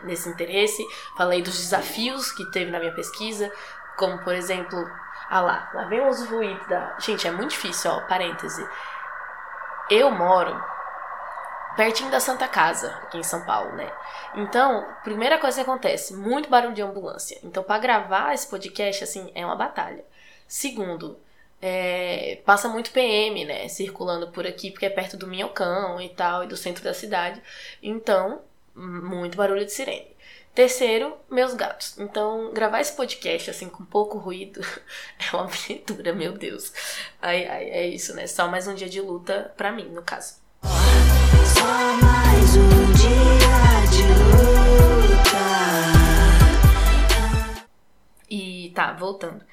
nesse 0.05 0.29
interesse, 0.29 0.81
falei 1.17 1.41
dos 1.41 1.57
desafios 1.57 2.31
que 2.31 2.49
teve 2.51 2.71
na 2.71 2.79
minha 2.79 2.93
pesquisa, 2.93 3.51
como 3.97 4.23
por 4.23 4.33
exemplo, 4.33 4.79
ah 5.29 5.41
lá, 5.41 5.71
lá 5.73 5.83
vem 5.89 6.07
os 6.07 6.25
ruídos 6.25 6.65
da. 6.69 6.97
Gente, 6.99 7.27
é 7.27 7.31
muito 7.31 7.49
difícil, 7.49 7.91
ó, 7.91 7.99
parêntese. 8.07 8.65
Eu 9.89 10.09
moro 10.09 10.57
pertinho 11.75 12.11
da 12.11 12.19
Santa 12.19 12.47
Casa, 12.47 12.89
aqui 13.03 13.17
em 13.17 13.23
São 13.23 13.45
Paulo, 13.45 13.71
né? 13.73 13.91
Então, 14.35 14.85
primeira 15.03 15.37
coisa 15.37 15.55
que 15.55 15.69
acontece, 15.69 16.13
muito 16.15 16.49
barulho 16.49 16.73
de 16.73 16.81
ambulância. 16.81 17.39
Então, 17.43 17.63
para 17.63 17.79
gravar 17.79 18.33
esse 18.33 18.47
podcast, 18.47 19.03
assim, 19.03 19.31
é 19.35 19.45
uma 19.45 19.55
batalha. 19.55 20.03
Segundo, 20.47 21.17
é, 21.61 22.41
passa 22.45 22.67
muito 22.67 22.91
PM, 22.91 23.45
né? 23.45 23.67
Circulando 23.67 24.29
por 24.31 24.47
aqui, 24.47 24.71
porque 24.71 24.85
é 24.85 24.89
perto 24.89 25.15
do 25.15 25.27
Minhocão 25.27 26.01
e 26.01 26.09
tal, 26.09 26.43
e 26.43 26.47
do 26.47 26.57
centro 26.57 26.83
da 26.83 26.93
cidade. 26.93 27.41
Então, 27.81 28.41
muito 28.75 29.37
barulho 29.37 29.65
de 29.65 29.71
sirene. 29.71 30.11
Terceiro, 30.53 31.17
meus 31.29 31.53
gatos. 31.53 31.97
Então, 31.97 32.51
gravar 32.53 32.81
esse 32.81 32.93
podcast, 32.93 33.49
assim, 33.49 33.69
com 33.69 33.85
pouco 33.85 34.17
ruído, 34.17 34.59
é 35.19 35.35
uma 35.35 35.45
aventura, 35.45 36.13
meu 36.13 36.33
Deus. 36.33 36.73
Ai, 37.21 37.47
ai, 37.47 37.69
é 37.69 37.87
isso, 37.87 38.13
né? 38.15 38.27
Só 38.27 38.47
mais 38.47 38.67
um 38.67 38.75
dia 38.75 38.89
de 38.89 38.99
luta 38.99 39.53
pra 39.55 39.71
mim, 39.71 39.85
no 39.85 40.01
caso. 40.01 40.40
Tá, 48.81 48.93
voltando. 48.93 49.43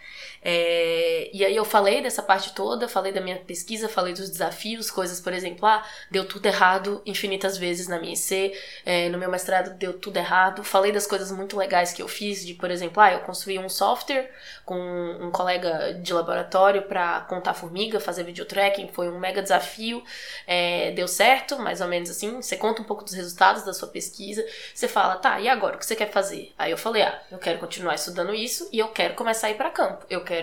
É, 0.50 1.28
e 1.30 1.44
aí 1.44 1.54
eu 1.54 1.62
falei 1.62 2.00
dessa 2.00 2.22
parte 2.22 2.54
toda, 2.54 2.88
falei 2.88 3.12
da 3.12 3.20
minha 3.20 3.36
pesquisa, 3.36 3.86
falei 3.86 4.14
dos 4.14 4.30
desafios, 4.30 4.90
coisas, 4.90 5.20
por 5.20 5.34
exemplo, 5.34 5.66
ah, 5.66 5.84
deu 6.10 6.26
tudo 6.26 6.46
errado 6.46 7.02
infinitas 7.04 7.58
vezes 7.58 7.86
na 7.86 8.00
minha 8.00 8.14
IC, 8.14 8.54
é, 8.86 9.10
no 9.10 9.18
meu 9.18 9.30
mestrado 9.30 9.76
deu 9.76 9.92
tudo 9.92 10.16
errado. 10.16 10.64
Falei 10.64 10.90
das 10.90 11.06
coisas 11.06 11.30
muito 11.30 11.54
legais 11.54 11.92
que 11.92 12.00
eu 12.00 12.08
fiz, 12.08 12.46
de, 12.46 12.54
por 12.54 12.70
exemplo, 12.70 13.02
ah, 13.02 13.12
eu 13.12 13.20
construí 13.20 13.58
um 13.58 13.68
software 13.68 14.30
com 14.64 14.74
um 15.20 15.30
colega 15.30 15.92
de 15.92 16.14
laboratório 16.14 16.80
para 16.80 17.20
contar 17.28 17.52
formiga, 17.52 18.00
fazer 18.00 18.24
videotracking, 18.24 18.88
foi 18.88 19.10
um 19.10 19.18
mega 19.18 19.42
desafio, 19.42 20.02
é, 20.46 20.92
deu 20.92 21.06
certo, 21.06 21.58
mais 21.58 21.82
ou 21.82 21.88
menos 21.88 22.08
assim. 22.08 22.40
Você 22.40 22.56
conta 22.56 22.80
um 22.80 22.86
pouco 22.86 23.04
dos 23.04 23.12
resultados 23.12 23.66
da 23.66 23.74
sua 23.74 23.88
pesquisa, 23.88 24.42
você 24.74 24.88
fala, 24.88 25.16
tá, 25.16 25.38
e 25.40 25.46
agora, 25.46 25.76
o 25.76 25.78
que 25.78 25.84
você 25.84 25.94
quer 25.94 26.10
fazer? 26.10 26.54
Aí 26.56 26.70
eu 26.70 26.78
falei, 26.78 27.02
ah, 27.02 27.20
eu 27.30 27.36
quero 27.36 27.58
continuar 27.58 27.96
estudando 27.96 28.34
isso 28.34 28.66
e 28.72 28.78
eu 28.78 28.88
quero 28.88 29.14
começar 29.14 29.48
a 29.48 29.50
ir 29.50 29.56
para 29.56 29.68
campo. 29.68 30.06
Eu 30.08 30.24
quero 30.24 30.37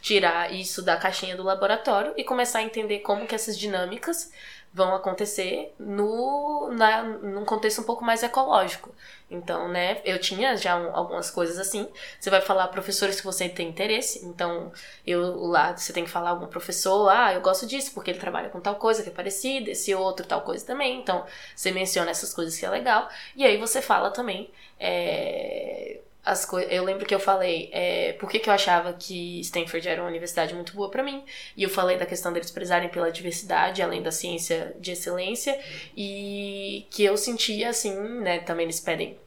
tirar 0.00 0.52
isso 0.52 0.82
da 0.82 0.96
caixinha 0.96 1.36
do 1.36 1.42
laboratório 1.42 2.12
e 2.16 2.24
começar 2.24 2.60
a 2.60 2.62
entender 2.62 3.00
como 3.00 3.26
que 3.26 3.34
essas 3.34 3.58
dinâmicas 3.58 4.30
vão 4.72 4.94
acontecer 4.94 5.74
no 5.78 6.70
na, 6.72 7.02
num 7.02 7.44
contexto 7.44 7.80
um 7.80 7.84
pouco 7.84 8.04
mais 8.04 8.22
ecológico. 8.22 8.94
Então, 9.30 9.68
né, 9.68 10.00
eu 10.04 10.18
tinha 10.18 10.56
já 10.56 10.76
um, 10.76 10.94
algumas 10.94 11.30
coisas 11.30 11.58
assim. 11.58 11.88
Você 12.18 12.30
vai 12.30 12.40
falar 12.40 12.68
professores 12.68 13.20
que 13.20 13.26
você 13.26 13.48
tem 13.48 13.68
interesse. 13.68 14.24
Então, 14.24 14.72
eu 15.06 15.46
lá 15.46 15.76
você 15.76 15.92
tem 15.92 16.04
que 16.04 16.10
falar 16.10 16.30
algum 16.30 16.46
professor, 16.46 17.08
ah, 17.08 17.32
eu 17.32 17.40
gosto 17.40 17.66
disso 17.66 17.92
porque 17.94 18.10
ele 18.10 18.18
trabalha 18.18 18.48
com 18.48 18.60
tal 18.60 18.76
coisa 18.76 19.02
que 19.02 19.08
é 19.08 19.12
parecida, 19.12 19.70
esse 19.70 19.94
outro 19.94 20.26
tal 20.26 20.42
coisa 20.42 20.64
também. 20.64 21.00
Então, 21.00 21.24
você 21.54 21.70
menciona 21.72 22.10
essas 22.10 22.32
coisas 22.32 22.56
que 22.58 22.64
é 22.64 22.70
legal. 22.70 23.08
E 23.36 23.44
aí 23.44 23.56
você 23.56 23.82
fala 23.82 24.10
também 24.10 24.50
é, 24.78 26.00
as 26.24 26.44
coisas. 26.44 26.70
Eu 26.72 26.84
lembro 26.84 27.06
que 27.06 27.14
eu 27.14 27.20
falei 27.20 27.70
é, 27.72 28.12
por 28.14 28.28
que, 28.28 28.38
que 28.38 28.48
eu 28.48 28.54
achava 28.54 28.92
que 28.92 29.40
Stanford 29.40 29.88
era 29.88 30.02
uma 30.02 30.08
universidade 30.08 30.54
muito 30.54 30.74
boa 30.74 30.90
para 30.90 31.02
mim. 31.02 31.24
E 31.56 31.62
eu 31.62 31.70
falei 31.70 31.96
da 31.96 32.06
questão 32.06 32.32
deles 32.32 32.50
prezarem 32.50 32.88
pela 32.88 33.10
diversidade, 33.10 33.82
além 33.82 34.02
da 34.02 34.12
ciência 34.12 34.74
de 34.78 34.92
excelência. 34.92 35.58
E 35.96 36.86
que 36.90 37.04
eu 37.04 37.16
sentia, 37.16 37.70
assim, 37.70 37.94
né? 38.20 38.40
Também 38.40 38.64
eles 38.64 38.80
pedem 38.80 39.18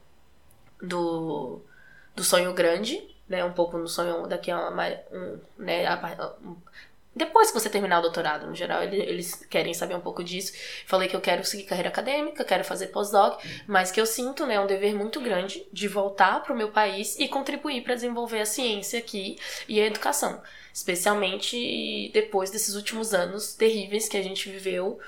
do, 0.80 1.60
do 2.14 2.22
sonho 2.22 2.52
grande, 2.52 3.02
né? 3.28 3.44
Um 3.44 3.52
pouco 3.52 3.76
no 3.76 3.88
sonho 3.88 4.26
daqui 4.26 4.50
a 4.50 4.68
uma, 4.68 4.88
um, 5.12 5.38
né, 5.58 5.84
um, 6.42 6.56
depois 7.14 7.50
que 7.50 7.58
você 7.58 7.70
terminar 7.70 8.00
o 8.00 8.02
doutorado, 8.02 8.46
no 8.46 8.54
geral, 8.54 8.82
eles 8.82 9.34
querem 9.48 9.72
saber 9.72 9.94
um 9.94 10.00
pouco 10.00 10.24
disso. 10.24 10.52
Falei 10.86 11.08
que 11.08 11.14
eu 11.14 11.20
quero 11.20 11.44
seguir 11.44 11.64
carreira 11.64 11.88
acadêmica, 11.88 12.44
quero 12.44 12.64
fazer 12.64 12.88
pós-doc, 12.88 13.40
mas 13.66 13.90
que 13.90 14.00
eu 14.00 14.06
sinto, 14.06 14.46
né, 14.46 14.58
um 14.58 14.66
dever 14.66 14.94
muito 14.94 15.20
grande 15.20 15.66
de 15.72 15.86
voltar 15.86 16.42
para 16.42 16.52
o 16.52 16.56
meu 16.56 16.70
país 16.70 17.18
e 17.18 17.28
contribuir 17.28 17.82
para 17.82 17.94
desenvolver 17.94 18.40
a 18.40 18.46
ciência 18.46 18.98
aqui 18.98 19.38
e 19.68 19.80
a 19.80 19.86
educação, 19.86 20.42
especialmente 20.72 22.10
depois 22.12 22.50
desses 22.50 22.74
últimos 22.74 23.14
anos 23.14 23.54
terríveis 23.54 24.08
que 24.08 24.16
a 24.16 24.22
gente 24.22 24.50
viveu 24.50 24.98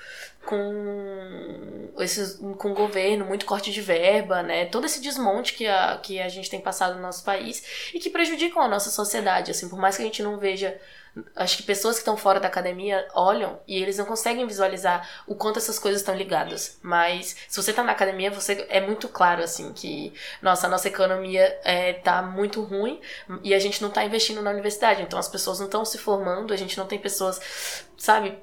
com 0.45 1.89
esses 1.99 2.39
com 2.57 2.71
o 2.71 2.73
governo, 2.73 3.25
muito 3.25 3.45
corte 3.45 3.69
de 3.69 3.81
verba, 3.81 4.41
né? 4.41 4.65
Todo 4.65 4.85
esse 4.85 5.01
desmonte 5.01 5.53
que 5.53 5.67
a, 5.67 5.97
que 6.01 6.21
a 6.21 6.29
gente 6.29 6.49
tem 6.49 6.61
passado 6.61 6.95
no 6.95 7.01
nosso 7.01 7.23
país 7.25 7.91
e 7.93 7.99
que 7.99 8.09
prejudicam 8.09 8.61
a 8.61 8.67
nossa 8.69 8.89
sociedade, 8.89 9.51
assim, 9.51 9.67
por 9.67 9.77
mais 9.77 9.97
que 9.97 10.03
a 10.03 10.05
gente 10.05 10.23
não 10.23 10.39
veja 10.39 10.79
acho 11.35 11.57
que 11.57 11.63
pessoas 11.63 11.95
que 11.95 12.01
estão 12.01 12.17
fora 12.17 12.39
da 12.39 12.47
academia 12.47 13.07
olham 13.13 13.59
e 13.67 13.81
eles 13.81 13.97
não 13.97 14.05
conseguem 14.05 14.45
visualizar 14.45 15.07
o 15.27 15.35
quanto 15.35 15.57
essas 15.57 15.79
coisas 15.79 16.01
estão 16.01 16.15
ligadas. 16.15 16.79
Mas 16.81 17.35
se 17.47 17.61
você 17.61 17.71
está 17.71 17.83
na 17.83 17.91
academia, 17.91 18.31
você 18.31 18.65
é 18.69 18.81
muito 18.81 19.07
claro 19.07 19.43
assim 19.43 19.71
que 19.73 20.13
nossa, 20.41 20.67
a 20.67 20.69
nossa 20.69 20.87
economia 20.87 21.59
é, 21.63 21.93
tá 21.93 22.21
muito 22.21 22.61
ruim 22.61 22.99
e 23.43 23.53
a 23.53 23.59
gente 23.59 23.81
não 23.81 23.89
está 23.89 24.03
investindo 24.03 24.41
na 24.41 24.51
universidade. 24.51 25.01
Então 25.01 25.19
as 25.19 25.27
pessoas 25.27 25.59
não 25.59 25.65
estão 25.65 25.85
se 25.85 25.97
formando, 25.97 26.53
a 26.53 26.57
gente 26.57 26.77
não 26.77 26.85
tem 26.85 26.99
pessoas, 26.99 27.85
sabe? 27.97 28.37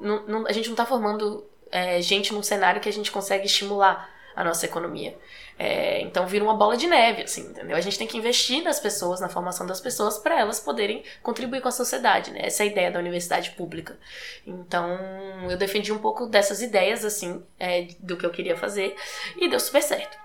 Não, 0.00 0.26
não, 0.26 0.46
a 0.46 0.52
gente 0.52 0.66
não 0.66 0.74
está 0.74 0.86
formando 0.86 1.46
é, 1.70 2.00
gente 2.02 2.32
num 2.32 2.42
cenário 2.42 2.80
que 2.80 2.88
a 2.88 2.92
gente 2.92 3.10
consegue 3.10 3.46
estimular 3.46 4.10
a 4.34 4.44
nossa 4.44 4.66
economia. 4.66 5.16
É, 5.64 6.00
então 6.00 6.26
vira 6.26 6.42
uma 6.42 6.56
bola 6.56 6.76
de 6.76 6.88
neve, 6.88 7.22
assim, 7.22 7.42
entendeu? 7.42 7.76
A 7.76 7.80
gente 7.80 7.96
tem 7.96 8.08
que 8.08 8.18
investir 8.18 8.64
nas 8.64 8.80
pessoas, 8.80 9.20
na 9.20 9.28
formação 9.28 9.64
das 9.64 9.80
pessoas, 9.80 10.18
para 10.18 10.40
elas 10.40 10.58
poderem 10.58 11.04
contribuir 11.22 11.60
com 11.60 11.68
a 11.68 11.70
sociedade, 11.70 12.32
né? 12.32 12.40
Essa 12.42 12.64
é 12.64 12.66
a 12.66 12.70
ideia 12.70 12.90
da 12.90 12.98
universidade 12.98 13.52
pública. 13.52 13.96
Então 14.44 14.98
eu 15.48 15.56
defendi 15.56 15.92
um 15.92 15.98
pouco 15.98 16.26
dessas 16.26 16.60
ideias, 16.60 17.04
assim, 17.04 17.44
é, 17.60 17.86
do 18.00 18.16
que 18.16 18.26
eu 18.26 18.30
queria 18.30 18.56
fazer, 18.56 18.96
e 19.36 19.48
deu 19.48 19.60
super 19.60 19.82
certo. 19.84 20.18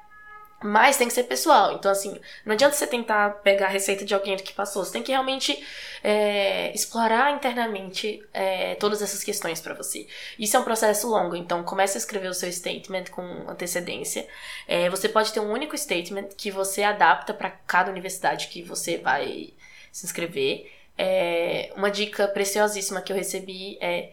Mas 0.63 0.97
tem 0.97 1.07
que 1.07 1.13
ser 1.13 1.23
pessoal. 1.23 1.73
Então, 1.73 1.91
assim, 1.91 2.19
não 2.43 2.53
adianta 2.53 2.75
você 2.75 2.87
tentar 2.87 3.41
pegar 3.41 3.67
a 3.67 3.69
receita 3.69 4.03
de 4.03 4.13
alguém 4.13 4.35
que 4.37 4.53
passou. 4.53 4.83
Você 4.83 4.91
tem 4.91 5.03
que 5.03 5.11
realmente 5.11 5.63
é, 6.03 6.73
explorar 6.73 7.31
internamente 7.31 8.23
é, 8.33 8.73
todas 8.75 9.01
essas 9.03 9.23
questões 9.23 9.61
para 9.61 9.75
você. 9.75 10.07
Isso 10.37 10.57
é 10.57 10.59
um 10.59 10.63
processo 10.63 11.07
longo. 11.07 11.35
Então, 11.35 11.63
comece 11.63 11.95
a 11.95 11.99
escrever 11.99 12.29
o 12.29 12.33
seu 12.33 12.51
statement 12.51 13.05
com 13.11 13.21
antecedência. 13.47 14.27
É, 14.67 14.89
você 14.89 15.07
pode 15.07 15.31
ter 15.31 15.39
um 15.39 15.51
único 15.51 15.77
statement 15.77 16.29
que 16.35 16.49
você 16.49 16.81
adapta 16.81 17.35
para 17.35 17.51
cada 17.51 17.91
universidade 17.91 18.47
que 18.47 18.63
você 18.63 18.97
vai 18.97 19.53
se 19.91 20.07
inscrever. 20.07 20.71
É, 20.97 21.71
uma 21.75 21.91
dica 21.91 22.27
preciosíssima 22.27 23.01
que 23.01 23.11
eu 23.11 23.15
recebi 23.15 23.77
é 23.79 24.09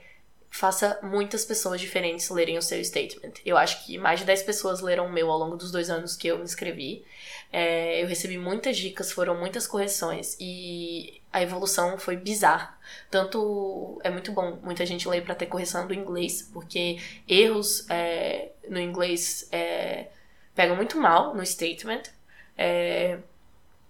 faça 0.55 1.01
muitas 1.03 1.45
pessoas 1.45 1.81
diferentes 1.81 2.31
lerem 2.31 2.57
o 2.57 2.63
seu 2.63 2.83
statement. 2.85 3.33
Eu 3.45 3.57
acho 3.57 3.85
que 3.85 3.99
mais 3.99 4.21
de 4.21 4.27
10 4.27 4.45
pessoas 4.45 4.81
leram 4.81 5.07
o 5.07 5.13
meu 5.13 5.29
ao 5.29 5.37
longo 5.37 5.57
dos 5.57 5.73
dois 5.73 5.91
anos 5.91 6.15
que 6.15 6.29
eu 6.29 6.39
me 6.39 6.45
inscrevi. 6.45 7.05
É, 7.53 8.01
eu 8.01 8.07
recebi 8.07 8.39
muitas 8.39 8.77
dicas, 8.77 9.11
foram 9.11 9.37
muitas 9.37 9.67
correções 9.67 10.37
e 10.39 11.21
a 11.33 11.43
evolução 11.43 11.99
foi 11.99 12.17
bizarra. 12.17 12.79
Tanto 13.11 14.01
é 14.05 14.11
muito 14.11 14.31
bom 14.31 14.61
muita 14.63 14.87
gente 14.87 15.09
ler 15.09 15.25
para 15.25 15.35
ter 15.35 15.47
correção 15.47 15.89
do 15.89 15.93
inglês, 15.93 16.49
porque 16.53 17.01
erros 17.27 17.85
é, 17.91 18.53
no 18.69 18.79
inglês 18.79 19.49
é, 19.51 20.07
pegam 20.55 20.77
muito 20.77 20.97
mal 20.97 21.35
no 21.35 21.45
statement. 21.45 22.03
É, 22.57 23.19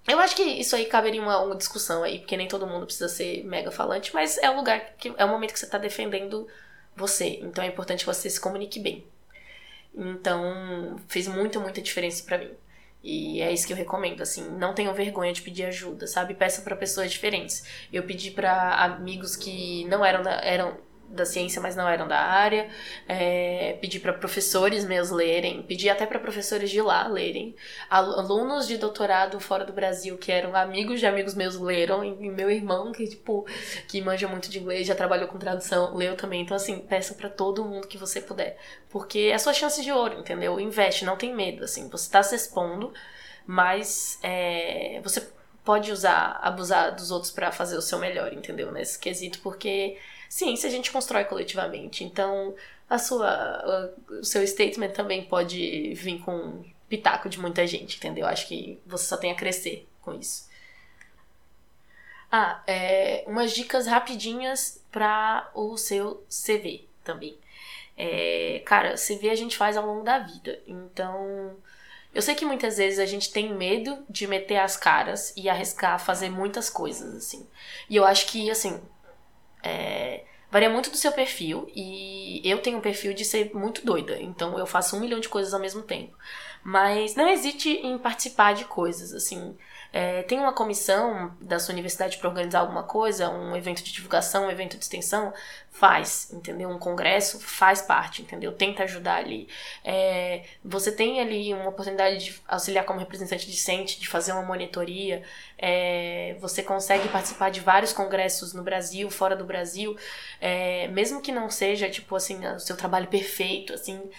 eu 0.07 0.19
acho 0.21 0.37
que 0.37 0.43
isso 0.43 0.77
aí 0.77 0.85
caberia 0.87 1.21
uma, 1.21 1.39
uma 1.41 1.57
discussão 1.57 2.03
aí, 2.03 2.19
porque 2.19 2.37
nem 2.37 2.49
todo 2.49 2.67
mundo 2.67 2.87
precisa 2.87 3.09
ser 3.09 3.45
mega 3.45 3.71
falante, 3.71 4.13
mas 4.15 4.37
é 4.39 4.51
o 4.51 4.57
lugar 4.57 4.81
que 4.99 5.13
é 5.17 5.25
o 5.25 5.29
momento 5.29 5.53
que 5.53 5.59
você 5.59 5.65
está 5.65 5.79
defendendo 5.79 6.47
você. 6.95 7.39
Então 7.43 7.65
é 7.65 7.69
importante 7.69 8.01
que 8.01 8.07
você 8.07 8.29
se 8.29 8.41
comunique 8.41 8.79
bem. 8.79 9.05
Então, 9.95 10.99
fez 11.09 11.29
muita, 11.29 11.59
muita 11.61 11.81
diferença 11.81 12.25
para 12.25 12.39
mim. 12.39 12.51
E 13.03 13.43
é 13.43 13.53
isso 13.53 13.67
que 13.67 13.73
eu 13.73 13.77
recomendo, 13.77 14.23
assim, 14.23 14.49
não 14.53 14.75
tenham 14.75 14.95
vergonha 14.95 15.33
de 15.33 15.43
pedir 15.43 15.65
ajuda, 15.65 16.07
sabe? 16.07 16.35
Peça 16.35 16.63
para 16.63 16.75
pessoas 16.75 17.13
diferentes. 17.13 17.65
Eu 17.93 18.03
pedi 18.03 18.31
para 18.31 18.77
amigos 18.77 19.37
que 19.37 19.85
não 19.85 20.05
eram, 20.05 20.23
eram 20.43 20.79
da 21.09 21.25
ciência, 21.25 21.61
mas 21.61 21.77
não 21.77 21.89
eram 21.89 22.09
da 22.09 22.19
área. 22.19 22.69
É, 23.09 23.77
pedi 23.81 24.01
para 24.01 24.13
professores 24.13 24.85
meus 24.85 25.11
lerem, 25.11 25.63
pedi 25.63 25.89
até 25.89 26.07
para 26.07 26.19
professores 26.19 26.71
de 26.71 26.81
lá 26.81 27.07
lerem. 27.07 27.55
Alunos 27.89 28.67
de 28.67 28.77
doutorado 28.77 29.39
fora 29.41 29.65
do 29.65 29.73
Brasil, 29.73 30.17
que 30.19 30.33
eram 30.33 30.55
amigos 30.55 31.01
de 31.01 31.07
amigos 31.07 31.35
meus, 31.35 31.59
leram. 31.59 32.05
E 32.05 32.31
meu 32.31 32.51
irmão, 32.51 32.93
que, 32.93 33.07
tipo, 33.07 33.47
que 33.89 34.01
manja 34.03 34.29
muito 34.29 34.51
de 34.51 34.59
inglês, 34.59 34.87
já 34.87 34.95
trabalhou 34.95 35.29
com 35.29 35.39
tradução, 35.39 35.95
leu 35.95 36.17
também. 36.17 36.43
Então, 36.43 36.57
assim, 36.57 36.79
peça 36.79 37.15
para 37.15 37.29
todo 37.29 37.65
mundo 37.65 37.89
que 37.89 37.99
você 37.99 38.21
puder. 38.21 38.59
Porque 38.91 39.31
é 39.33 39.39
sua 39.39 39.53
chance 39.53 39.83
de 39.83 39.93
ouro, 39.93 40.19
entendeu? 40.19 40.59
Investe, 40.59 41.05
não 41.05 41.17
tem 41.17 41.35
medo, 41.35 41.65
assim. 41.65 41.89
Você 41.89 42.11
tá 42.11 42.23
se 42.23 42.35
expondo, 42.35 42.93
mas 43.47 44.19
é, 44.23 45.01
você 45.03 45.27
pode 45.65 45.91
usar, 45.91 46.39
abusar 46.43 46.95
dos 46.95 47.11
outros 47.11 47.33
para 47.33 47.51
fazer 47.51 47.77
o 47.77 47.83
seu 47.83 47.99
melhor, 47.99 48.33
entendeu? 48.33 48.71
Nesse 48.71 48.99
quesito, 48.99 49.41
porque 49.41 49.97
ciência 50.35 50.69
a 50.69 50.73
gente 50.73 50.91
constrói 50.91 51.25
coletivamente. 51.27 52.03
Então, 52.03 52.57
a 52.91 52.99
sua, 52.99 53.93
o 54.11 54.25
seu 54.25 54.45
statement 54.45 54.91
também 54.91 55.25
pode 55.25 55.95
vir 55.95 56.19
com 56.23 56.65
pitaco 56.89 57.29
de 57.29 57.39
muita 57.39 57.65
gente, 57.69 57.99
entendeu? 57.99 58.27
Acho 58.27 58.49
que 58.49 58.81
você 58.85 59.05
só 59.05 59.17
tem 59.17 59.31
a 59.31 59.37
crescer 59.37 59.89
com 60.03 60.13
isso. 60.13 60.49
Ah, 62.33 62.61
é, 62.67 63.23
umas 63.29 63.53
dicas 63.53 63.87
rapidinhas 63.87 64.83
para 64.91 65.49
o 65.55 65.77
seu 65.77 66.27
CV 66.29 66.85
também. 67.05 67.39
É, 67.97 68.61
cara, 68.67 68.97
CV 68.97 69.31
a 69.31 69.37
gente 69.37 69.57
faz 69.57 69.77
ao 69.77 69.87
longo 69.87 70.03
da 70.03 70.19
vida, 70.19 70.61
então 70.67 71.57
eu 72.13 72.21
sei 72.21 72.35
que 72.35 72.45
muitas 72.45 72.77
vezes 72.77 72.99
a 72.99 73.07
gente 73.07 73.31
tem 73.31 73.55
medo 73.55 74.05
de 74.11 74.27
meter 74.27 74.57
as 74.57 74.77
caras 74.77 75.33
e 75.37 75.49
arriscar 75.49 76.05
fazer 76.05 76.29
muitas 76.29 76.69
coisas, 76.69 77.15
assim. 77.15 77.47
E 77.89 77.95
eu 77.95 78.05
acho 78.05 78.27
que, 78.27 78.51
assim, 78.51 78.81
é, 79.65 80.25
varia 80.51 80.71
muito 80.71 80.91
do 80.91 80.97
seu 80.97 81.11
perfil 81.11 81.67
e 81.75 82.41
eu 82.45 82.59
tenho 82.59 82.79
um 82.79 82.83
perfil 82.83 83.15
de 83.15 83.25
ser 83.25 83.53
muito 83.55 83.85
doida, 83.85 84.21
então 84.21 84.59
eu 84.59 84.67
faço 84.67 84.97
um 84.97 85.01
milhão 85.01 85.19
de 85.19 85.29
coisas 85.29 85.55
ao 85.55 85.61
mesmo 85.61 85.83
tempo. 85.83 86.17
Mas 86.63 87.15
não 87.15 87.29
hesite 87.29 87.71
em 87.71 87.99
participar 87.99 88.55
de 88.55 88.65
coisas, 88.65 89.13
assim. 89.13 89.57
É, 89.97 90.25
tem 90.25 90.41
uma 90.41 90.53
comissão 90.53 91.33
da 91.41 91.61
sua 91.61 91.73
universidade 91.73 92.19
para 92.19 92.29
organizar 92.29 92.59
alguma 92.59 92.83
coisa, 92.83 93.31
um 93.31 93.55
evento 93.55 93.81
de 93.81 93.93
divulgação, 93.93 94.47
um 94.47 94.51
evento 94.51 94.77
de 94.77 94.83
extensão, 94.83 95.33
faz, 95.71 96.33
entendeu? 96.33 96.69
Um 96.69 96.81
congresso 96.81 97.39
faz 97.39 97.81
parte, 97.81 98.21
entendeu? 98.21 98.51
Tenta 98.51 98.83
ajudar 98.83 99.19
ali. 99.19 99.49
É, 99.85 100.43
você 100.65 100.91
tem 100.91 101.21
ali 101.21 101.55
uma 101.55 101.69
oportunidade 101.69 102.25
de 102.25 102.43
auxiliar 102.49 102.85
como 102.85 102.99
representante 102.99 103.49
discente, 103.49 104.01
de 104.01 104.09
fazer 104.09 104.33
uma 104.33 104.43
monitoria. 104.43 105.23
É, 105.57 106.37
você 106.41 106.61
consegue 106.61 107.09
participar 107.09 107.53
de 107.53 107.61
vários 107.61 107.93
congressos 107.93 108.53
no 108.53 108.65
Brasil, 108.65 109.09
fora 109.13 109.37
do 109.37 109.45
Brasil, 109.45 109.97
é, 110.41 110.89
mesmo 110.89 111.23
que 111.23 111.31
não 111.31 111.49
seja 111.49 111.89
tipo 111.89 112.17
assim 112.17 112.45
o 112.49 112.59
seu 112.59 112.77
trabalho 112.77 113.07
perfeito, 113.07 113.73
assim, 113.73 114.11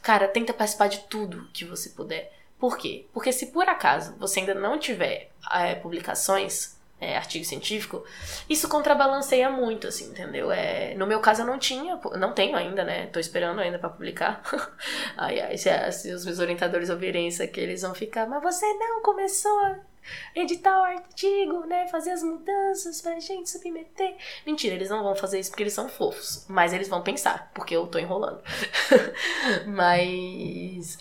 cara, 0.00 0.28
tenta 0.28 0.52
participar 0.52 0.86
de 0.86 0.98
tudo 1.08 1.48
que 1.52 1.64
você 1.64 1.90
puder. 1.90 2.32
Por 2.64 2.78
quê? 2.78 3.04
Porque 3.12 3.30
se 3.30 3.48
por 3.48 3.68
acaso 3.68 4.16
você 4.18 4.40
ainda 4.40 4.54
não 4.54 4.78
tiver 4.78 5.30
é, 5.52 5.74
publicações, 5.74 6.80
é, 6.98 7.14
artigo 7.14 7.44
científico, 7.44 8.02
isso 8.48 8.70
contrabalanceia 8.70 9.50
muito, 9.50 9.86
assim, 9.86 10.06
entendeu? 10.06 10.50
É, 10.50 10.94
no 10.94 11.06
meu 11.06 11.20
caso 11.20 11.42
eu 11.42 11.46
não 11.46 11.58
tinha, 11.58 12.00
não 12.18 12.32
tenho 12.32 12.56
ainda, 12.56 12.82
né? 12.82 13.04
Tô 13.08 13.20
esperando 13.20 13.60
ainda 13.60 13.78
para 13.78 13.90
publicar. 13.90 14.42
ai, 15.14 15.40
ai, 15.40 15.58
se, 15.58 15.92
se, 15.92 16.10
os 16.10 16.24
meus 16.24 16.38
orientadores 16.38 16.88
ouvirem 16.88 17.28
isso 17.28 17.42
aqui, 17.42 17.60
eles 17.60 17.82
vão 17.82 17.94
ficar, 17.94 18.26
mas 18.26 18.42
você 18.42 18.64
não 18.78 19.02
começou 19.02 19.54
a 19.66 19.76
editar 20.34 20.80
o 20.80 20.84
artigo, 20.84 21.66
né? 21.66 21.86
Fazer 21.88 22.12
as 22.12 22.22
mudanças 22.22 23.02
pra 23.02 23.20
gente 23.20 23.50
submeter. 23.50 24.16
Mentira, 24.46 24.74
eles 24.74 24.88
não 24.88 25.02
vão 25.02 25.14
fazer 25.14 25.38
isso 25.38 25.50
porque 25.50 25.64
eles 25.64 25.74
são 25.74 25.86
fofos, 25.86 26.46
mas 26.48 26.72
eles 26.72 26.88
vão 26.88 27.02
pensar, 27.02 27.50
porque 27.52 27.76
eu 27.76 27.86
tô 27.86 27.98
enrolando. 27.98 28.42
mas 29.68 30.96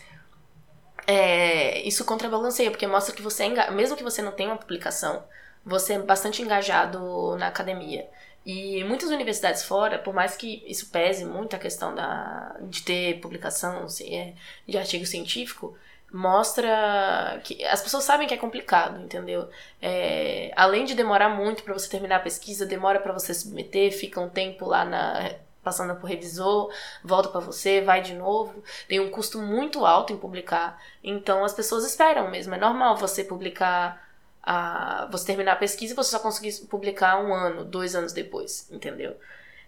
é, 1.07 1.81
isso 1.81 2.05
contrabalanceia, 2.05 2.71
porque 2.71 2.87
mostra 2.87 3.15
que 3.15 3.21
você 3.21 3.45
é 3.45 3.71
mesmo 3.71 3.97
que 3.97 4.03
você 4.03 4.21
não 4.21 4.31
tenha 4.31 4.49
uma 4.49 4.57
publicação, 4.57 5.23
você 5.65 5.93
é 5.93 5.99
bastante 5.99 6.41
engajado 6.41 7.35
na 7.37 7.47
academia. 7.47 8.07
E 8.45 8.83
muitas 8.83 9.09
universidades 9.09 9.63
fora, 9.63 9.97
por 9.97 10.13
mais 10.13 10.35
que 10.35 10.63
isso 10.67 10.89
pese 10.89 11.23
muito 11.23 11.55
a 11.55 11.59
questão 11.59 11.95
da, 11.95 12.55
de 12.63 12.83
ter 12.83 13.19
publicação 13.21 13.87
é, 14.01 14.33
de 14.67 14.77
artigo 14.77 15.05
científico, 15.05 15.77
mostra 16.11 17.41
que 17.43 17.63
as 17.65 17.81
pessoas 17.81 18.03
sabem 18.03 18.27
que 18.27 18.33
é 18.33 18.37
complicado, 18.37 19.01
entendeu? 19.01 19.49
É, 19.81 20.51
além 20.55 20.85
de 20.85 20.93
demorar 20.93 21.29
muito 21.29 21.63
para 21.63 21.73
você 21.73 21.89
terminar 21.89 22.17
a 22.17 22.19
pesquisa, 22.19 22.65
demora 22.65 22.99
para 22.99 23.13
você 23.13 23.33
submeter, 23.33 23.91
fica 23.91 24.19
um 24.21 24.29
tempo 24.29 24.65
lá 24.65 24.85
na 24.85 25.35
passando 25.63 25.95
por 25.95 26.07
revisor, 26.07 26.71
volta 27.03 27.29
para 27.29 27.41
você, 27.41 27.81
vai 27.81 28.01
de 28.01 28.13
novo. 28.13 28.63
Tem 28.87 28.99
um 28.99 29.09
custo 29.09 29.39
muito 29.39 29.85
alto 29.85 30.13
em 30.13 30.17
publicar. 30.17 30.81
Então 31.03 31.43
as 31.43 31.53
pessoas 31.53 31.85
esperam 31.85 32.29
mesmo. 32.29 32.53
É 32.55 32.57
normal 32.57 32.97
você 32.97 33.23
publicar 33.23 34.03
a 34.43 35.07
você 35.09 35.25
terminar 35.27 35.53
a 35.53 35.57
pesquisa 35.57 35.93
e 35.93 35.95
você 35.95 36.11
só 36.11 36.19
conseguir 36.19 36.67
publicar 36.67 37.17
um 37.23 37.33
ano, 37.33 37.63
dois 37.63 37.95
anos 37.95 38.11
depois, 38.11 38.69
entendeu? 38.71 39.15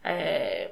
É, 0.04 0.72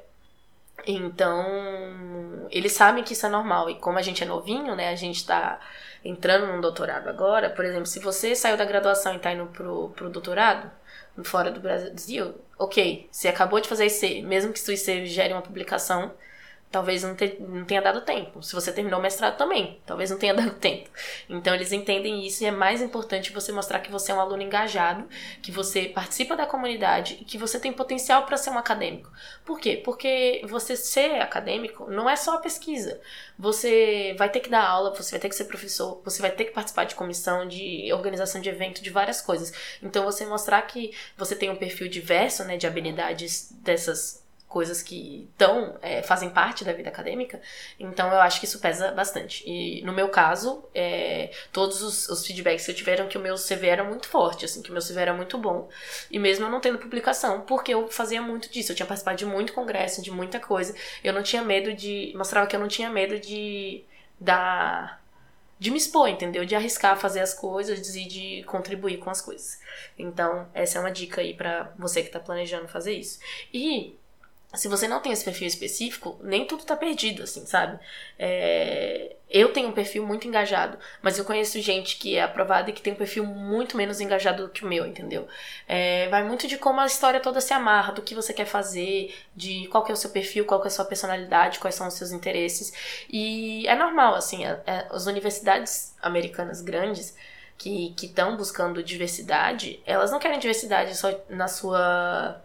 então, 0.86 2.48
eles 2.52 2.74
sabem 2.74 3.04
que 3.04 3.14
isso 3.14 3.26
é 3.26 3.30
normal. 3.30 3.70
E 3.70 3.76
como 3.76 3.98
a 3.98 4.02
gente 4.02 4.24
é 4.24 4.26
novinho, 4.26 4.76
né? 4.76 4.90
A 4.90 4.96
gente 4.96 5.26
tá 5.26 5.60
entrando 6.04 6.48
num 6.48 6.62
doutorado 6.62 7.08
agora. 7.08 7.50
Por 7.50 7.64
exemplo, 7.66 7.86
se 7.86 8.00
você 8.00 8.36
saiu 8.36 8.58
da 8.58 8.66
graduação 8.66 9.16
e 9.16 9.20
tá 9.20 9.32
indo 9.32 9.46
pro, 9.48 9.90
pro 9.96 10.10
doutorado, 10.10 10.70
fora 11.24 11.52
do 11.52 11.60
Brasil, 11.60 12.36
ok. 12.58 13.08
Você 13.12 13.28
acabou 13.28 13.60
de 13.60 13.68
fazer 13.68 13.86
IC, 13.86 14.22
mesmo 14.24 14.54
que 14.54 14.60
seu 14.60 14.74
IC 14.74 15.06
gere 15.06 15.34
uma 15.34 15.42
publicação, 15.42 16.14
talvez 16.74 17.04
não, 17.04 17.16
não 17.40 17.64
tenha 17.66 17.84
dado 17.84 18.02
tempo. 18.02 18.42
Se 18.42 18.56
você 18.56 18.74
terminou 18.74 19.00
o 19.00 19.02
mestrado 19.02 19.38
também, 19.38 19.80
talvez 19.86 20.10
não 20.10 20.18
tenha 20.18 20.34
dado 20.34 20.56
tempo. 20.56 20.90
Então 21.30 21.54
eles 21.54 21.72
entendem 21.72 22.26
isso 22.26 22.44
e 22.44 22.48
é 22.48 22.52
mais 22.52 22.82
importante 22.82 23.32
você 23.32 23.52
mostrar 23.52 23.80
que 23.80 23.92
você 23.92 24.12
é 24.12 24.16
um 24.16 24.20
aluno 24.20 24.42
engajado, 24.42 25.08
que 25.44 25.52
você 25.52 25.86
participa 25.86 26.36
da 26.36 26.48
comunidade 26.48 27.20
e 27.22 27.26
que 27.26 27.38
você 27.38 27.60
tem 27.60 27.72
potencial 27.72 28.26
para 28.26 28.38
ser 28.38 28.50
um 28.50 28.58
acadêmico. 28.58 29.12
Por 29.46 29.60
quê? 29.60 29.80
Porque 29.86 30.42
você 30.50 30.76
ser 30.76 31.22
acadêmico 31.22 31.92
não 31.92 32.10
é 32.10 32.16
só 32.16 32.34
a 32.34 32.40
pesquisa. 32.40 33.00
Você 33.38 34.16
vai 34.18 34.30
ter 34.30 34.40
que 34.40 34.50
dar 34.50 34.68
aula, 34.68 34.96
você 34.96 35.12
vai 35.12 35.20
ter 35.20 35.30
que 35.30 35.36
ser 35.36 35.46
professor, 35.46 36.02
você 36.04 36.24
vai 36.24 36.32
ter 36.32 36.46
que 36.46 36.54
participar 36.54 36.86
de 36.86 36.96
comissão, 36.96 37.48
de 37.48 37.94
organização 37.94 38.42
de 38.42 38.50
evento, 38.50 38.82
de 38.82 38.90
várias 38.90 39.22
coisas. 39.22 39.54
Então 39.84 40.04
você 40.04 40.26
mostrar 40.26 40.64
que 40.64 40.92
você 41.16 41.36
tem 41.36 41.52
um 41.52 41.56
perfil 41.56 41.88
diverso, 41.88 42.44
né, 42.46 42.58
de 42.58 42.66
habilidades 42.66 43.52
dessas 43.62 44.23
coisas 44.54 44.84
que 44.84 45.28
tão, 45.36 45.76
é, 45.82 46.04
fazem 46.04 46.30
parte 46.30 46.64
da 46.64 46.72
vida 46.72 46.88
acadêmica, 46.88 47.42
então 47.80 48.14
eu 48.14 48.22
acho 48.22 48.40
que 48.40 48.46
isso 48.46 48.60
pesa 48.60 48.92
bastante. 48.92 49.44
E 49.50 49.82
no 49.82 49.92
meu 49.92 50.10
caso, 50.10 50.64
é, 50.76 51.32
todos 51.52 51.82
os, 51.82 52.08
os, 52.08 52.24
feedbacks 52.24 52.64
que 52.64 52.72
eu 52.72 52.76
tiveram 52.76 53.08
que 53.08 53.18
o 53.18 53.22
meu 53.22 53.34
CV 53.34 53.66
era 53.66 53.84
muito 53.84 54.08
forte, 54.08 54.46
assim, 54.46 54.62
que 54.62 54.70
o 54.70 54.74
meu 54.74 54.82
CV 54.82 55.00
era 55.00 55.14
muito 55.14 55.40
bom, 55.40 55.68
e 56.12 56.20
mesmo 56.20 56.46
eu 56.46 56.52
não 56.52 56.60
tendo 56.60 56.78
publicação, 56.78 57.42
porque 57.42 57.74
eu 57.74 57.88
fazia 57.88 58.22
muito 58.22 58.48
disso, 58.48 58.72
eu 58.72 58.76
tinha 58.76 58.86
participado 58.86 59.18
de 59.18 59.26
muito 59.26 59.54
congresso, 59.54 60.04
de 60.04 60.12
muita 60.12 60.40
coisa, 60.40 60.76
eu 61.04 61.12
não 61.12 61.24
tinha 61.24 61.42
medo 61.42 61.74
de, 61.74 62.14
mostrava 62.16 62.46
que 62.46 62.56
eu 62.56 62.60
não 62.60 62.68
tinha 62.68 62.92
medo 62.92 63.20
de 63.20 63.84
dar 64.20 65.02
de 65.60 65.72
me 65.72 65.78
expor, 65.78 66.10
entendeu? 66.10 66.46
De 66.46 66.56
arriscar 66.56 67.00
fazer 67.00 67.22
as 67.22 67.34
coisas 67.34 67.96
e 67.96 68.06
de 68.06 68.44
contribuir 68.44 68.98
com 68.98 69.10
as 69.10 69.22
coisas. 69.22 69.62
Então, 69.98 70.46
essa 70.54 70.78
é 70.78 70.82
uma 70.82 70.92
dica 70.92 71.22
aí 71.22 71.34
para 71.34 71.72
você 71.80 72.04
que 72.04 72.10
tá 72.10 72.20
planejando 72.20 72.68
fazer 72.68 72.94
isso. 72.94 73.20
E 73.54 73.96
se 74.54 74.68
você 74.68 74.88
não 74.88 75.00
tem 75.00 75.12
esse 75.12 75.26
perfil 75.26 75.48
específico, 75.48 76.20
nem 76.22 76.46
tudo 76.46 76.64
tá 76.64 76.76
perdido, 76.76 77.24
assim, 77.24 77.46
sabe? 77.46 77.80
É... 78.20 79.16
Eu 79.30 79.52
tenho 79.52 79.70
um 79.70 79.72
perfil 79.72 80.06
muito 80.06 80.28
engajado, 80.28 80.78
mas 81.02 81.18
eu 81.18 81.26
conheço 81.26 81.60
gente 81.60 81.98
que 81.98 82.16
é 82.16 82.22
aprovada 82.22 82.70
e 82.70 82.74
que 82.74 82.82
tem 82.82 82.94
um 82.94 82.96
perfil 82.96 83.26
muito 83.26 83.76
menos 83.76 84.00
engajado 84.00 84.44
do 84.44 84.50
que 84.50 84.64
o 84.64 84.68
meu, 84.68 84.86
entendeu? 84.86 85.28
É... 85.68 86.08
Vai 86.10 86.24
muito 86.24 86.48
de 86.48 86.58
como 86.58 86.80
a 86.80 86.86
história 86.86 87.20
toda 87.20 87.42
se 87.42 87.52
amarra, 87.52 87.94
do 87.94 88.04
que 88.04 88.14
você 88.14 88.32
quer 88.32 88.46
fazer, 88.46 89.16
de 89.36 89.68
qual 89.70 89.84
que 89.84 89.92
é 89.92 89.94
o 89.94 89.98
seu 89.98 90.12
perfil, 90.12 90.46
qual 90.46 90.62
que 90.62 90.68
é 90.68 90.70
a 90.70 90.72
sua 90.72 90.86
personalidade, 90.86 91.60
quais 91.60 91.76
são 91.76 91.88
os 91.88 91.96
seus 91.96 92.12
interesses. 92.12 93.06
E 93.10 93.68
é 93.68 93.76
normal, 93.76 94.14
assim, 94.16 94.46
é, 94.46 94.62
é, 94.68 94.88
as 94.92 95.08
universidades 95.08 95.96
americanas 96.02 96.62
grandes 96.62 97.16
que 97.58 97.96
estão 98.02 98.36
buscando 98.36 98.84
diversidade, 98.84 99.82
elas 99.86 100.12
não 100.12 100.20
querem 100.20 100.38
diversidade 100.38 100.96
só 100.98 101.10
na 101.30 101.48
sua 101.48 102.42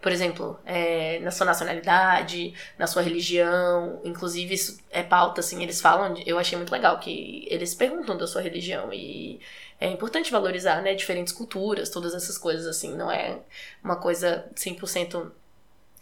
por 0.00 0.10
exemplo, 0.10 0.58
é, 0.64 1.18
na 1.20 1.30
sua 1.30 1.44
nacionalidade, 1.46 2.54
na 2.78 2.86
sua 2.86 3.02
religião, 3.02 4.00
inclusive 4.04 4.54
isso 4.54 4.78
é 4.90 5.02
pauta, 5.02 5.40
assim, 5.40 5.62
eles 5.62 5.80
falam, 5.80 6.14
eu 6.26 6.38
achei 6.38 6.56
muito 6.56 6.72
legal 6.72 6.98
que 6.98 7.46
eles 7.50 7.74
perguntam 7.74 8.16
da 8.16 8.26
sua 8.26 8.40
religião 8.40 8.92
e 8.92 9.40
é 9.78 9.88
importante 9.88 10.30
valorizar, 10.30 10.80
né, 10.82 10.94
diferentes 10.94 11.32
culturas, 11.32 11.90
todas 11.90 12.14
essas 12.14 12.38
coisas, 12.38 12.66
assim, 12.66 12.94
não 12.96 13.10
é 13.10 13.40
uma 13.84 13.96
coisa 13.96 14.48
100% 14.54 15.30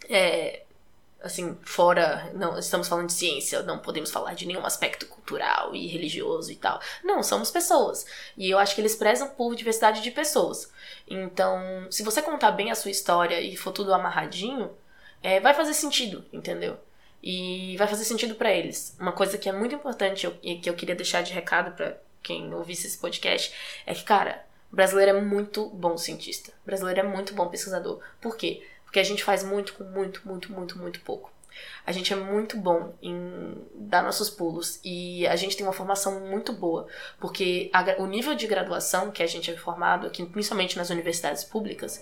é, 0.09 0.63
assim, 1.21 1.57
fora, 1.63 2.31
não, 2.33 2.57
estamos 2.57 2.87
falando 2.87 3.07
de 3.07 3.13
ciência, 3.13 3.61
não 3.63 3.79
podemos 3.79 4.11
falar 4.11 4.33
de 4.33 4.45
nenhum 4.45 4.65
aspecto 4.65 5.05
cultural 5.05 5.75
e 5.75 5.87
religioso 5.87 6.51
e 6.51 6.55
tal. 6.55 6.79
Não, 7.03 7.21
somos 7.21 7.51
pessoas. 7.51 8.05
E 8.37 8.49
eu 8.49 8.57
acho 8.57 8.73
que 8.73 8.81
eles 8.81 8.95
prezam 8.95 9.29
por 9.29 9.55
diversidade 9.55 10.01
de 10.01 10.11
pessoas. 10.11 10.71
Então, 11.07 11.87
se 11.89 12.03
você 12.03 12.21
contar 12.21 12.51
bem 12.51 12.71
a 12.71 12.75
sua 12.75 12.91
história 12.91 13.41
e 13.41 13.55
for 13.57 13.71
tudo 13.71 13.93
amarradinho, 13.93 14.71
é, 15.21 15.39
vai 15.39 15.53
fazer 15.53 15.73
sentido, 15.73 16.23
entendeu? 16.31 16.77
E 17.21 17.75
vai 17.77 17.87
fazer 17.87 18.05
sentido 18.05 18.35
para 18.35 18.51
eles. 18.51 18.95
Uma 18.99 19.11
coisa 19.11 19.37
que 19.37 19.49
é 19.49 19.51
muito 19.51 19.75
importante 19.75 20.31
e 20.41 20.57
que 20.57 20.69
eu 20.69 20.73
queria 20.73 20.95
deixar 20.95 21.21
de 21.21 21.33
recado 21.33 21.75
para 21.75 21.97
quem 22.23 22.53
ouvisse 22.53 22.87
esse 22.87 22.97
podcast 22.97 23.53
é 23.85 23.93
que, 23.93 24.03
cara, 24.03 24.45
brasileiro 24.71 25.17
é 25.17 25.21
muito 25.21 25.67
bom 25.69 25.97
cientista. 25.97 26.53
brasileiro 26.65 27.01
é 27.01 27.03
muito 27.03 27.33
bom 27.33 27.47
pesquisador. 27.49 27.99
Por 28.21 28.37
quê? 28.37 28.65
Porque 28.89 28.99
a 28.99 29.03
gente 29.03 29.23
faz 29.23 29.43
muito 29.43 29.75
com 29.75 29.83
muito, 29.83 30.19
muito, 30.25 30.51
muito, 30.51 30.79
muito 30.79 30.99
pouco. 31.01 31.31
A 31.85 31.91
gente 31.91 32.11
é 32.11 32.15
muito 32.15 32.57
bom 32.57 32.95
em 33.03 33.55
dar 33.75 34.01
nossos 34.01 34.31
pulos 34.31 34.79
e 34.83 35.27
a 35.27 35.35
gente 35.35 35.55
tem 35.55 35.63
uma 35.63 35.73
formação 35.73 36.19
muito 36.21 36.51
boa, 36.51 36.87
porque 37.19 37.69
a, 37.71 38.01
o 38.01 38.07
nível 38.07 38.33
de 38.33 38.47
graduação 38.47 39.11
que 39.11 39.21
a 39.21 39.27
gente 39.27 39.51
é 39.51 39.55
formado 39.55 40.07
aqui, 40.07 40.25
principalmente 40.25 40.75
nas 40.75 40.89
universidades 40.89 41.43
públicas, 41.43 42.01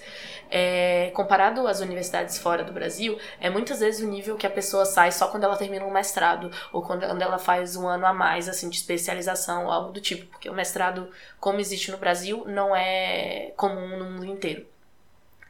é, 0.49 1.11
comparado 1.13 1.67
às 1.67 1.81
universidades 1.81 2.37
fora 2.37 2.63
do 2.63 2.71
Brasil, 2.71 3.19
é 3.41 3.49
muitas 3.49 3.81
vezes 3.81 4.01
o 4.01 4.07
nível 4.07 4.37
que 4.37 4.47
a 4.47 4.49
pessoa 4.49 4.85
sai 4.85 5.11
só 5.11 5.27
quando 5.27 5.43
ela 5.43 5.57
termina 5.57 5.85
um 5.85 5.91
mestrado 5.91 6.49
ou 6.71 6.81
quando, 6.81 7.05
quando 7.05 7.21
ela 7.21 7.37
faz 7.37 7.75
um 7.75 7.85
ano 7.85 8.05
a 8.05 8.13
mais 8.13 8.47
assim 8.47 8.69
de 8.69 8.77
especialização, 8.77 9.69
algo 9.69 9.91
do 9.91 9.99
tipo, 9.99 10.25
porque 10.27 10.49
o 10.49 10.53
mestrado, 10.53 11.11
como 11.37 11.59
existe 11.59 11.91
no 11.91 11.97
Brasil, 11.97 12.45
não 12.47 12.73
é 12.73 13.51
comum 13.57 13.97
no 13.97 14.05
mundo 14.05 14.25
inteiro. 14.25 14.65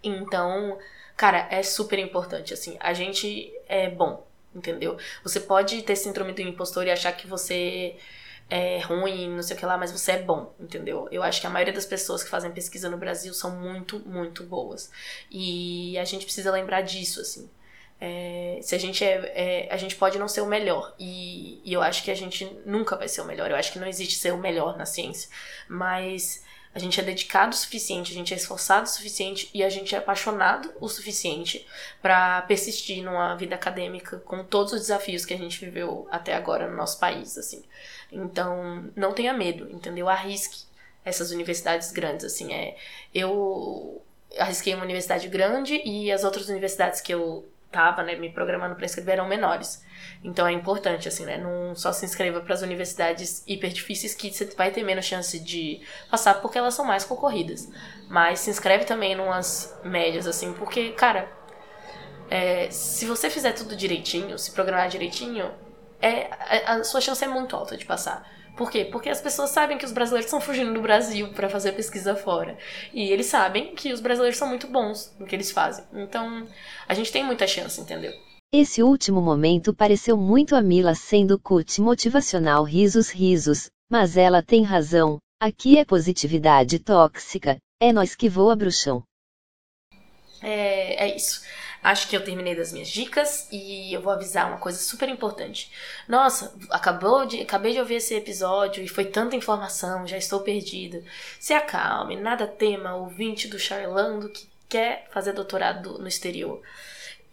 Então, 0.04 0.78
Cara, 1.18 1.48
é 1.50 1.64
super 1.64 1.98
importante, 1.98 2.54
assim. 2.54 2.78
A 2.80 2.94
gente 2.94 3.52
é 3.68 3.90
bom, 3.90 4.26
entendeu? 4.54 4.98
Você 5.24 5.40
pode 5.40 5.82
ter 5.82 5.96
síndrome 5.96 6.32
do 6.32 6.42
impostor 6.42 6.86
e 6.86 6.92
achar 6.92 7.12
que 7.12 7.26
você 7.26 7.96
é 8.50 8.80
ruim, 8.80 9.30
não 9.36 9.42
sei 9.42 9.58
o 9.58 9.60
que 9.60 9.66
lá, 9.66 9.78
mas 9.78 9.92
você 9.92 10.14
é 10.14 10.22
bom, 10.22 10.54
entendeu? 10.60 11.08
Eu 11.12 11.24
acho 11.24 11.42
que 11.42 11.48
a 11.48 11.50
maioria 11.50 11.74
das 11.74 11.88
pessoas 11.88 12.24
que 12.24 12.30
fazem 12.30 12.52
pesquisa 12.52 12.88
no 12.88 12.98
Brasil 12.98 13.34
são 13.34 13.52
muito, 13.52 14.00
muito 14.08 14.44
boas. 14.44 14.92
E 15.32 15.98
a 15.98 16.06
gente 16.06 16.24
precisa 16.24 16.52
lembrar 16.52 16.82
disso, 16.82 17.20
assim. 17.20 17.50
É, 18.00 18.60
se 18.62 18.76
a 18.76 18.78
gente 18.78 19.04
é, 19.04 19.66
é, 19.68 19.74
a 19.74 19.78
gente 19.78 19.96
pode 19.96 20.20
não 20.20 20.28
ser 20.28 20.42
o 20.42 20.46
melhor 20.46 20.94
e, 21.00 21.60
e, 21.66 21.74
eu 21.74 21.82
acho 21.82 22.04
que 22.04 22.12
a 22.12 22.16
gente 22.16 22.46
nunca 22.64 22.96
vai 22.96 23.08
ser 23.08 23.22
o 23.22 23.26
melhor 23.26 23.50
eu 23.50 23.58
acho 23.58 23.74
que 23.74 23.80
não 23.80 23.88
existe 23.88 24.20
ser 24.20 24.32
o 24.32 24.38
melhor 24.38 24.78
na 24.78 24.86
ciência 24.86 25.28
mas 25.68 26.44
a 26.78 26.80
gente 26.80 27.00
é 27.02 27.04
dedicado 27.04 27.56
o 27.56 27.58
suficiente, 27.58 28.12
a 28.12 28.16
gente 28.16 28.32
é 28.36 28.38
esforçado 28.38 28.86
o 28.86 28.90
suficiente 28.90 29.50
e 29.52 29.64
a 29.64 29.70
gente 29.70 29.96
é 29.96 29.98
apaixonado 29.98 30.72
o 30.80 30.88
suficiente 30.88 31.66
para 32.04 32.44
persistir 32.44 33.04
numa 33.04 33.34
vida 33.34 33.56
acadêmica 33.56 34.18
com 34.20 34.44
todos 34.44 34.74
os 34.74 34.82
desafios 34.82 35.26
que 35.26 35.34
a 35.34 35.38
gente 35.38 35.60
viveu 35.60 36.08
até 36.12 36.36
agora 36.36 36.70
no 36.70 36.78
nosso 36.78 37.00
país, 37.00 37.36
assim. 37.36 37.64
Então, 38.12 38.92
não 38.96 39.12
tenha 39.12 39.34
medo, 39.34 39.68
entendeu? 39.72 40.08
Arrisque 40.08 40.68
essas 41.04 41.32
universidades 41.32 41.92
grandes, 41.92 42.26
assim, 42.26 42.54
é 42.54 42.78
eu 43.12 44.00
arrisquei 44.38 44.76
uma 44.76 44.84
universidade 44.84 45.28
grande 45.30 45.82
e 45.84 46.12
as 46.12 46.24
outras 46.24 46.48
universidades 46.48 47.02
que 47.02 47.12
eu 47.12 47.44
tava, 47.72 48.04
né, 48.04 48.16
me 48.16 48.32
programando 48.32 48.76
para 48.76 48.86
inscrever 48.86 49.16
eram 49.16 49.28
menores. 49.28 49.84
Então 50.24 50.48
é 50.48 50.52
importante, 50.52 51.08
assim, 51.08 51.26
né? 51.26 51.38
Não 51.38 51.76
só 51.76 51.92
se 51.92 52.06
inscreva 52.06 52.42
para 52.42 52.54
as 52.54 52.62
universidades 52.62 53.44
hiper 53.48 53.72
difíceis 53.72 54.14
que 54.14 54.32
você 54.32 54.46
vai 54.58 54.72
ter 54.72 54.84
menos 54.84 55.06
chance 55.06 55.40
de 55.40 55.82
passar 56.10 56.36
porque 56.36 56.58
elas 56.58 56.74
são 56.74 56.86
mais 56.86 57.04
concorridas. 57.04 57.70
Mas 58.10 58.40
se 58.40 58.50
inscreve 58.50 58.86
também 58.86 59.14
em 59.14 59.20
umas 59.20 59.78
médias, 59.84 60.28
assim, 60.28 60.54
porque, 60.54 60.92
cara, 60.92 61.30
é, 62.30 62.70
se 62.72 63.06
você 63.06 63.30
fizer 63.30 63.54
tudo 63.54 63.76
direitinho, 63.76 64.38
se 64.38 64.52
programar 64.52 64.90
direitinho, 64.90 65.52
é, 66.02 66.30
a, 66.66 66.74
a 66.74 66.84
sua 66.84 67.02
chance 67.02 67.24
é 67.24 67.28
muito 67.28 67.56
alta 67.56 67.78
de 67.78 67.86
passar. 67.86 68.37
Por 68.58 68.72
quê? 68.72 68.86
Porque 68.86 69.08
as 69.08 69.22
pessoas 69.22 69.52
sabem 69.52 69.78
que 69.78 69.86
os 69.86 69.92
brasileiros 69.92 70.26
estão 70.26 70.42
fugindo 70.42 70.74
do 70.74 70.82
Brasil 70.82 71.30
para 71.30 71.48
fazer 71.48 71.74
pesquisa 71.74 72.16
fora. 72.16 72.58
E 72.92 73.12
eles 73.12 73.28
sabem 73.28 73.76
que 73.76 73.94
os 73.94 74.02
brasileiros 74.02 74.40
são 74.40 74.50
muito 74.50 74.68
bons 74.68 75.16
no 75.20 75.28
que 75.28 75.36
eles 75.36 75.52
fazem. 75.52 75.86
Então, 75.94 76.48
a 76.88 76.94
gente 76.96 77.12
tem 77.12 77.24
muita 77.24 77.46
chance, 77.46 77.80
entendeu? 77.80 78.12
Esse 78.52 78.82
último 78.82 79.22
momento 79.22 79.76
pareceu 79.76 80.18
muito 80.18 80.56
a 80.56 80.62
Mila 80.62 80.96
sendo 80.96 81.40
coach 81.40 81.80
motivacional 81.80 82.64
risos 82.64 83.12
risos, 83.12 83.70
mas 83.92 84.18
ela 84.18 84.42
tem 84.42 84.64
razão, 84.64 85.20
aqui 85.40 85.78
é 85.78 85.86
positividade 85.86 86.80
tóxica, 86.80 87.58
é 87.80 87.94
nós 87.94 88.16
que 88.16 88.28
voa 88.28 88.56
bruxão. 88.56 89.04
É, 90.42 91.06
é 91.06 91.16
isso. 91.16 91.44
Acho 91.84 92.08
que 92.08 92.16
eu 92.16 92.24
terminei 92.24 92.56
das 92.56 92.74
minhas 92.74 92.90
dicas 92.90 93.48
e 93.52 93.94
eu 93.94 94.02
vou 94.02 94.12
avisar 94.12 94.48
uma 94.48 94.58
coisa 94.58 94.80
super 94.80 95.08
importante. 95.10 95.72
Nossa, 96.08 96.54
acabou 96.70 97.26
de, 97.26 97.42
acabei 97.42 97.74
de 97.74 97.80
ouvir 97.80 97.96
esse 97.96 98.16
episódio 98.16 98.84
e 98.84 98.88
foi 98.88 99.06
tanta 99.06 99.36
informação, 99.36 100.08
já 100.08 100.18
estou 100.18 100.42
perdida. 100.42 101.04
Se 101.40 101.54
acalme, 101.54 102.16
nada 102.16 102.48
tema, 102.48 102.96
ouvinte 102.96 103.48
do 103.48 103.60
Charlando 103.60 104.30
que 104.30 104.48
quer 104.68 105.08
fazer 105.12 105.34
doutorado 105.34 105.98
no 105.98 106.08
exterior 106.08 106.62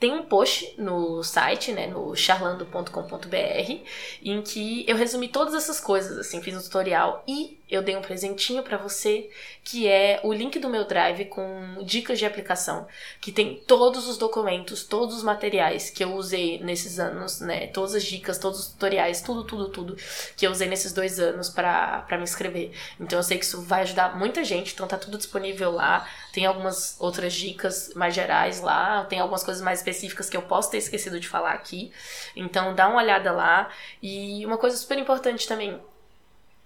tem 0.05 0.13
um 0.13 0.23
post 0.23 0.75
no 0.77 1.23
site, 1.23 1.73
né, 1.73 1.87
no 1.87 2.15
charlando.com.br, 2.15 3.83
em 4.23 4.43
que 4.43 4.85
eu 4.87 4.99
resumi 4.99 5.29
todas 5.29 5.55
essas 5.55 5.81
coisas, 5.81 6.19
assim, 6.19 6.43
fiz 6.43 6.55
um 6.55 6.61
tutorial 6.61 7.25
e 7.27 7.59
eu 7.71 7.83
dei 7.83 7.97
um 7.97 8.03
presentinho 8.03 8.63
para 8.63 8.77
você, 8.77 9.31
que 9.65 9.89
é 9.89 10.21
o 10.23 10.31
link 10.31 10.59
do 10.59 10.69
meu 10.69 10.85
Drive 10.85 11.25
com 11.25 11.83
dicas 11.87 12.19
de 12.19 12.27
aplicação, 12.27 12.87
que 13.19 13.33
tem 13.33 13.57
todos 13.67 14.07
os 14.07 14.19
documentos, 14.19 14.85
todos 14.85 15.17
os 15.17 15.23
materiais 15.23 15.89
que 15.89 16.05
eu 16.05 16.15
usei 16.15 16.59
nesses 16.59 16.99
anos, 16.99 17.41
né? 17.41 17.69
Todas 17.69 17.95
as 17.95 18.05
dicas, 18.05 18.37
todos 18.37 18.61
os 18.61 18.67
tutoriais, 18.67 19.23
tudo, 19.23 19.43
tudo, 19.45 19.71
tudo 19.71 19.97
que 20.37 20.47
eu 20.47 20.51
usei 20.51 20.69
nesses 20.69 20.93
dois 20.93 21.19
anos 21.19 21.49
para 21.49 22.07
me 22.13 22.25
inscrever. 22.25 22.73
Então 23.01 23.19
eu 23.19 23.23
sei 23.23 23.39
que 23.39 23.45
isso 23.47 23.63
vai 23.63 23.81
ajudar 23.81 24.19
muita 24.19 24.45
gente, 24.45 24.75
então 24.75 24.87
tá 24.87 24.99
tudo 24.99 25.17
disponível 25.17 25.73
lá. 25.73 26.07
Tem 26.35 26.47
algumas 26.47 26.97
outras 26.99 27.33
dicas 27.33 27.95
mais 27.95 28.13
gerais 28.13 28.61
lá, 28.61 29.05
tem 29.05 29.21
algumas 29.21 29.45
coisas 29.45 29.63
mais 29.63 29.79
específicas 29.79 30.29
que 30.29 30.37
eu 30.37 30.43
posso 30.43 30.69
ter 30.69 30.79
esquecido 30.79 31.21
de 31.21 31.29
falar 31.29 31.53
aqui. 31.53 31.93
Então 32.35 32.75
dá 32.75 32.89
uma 32.89 33.01
olhada 33.01 33.31
lá. 33.31 33.71
E 34.03 34.45
uma 34.45 34.59
coisa 34.59 34.77
super 34.77 34.99
importante 34.99 35.47
também, 35.47 35.81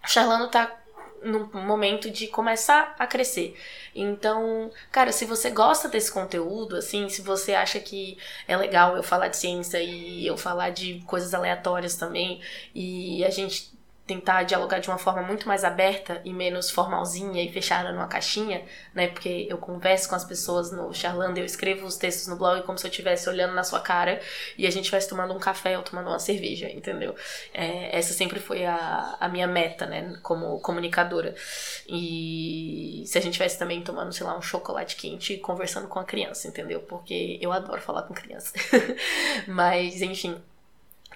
Charlano 0.06 0.48
tá 0.48 0.74
num 1.22 1.50
momento 1.52 2.10
de 2.10 2.28
começar 2.28 2.96
a 2.98 3.06
crescer. 3.06 3.60
Então, 3.94 4.70
cara, 4.90 5.12
se 5.12 5.26
você 5.26 5.50
gosta 5.50 5.86
desse 5.86 6.10
conteúdo, 6.10 6.76
assim, 6.76 7.10
se 7.10 7.20
você 7.20 7.52
acha 7.52 7.78
que 7.78 8.16
é 8.46 8.56
legal 8.56 8.96
eu 8.96 9.02
falar 9.02 9.28
de 9.28 9.36
ciência 9.36 9.82
e 9.82 10.26
eu 10.26 10.38
falar 10.38 10.70
de 10.70 11.02
coisas 11.06 11.34
aleatórias 11.34 11.94
também, 11.94 12.40
e 12.74 13.22
a 13.22 13.28
gente 13.28 13.76
tentar 14.09 14.42
dialogar 14.44 14.78
de 14.78 14.88
uma 14.88 14.96
forma 14.96 15.20
muito 15.20 15.46
mais 15.46 15.64
aberta 15.64 16.22
e 16.24 16.32
menos 16.32 16.70
formalzinha 16.70 17.44
e 17.44 17.52
fechada 17.52 17.92
numa 17.92 18.09
caixinha, 18.09 18.64
né? 18.94 19.09
Porque 19.09 19.46
eu 19.50 19.59
converso 19.59 20.09
com 20.09 20.14
as 20.14 20.24
pessoas 20.24 20.72
no 20.72 20.94
Charlando, 20.94 21.38
eu 21.38 21.44
escrevo 21.44 21.86
os 21.86 21.98
textos 21.98 22.26
no 22.26 22.36
blog 22.36 22.62
como 22.62 22.78
se 22.78 22.86
eu 22.86 22.90
estivesse 22.90 23.28
olhando 23.28 23.54
na 23.54 23.62
sua 23.62 23.80
cara 23.80 24.18
e 24.56 24.66
a 24.66 24.70
gente 24.70 24.84
estivesse 24.84 25.11
tomando 25.11 25.34
um 25.34 25.38
café 25.38 25.76
ou 25.76 25.84
tomando 25.84 26.09
uma 26.09 26.18
cerveja, 26.18 26.70
entendeu? 26.70 27.14
É, 27.52 27.96
essa 27.98 28.14
sempre 28.14 28.40
foi 28.40 28.64
a, 28.64 29.18
a 29.20 29.28
minha 29.28 29.46
meta, 29.46 29.84
né? 29.84 30.18
Como 30.22 30.59
comunicadora. 30.61 31.34
E 31.86 33.02
se 33.04 33.18
a 33.18 33.20
gente 33.20 33.32
estivesse 33.32 33.59
também 33.59 33.82
tomando, 33.82 34.11
sei 34.14 34.24
lá, 34.24 34.38
um 34.38 34.42
chocolate 34.42 34.96
quente 34.96 35.34
e 35.34 35.38
conversando 35.38 35.86
com 35.86 35.98
a 35.98 36.04
criança, 36.04 36.48
entendeu? 36.48 36.80
Porque 36.80 37.38
eu 37.42 37.52
adoro 37.52 37.82
falar 37.82 38.04
com 38.04 38.14
criança. 38.14 38.54
Mas, 39.46 40.00
enfim, 40.00 40.40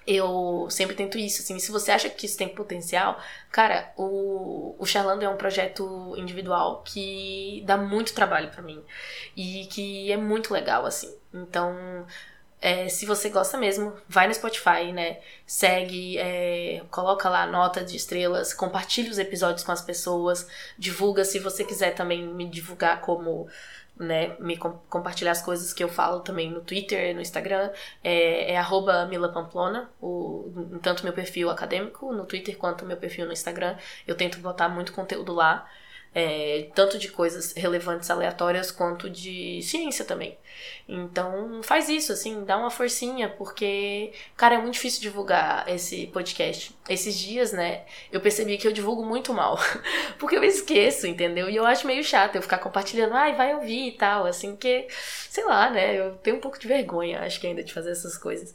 eu 0.05 0.67
sempre 0.69 0.95
tento 0.95 1.17
isso, 1.17 1.41
assim, 1.41 1.59
se 1.59 1.71
você 1.71 1.91
acha 1.91 2.09
que 2.09 2.25
isso 2.25 2.37
tem 2.37 2.49
potencial, 2.49 3.19
cara, 3.51 3.91
o, 3.97 4.75
o 4.77 4.85
Charlando 4.85 5.23
é 5.23 5.29
um 5.29 5.37
projeto 5.37 6.13
individual 6.17 6.81
que 6.83 7.63
dá 7.65 7.77
muito 7.77 8.13
trabalho 8.13 8.49
para 8.49 8.61
mim 8.61 8.83
e 9.35 9.65
que 9.67 10.11
é 10.11 10.17
muito 10.17 10.53
legal, 10.53 10.85
assim. 10.85 11.13
Então, 11.33 12.05
é, 12.61 12.87
se 12.87 13.05
você 13.05 13.29
gosta 13.29 13.57
mesmo, 13.57 13.93
vai 14.07 14.25
no 14.25 14.33
Spotify, 14.33 14.93
né? 14.93 15.19
Segue, 15.45 16.17
é, 16.17 16.81
coloca 16.89 17.29
lá 17.29 17.45
nota 17.45 17.83
de 17.83 17.97
estrelas, 17.97 18.53
compartilha 18.53 19.11
os 19.11 19.17
episódios 19.17 19.65
com 19.65 19.71
as 19.73 19.81
pessoas, 19.81 20.47
divulga 20.77 21.25
se 21.25 21.39
você 21.39 21.65
quiser 21.65 21.93
também 21.93 22.25
me 22.25 22.49
divulgar 22.49 23.01
como 23.01 23.49
né, 23.99 24.35
me 24.39 24.57
com, 24.57 24.71
compartilhar 24.89 25.31
as 25.31 25.41
coisas 25.41 25.73
que 25.73 25.83
eu 25.83 25.89
falo 25.89 26.21
também 26.21 26.49
no 26.49 26.61
Twitter, 26.61 27.13
no 27.13 27.21
Instagram, 27.21 27.71
é, 28.03 28.53
é 28.53 28.57
milapamplona, 29.09 29.89
o, 30.01 30.79
tanto 30.81 31.03
meu 31.03 31.13
perfil 31.13 31.49
acadêmico 31.49 32.11
no 32.11 32.25
Twitter 32.25 32.57
quanto 32.57 32.85
meu 32.85 32.97
perfil 32.97 33.25
no 33.25 33.33
Instagram. 33.33 33.77
Eu 34.07 34.15
tento 34.15 34.39
botar 34.39 34.69
muito 34.69 34.93
conteúdo 34.93 35.33
lá 35.33 35.67
é, 36.15 36.69
tanto 36.75 36.97
de 36.97 37.09
coisas 37.09 37.53
relevantes 37.53 38.09
aleatórias 38.09 38.71
quanto 38.71 39.09
de 39.09 39.61
ciência 39.63 40.05
também. 40.05 40.37
Então 40.87 41.61
faz 41.63 41.89
isso, 41.89 42.11
assim, 42.11 42.43
dá 42.43 42.57
uma 42.57 42.69
forcinha, 42.69 43.29
porque, 43.29 44.11
cara, 44.35 44.55
é 44.55 44.57
muito 44.57 44.73
difícil 44.73 45.01
divulgar 45.01 45.67
esse 45.67 46.07
podcast. 46.07 46.75
Esses 46.89 47.17
dias, 47.17 47.51
né, 47.53 47.83
eu 48.11 48.19
percebi 48.19 48.57
que 48.57 48.67
eu 48.67 48.71
divulgo 48.71 49.03
muito 49.05 49.33
mal, 49.33 49.57
porque 50.19 50.35
eu 50.35 50.43
esqueço, 50.43 51.07
entendeu? 51.07 51.49
E 51.49 51.55
eu 51.55 51.65
acho 51.65 51.87
meio 51.87 52.03
chato 52.03 52.35
eu 52.35 52.41
ficar 52.41 52.57
compartilhando, 52.59 53.13
ai, 53.13 53.33
vai 53.33 53.55
ouvir 53.55 53.87
e 53.87 53.91
tal, 53.93 54.25
assim, 54.25 54.55
que, 54.55 54.87
sei 55.29 55.45
lá, 55.45 55.69
né, 55.69 55.97
eu 55.99 56.15
tenho 56.17 56.37
um 56.37 56.41
pouco 56.41 56.59
de 56.59 56.67
vergonha, 56.67 57.21
acho 57.21 57.39
que 57.39 57.47
ainda 57.47 57.63
de 57.63 57.73
fazer 57.73 57.91
essas 57.91 58.17
coisas. 58.17 58.53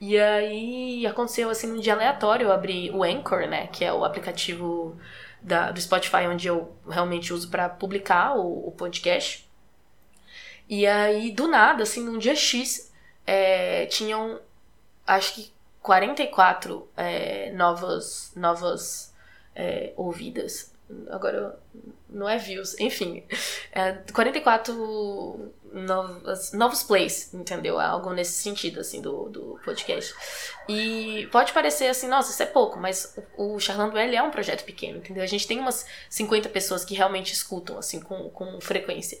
E 0.00 0.18
aí 0.18 1.06
aconteceu, 1.06 1.48
assim, 1.50 1.66
num 1.66 1.80
dia 1.80 1.94
aleatório, 1.94 2.44
eu 2.44 2.52
abri 2.52 2.90
o 2.90 3.02
Anchor, 3.02 3.48
né, 3.48 3.68
que 3.68 3.84
é 3.84 3.92
o 3.92 4.04
aplicativo 4.04 4.96
da, 5.42 5.70
do 5.70 5.80
Spotify, 5.80 6.26
onde 6.28 6.46
eu 6.46 6.76
realmente 6.88 7.32
uso 7.32 7.48
para 7.48 7.68
publicar 7.68 8.36
o, 8.36 8.68
o, 8.68 8.72
podcast. 8.72 9.48
E 10.68 10.86
aí, 10.86 11.32
do 11.32 11.48
nada, 11.48 11.82
assim, 11.82 12.04
num 12.04 12.18
dia 12.18 12.34
X, 12.34 12.92
é, 13.26 13.86
tinham, 13.86 14.40
acho 15.06 15.34
que 15.34 15.52
44 15.82 16.88
é, 16.96 17.50
novas, 17.52 18.32
novas 18.36 19.14
é, 19.54 19.92
ouvidas. 19.96 20.72
Agora, 21.08 21.58
não 22.08 22.28
é 22.28 22.36
views, 22.36 22.78
enfim. 22.78 23.24
É, 23.72 23.92
44 24.12 25.52
novos, 25.72 26.52
novos 26.52 26.82
plays, 26.82 27.32
entendeu? 27.32 27.78
Algo 27.78 28.12
nesse 28.12 28.32
sentido, 28.32 28.80
assim, 28.80 29.00
do, 29.00 29.28
do 29.28 29.60
podcast. 29.64 30.14
E 30.68 31.28
pode 31.32 31.52
parecer 31.52 31.86
assim, 31.88 32.08
nossa, 32.08 32.30
isso 32.30 32.42
é 32.42 32.46
pouco, 32.46 32.78
mas 32.78 33.16
o, 33.36 33.54
o 33.54 33.60
Charlando 33.60 33.98
L 33.98 34.14
é 34.14 34.22
um 34.22 34.30
projeto 34.30 34.64
pequeno, 34.64 34.98
entendeu? 34.98 35.22
A 35.22 35.26
gente 35.26 35.46
tem 35.46 35.58
umas 35.58 35.86
50 36.08 36.48
pessoas 36.48 36.84
que 36.84 36.94
realmente 36.94 37.32
escutam, 37.32 37.78
assim, 37.78 38.00
com, 38.00 38.30
com 38.30 38.60
frequência. 38.60 39.18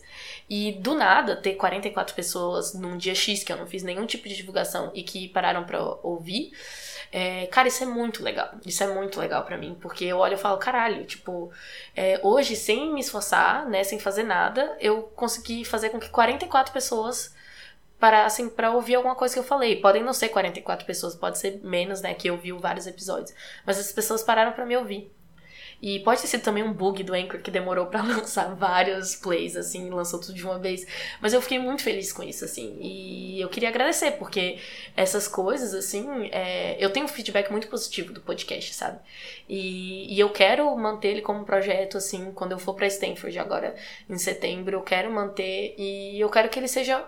E 0.48 0.72
do 0.72 0.94
nada, 0.94 1.36
ter 1.36 1.54
44 1.54 2.14
pessoas 2.14 2.74
num 2.74 2.96
dia 2.96 3.14
X, 3.14 3.42
que 3.42 3.52
eu 3.52 3.56
não 3.56 3.66
fiz 3.66 3.82
nenhum 3.82 4.06
tipo 4.06 4.28
de 4.28 4.36
divulgação 4.36 4.90
e 4.94 5.02
que 5.02 5.28
pararam 5.28 5.64
pra 5.64 5.80
ouvir, 6.02 6.52
é, 7.12 7.46
cara, 7.46 7.66
isso 7.66 7.82
é 7.82 7.86
muito 7.86 8.22
legal. 8.22 8.50
Isso 8.64 8.82
é 8.84 8.94
muito 8.94 9.18
legal 9.18 9.44
para 9.44 9.58
mim, 9.58 9.76
porque 9.80 10.04
eu 10.04 10.18
olho 10.18 10.34
e 10.34 10.38
falo, 10.38 10.58
caralho, 10.58 11.04
tipo, 11.04 11.50
é, 11.96 12.20
hoje, 12.22 12.54
sem 12.54 12.92
me 12.92 13.00
esforçar, 13.00 13.68
né, 13.68 13.82
sem 13.82 13.98
fazer 13.98 14.22
nada, 14.22 14.76
eu 14.80 15.02
consegui 15.02 15.64
fazer 15.64 15.90
com 15.90 15.98
que 15.98 16.08
44 16.40 16.72
pessoas 16.72 17.34
parassem 17.98 18.48
para 18.48 18.70
ouvir 18.70 18.94
alguma 18.94 19.14
coisa 19.14 19.34
que 19.34 19.40
eu 19.40 19.44
falei. 19.44 19.76
Podem 19.76 20.02
não 20.02 20.12
ser 20.12 20.30
44 20.30 20.86
pessoas, 20.86 21.14
pode 21.14 21.38
ser 21.38 21.60
menos, 21.62 22.00
né, 22.00 22.14
que 22.14 22.30
ouviu 22.30 22.58
vários 22.58 22.86
episódios. 22.86 23.34
Mas 23.66 23.78
as 23.78 23.92
pessoas 23.92 24.22
pararam 24.22 24.52
para 24.52 24.64
me 24.64 24.76
ouvir. 24.76 25.12
E 25.82 26.00
pode 26.00 26.20
ter 26.20 26.26
sido 26.26 26.42
também 26.42 26.62
um 26.62 26.72
bug 26.72 27.02
do 27.02 27.14
Anchor 27.14 27.40
que 27.40 27.50
demorou 27.50 27.86
para 27.86 28.02
lançar 28.04 28.54
vários 28.54 29.16
plays, 29.16 29.56
assim, 29.56 29.88
lançou 29.88 30.20
tudo 30.20 30.34
de 30.34 30.44
uma 30.44 30.58
vez. 30.58 30.86
Mas 31.20 31.32
eu 31.32 31.40
fiquei 31.40 31.58
muito 31.58 31.82
feliz 31.82 32.12
com 32.12 32.22
isso, 32.22 32.44
assim. 32.44 32.76
E 32.80 33.40
eu 33.40 33.48
queria 33.48 33.68
agradecer, 33.68 34.12
porque 34.12 34.58
essas 34.96 35.26
coisas, 35.26 35.74
assim, 35.74 36.28
é... 36.32 36.76
eu 36.78 36.90
tenho 36.90 37.06
um 37.06 37.08
feedback 37.08 37.50
muito 37.50 37.68
positivo 37.68 38.12
do 38.12 38.20
podcast, 38.20 38.74
sabe? 38.74 38.98
E, 39.48 40.14
e 40.14 40.20
eu 40.20 40.30
quero 40.30 40.74
manter 40.76 41.08
ele 41.08 41.22
como 41.22 41.44
projeto, 41.44 41.96
assim, 41.96 42.32
quando 42.32 42.52
eu 42.52 42.58
for 42.58 42.74
pra 42.74 42.86
Stanford 42.86 43.38
agora 43.38 43.74
em 44.08 44.18
setembro, 44.18 44.76
eu 44.76 44.82
quero 44.82 45.10
manter 45.10 45.74
e 45.78 46.20
eu 46.20 46.28
quero 46.28 46.48
que 46.48 46.58
ele 46.58 46.68
seja 46.68 47.04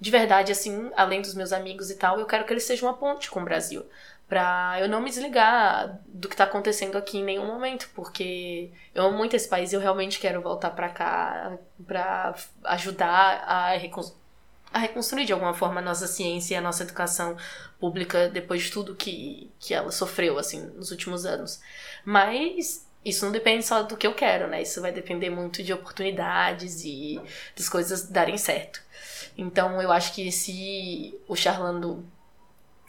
de 0.00 0.10
verdade, 0.10 0.52
assim, 0.52 0.90
além 0.96 1.20
dos 1.20 1.34
meus 1.34 1.52
amigos 1.52 1.90
e 1.90 1.96
tal, 1.96 2.18
eu 2.18 2.26
quero 2.26 2.44
que 2.44 2.52
ele 2.52 2.60
seja 2.60 2.84
uma 2.84 2.94
ponte 2.94 3.30
com 3.30 3.40
o 3.40 3.44
Brasil 3.44 3.84
para 4.28 4.78
eu 4.80 4.88
não 4.88 5.00
me 5.00 5.10
desligar 5.10 6.00
do 6.06 6.28
que 6.28 6.36
tá 6.36 6.44
acontecendo 6.44 6.96
aqui 6.96 7.18
em 7.18 7.24
nenhum 7.24 7.46
momento, 7.46 7.90
porque 7.94 8.70
eu 8.94 9.04
amo 9.04 9.16
muito 9.16 9.36
esse 9.36 9.48
país 9.48 9.72
e 9.72 9.76
eu 9.76 9.80
realmente 9.80 10.18
quero 10.18 10.40
voltar 10.40 10.70
para 10.70 10.88
cá 10.88 11.58
para 11.86 12.34
ajudar 12.64 13.44
a, 13.46 13.74
a 14.72 14.78
reconstruir 14.78 15.26
de 15.26 15.32
alguma 15.32 15.54
forma 15.54 15.80
a 15.80 15.84
nossa 15.84 16.06
ciência 16.06 16.54
e 16.54 16.56
a 16.56 16.60
nossa 16.60 16.82
educação 16.82 17.36
pública 17.78 18.28
depois 18.28 18.62
de 18.62 18.70
tudo 18.70 18.94
que, 18.94 19.50
que 19.60 19.74
ela 19.74 19.92
sofreu 19.92 20.38
assim 20.38 20.60
nos 20.74 20.90
últimos 20.90 21.26
anos. 21.26 21.60
Mas 22.04 22.86
isso 23.04 23.24
não 23.26 23.32
depende 23.32 23.64
só 23.64 23.82
do 23.82 23.96
que 23.96 24.06
eu 24.06 24.14
quero, 24.14 24.48
né? 24.48 24.62
Isso 24.62 24.80
vai 24.80 24.90
depender 24.90 25.28
muito 25.28 25.62
de 25.62 25.72
oportunidades 25.72 26.82
e 26.84 27.20
das 27.54 27.68
coisas 27.68 28.08
darem 28.08 28.38
certo. 28.38 28.82
Então 29.36 29.82
eu 29.82 29.92
acho 29.92 30.14
que 30.14 30.32
se 30.32 31.14
o 31.28 31.36
Charlando 31.36 32.04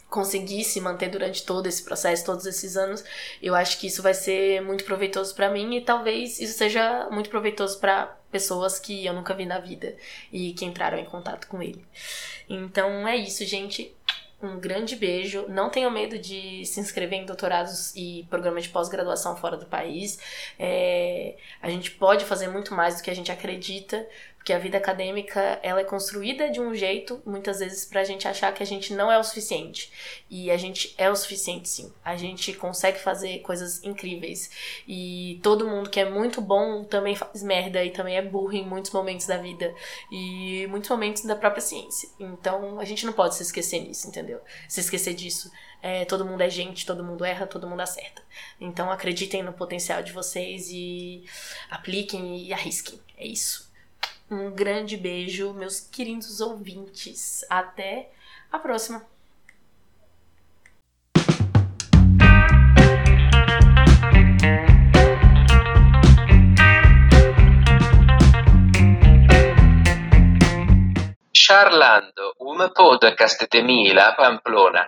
conseguisse 0.10 0.80
manter 0.80 1.10
durante 1.10 1.44
todo 1.44 1.68
esse 1.68 1.84
processo, 1.84 2.26
todos 2.26 2.46
esses 2.46 2.78
anos, 2.78 3.04
eu 3.42 3.54
acho 3.56 3.80
que 3.80 3.88
isso 3.88 4.02
vai 4.02 4.14
ser 4.14 4.62
muito 4.62 4.84
proveitoso 4.84 5.36
para 5.36 5.50
mim 5.50 5.76
e 5.76 5.82
talvez 5.82 6.40
isso 6.40 6.58
seja 6.58 7.08
muito 7.12 7.30
proveitoso 7.30 7.80
para 7.80 8.16
pessoas 8.32 8.80
que 8.80 9.06
eu 9.06 9.14
nunca 9.14 9.34
vi 9.34 9.46
na 9.46 9.60
vida 9.60 9.96
e 10.32 10.54
que 10.54 10.66
entraram 10.66 10.98
em 10.98 11.06
contato 11.06 11.48
com 11.48 11.62
ele. 11.62 11.86
Então 12.50 13.08
é 13.08 13.16
isso, 13.16 13.44
gente. 13.46 13.96
Um 14.42 14.60
grande 14.60 14.96
beijo. 14.96 15.46
Não 15.48 15.70
tenham 15.70 15.90
medo 15.90 16.20
de 16.20 16.66
se 16.66 16.80
inscrever 16.80 17.20
em 17.20 17.26
doutorados 17.26 17.96
e 17.96 18.28
programas 18.30 18.64
de 18.64 18.70
pós-graduação 18.70 19.36
fora 19.38 19.58
do 19.58 19.66
país. 19.66 20.20
É, 20.60 21.36
a 21.62 21.70
gente 21.70 21.92
pode 21.92 22.26
fazer 22.26 22.50
muito 22.50 22.74
mais 22.74 22.98
do 22.98 23.04
que 23.04 23.10
a 23.10 23.16
gente 23.16 23.32
acredita 23.32 24.06
Porque 24.46 24.54
a 24.54 24.60
vida 24.60 24.78
acadêmica, 24.78 25.60
ela 25.64 25.82
é 25.82 25.84
construída 25.84 26.52
de 26.52 26.62
um 26.62 26.72
jeito, 26.76 27.20
muitas 27.26 27.58
vezes, 27.58 27.84
pra 27.84 28.04
gente 28.04 28.28
achar 28.28 28.54
que 28.54 28.62
a 28.62 28.66
gente 28.66 28.94
não 28.94 29.12
é 29.12 29.18
o 29.18 29.24
suficiente. 29.24 29.92
E 30.30 30.52
a 30.52 30.58
gente 30.58 30.94
é 31.00 31.10
o 31.10 31.16
suficiente, 31.16 31.68
sim. 31.68 31.92
A 32.06 32.16
gente 32.16 32.54
consegue 32.54 33.00
fazer 33.00 33.40
coisas 33.40 33.84
incríveis. 33.84 34.52
E 34.88 35.40
todo 35.42 35.68
mundo 35.68 35.90
que 35.90 36.00
é 36.00 36.08
muito 36.08 36.42
bom 36.42 36.84
também 36.84 37.16
faz 37.16 37.42
merda 37.42 37.84
e 37.84 37.90
também 37.90 38.18
é 38.18 38.22
burro 38.22 38.54
em 38.54 38.64
muitos 38.64 38.92
momentos 38.92 39.26
da 39.26 39.38
vida. 39.38 39.74
E 40.12 40.68
muitos 40.68 40.92
momentos 40.92 41.26
da 41.26 41.36
própria 41.36 41.62
ciência. 41.62 42.08
Então, 42.20 42.80
a 42.80 42.86
gente 42.86 43.04
não 43.04 43.14
pode 43.14 43.34
se 43.34 43.42
esquecer 43.42 43.80
nisso, 43.80 44.08
entendeu? 44.08 44.40
Se 44.70 44.80
esquecer 44.80 45.16
disso. 45.16 45.52
É, 45.82 46.06
todo 46.06 46.24
mundo 46.24 46.42
é 46.42 46.50
gente, 46.52 46.86
todo 46.86 47.04
mundo 47.04 47.26
erra, 47.26 47.48
todo 47.48 47.68
mundo 47.68 47.80
acerta. 47.80 48.22
Então 48.62 48.92
acreditem 48.92 49.42
no 49.42 49.54
potencial 49.54 50.04
de 50.04 50.12
vocês 50.12 50.68
e 50.70 51.24
apliquem 51.68 52.46
e 52.46 52.54
arrisquem. 52.54 53.00
É 53.18 53.26
isso. 53.26 53.65
Um 54.30 54.50
grande 54.50 54.98
beijo, 54.98 55.54
meus 55.54 55.80
queridos 55.80 56.42
ouvintes. 56.42 57.46
Até 57.48 58.10
a 58.52 58.58
próxima. 58.58 59.06
Charlando, 71.32 72.34
un 72.40 72.68
podcast 72.74 73.48
de 73.48 73.62
Mila 73.62 74.16
Pamplona. 74.18 74.84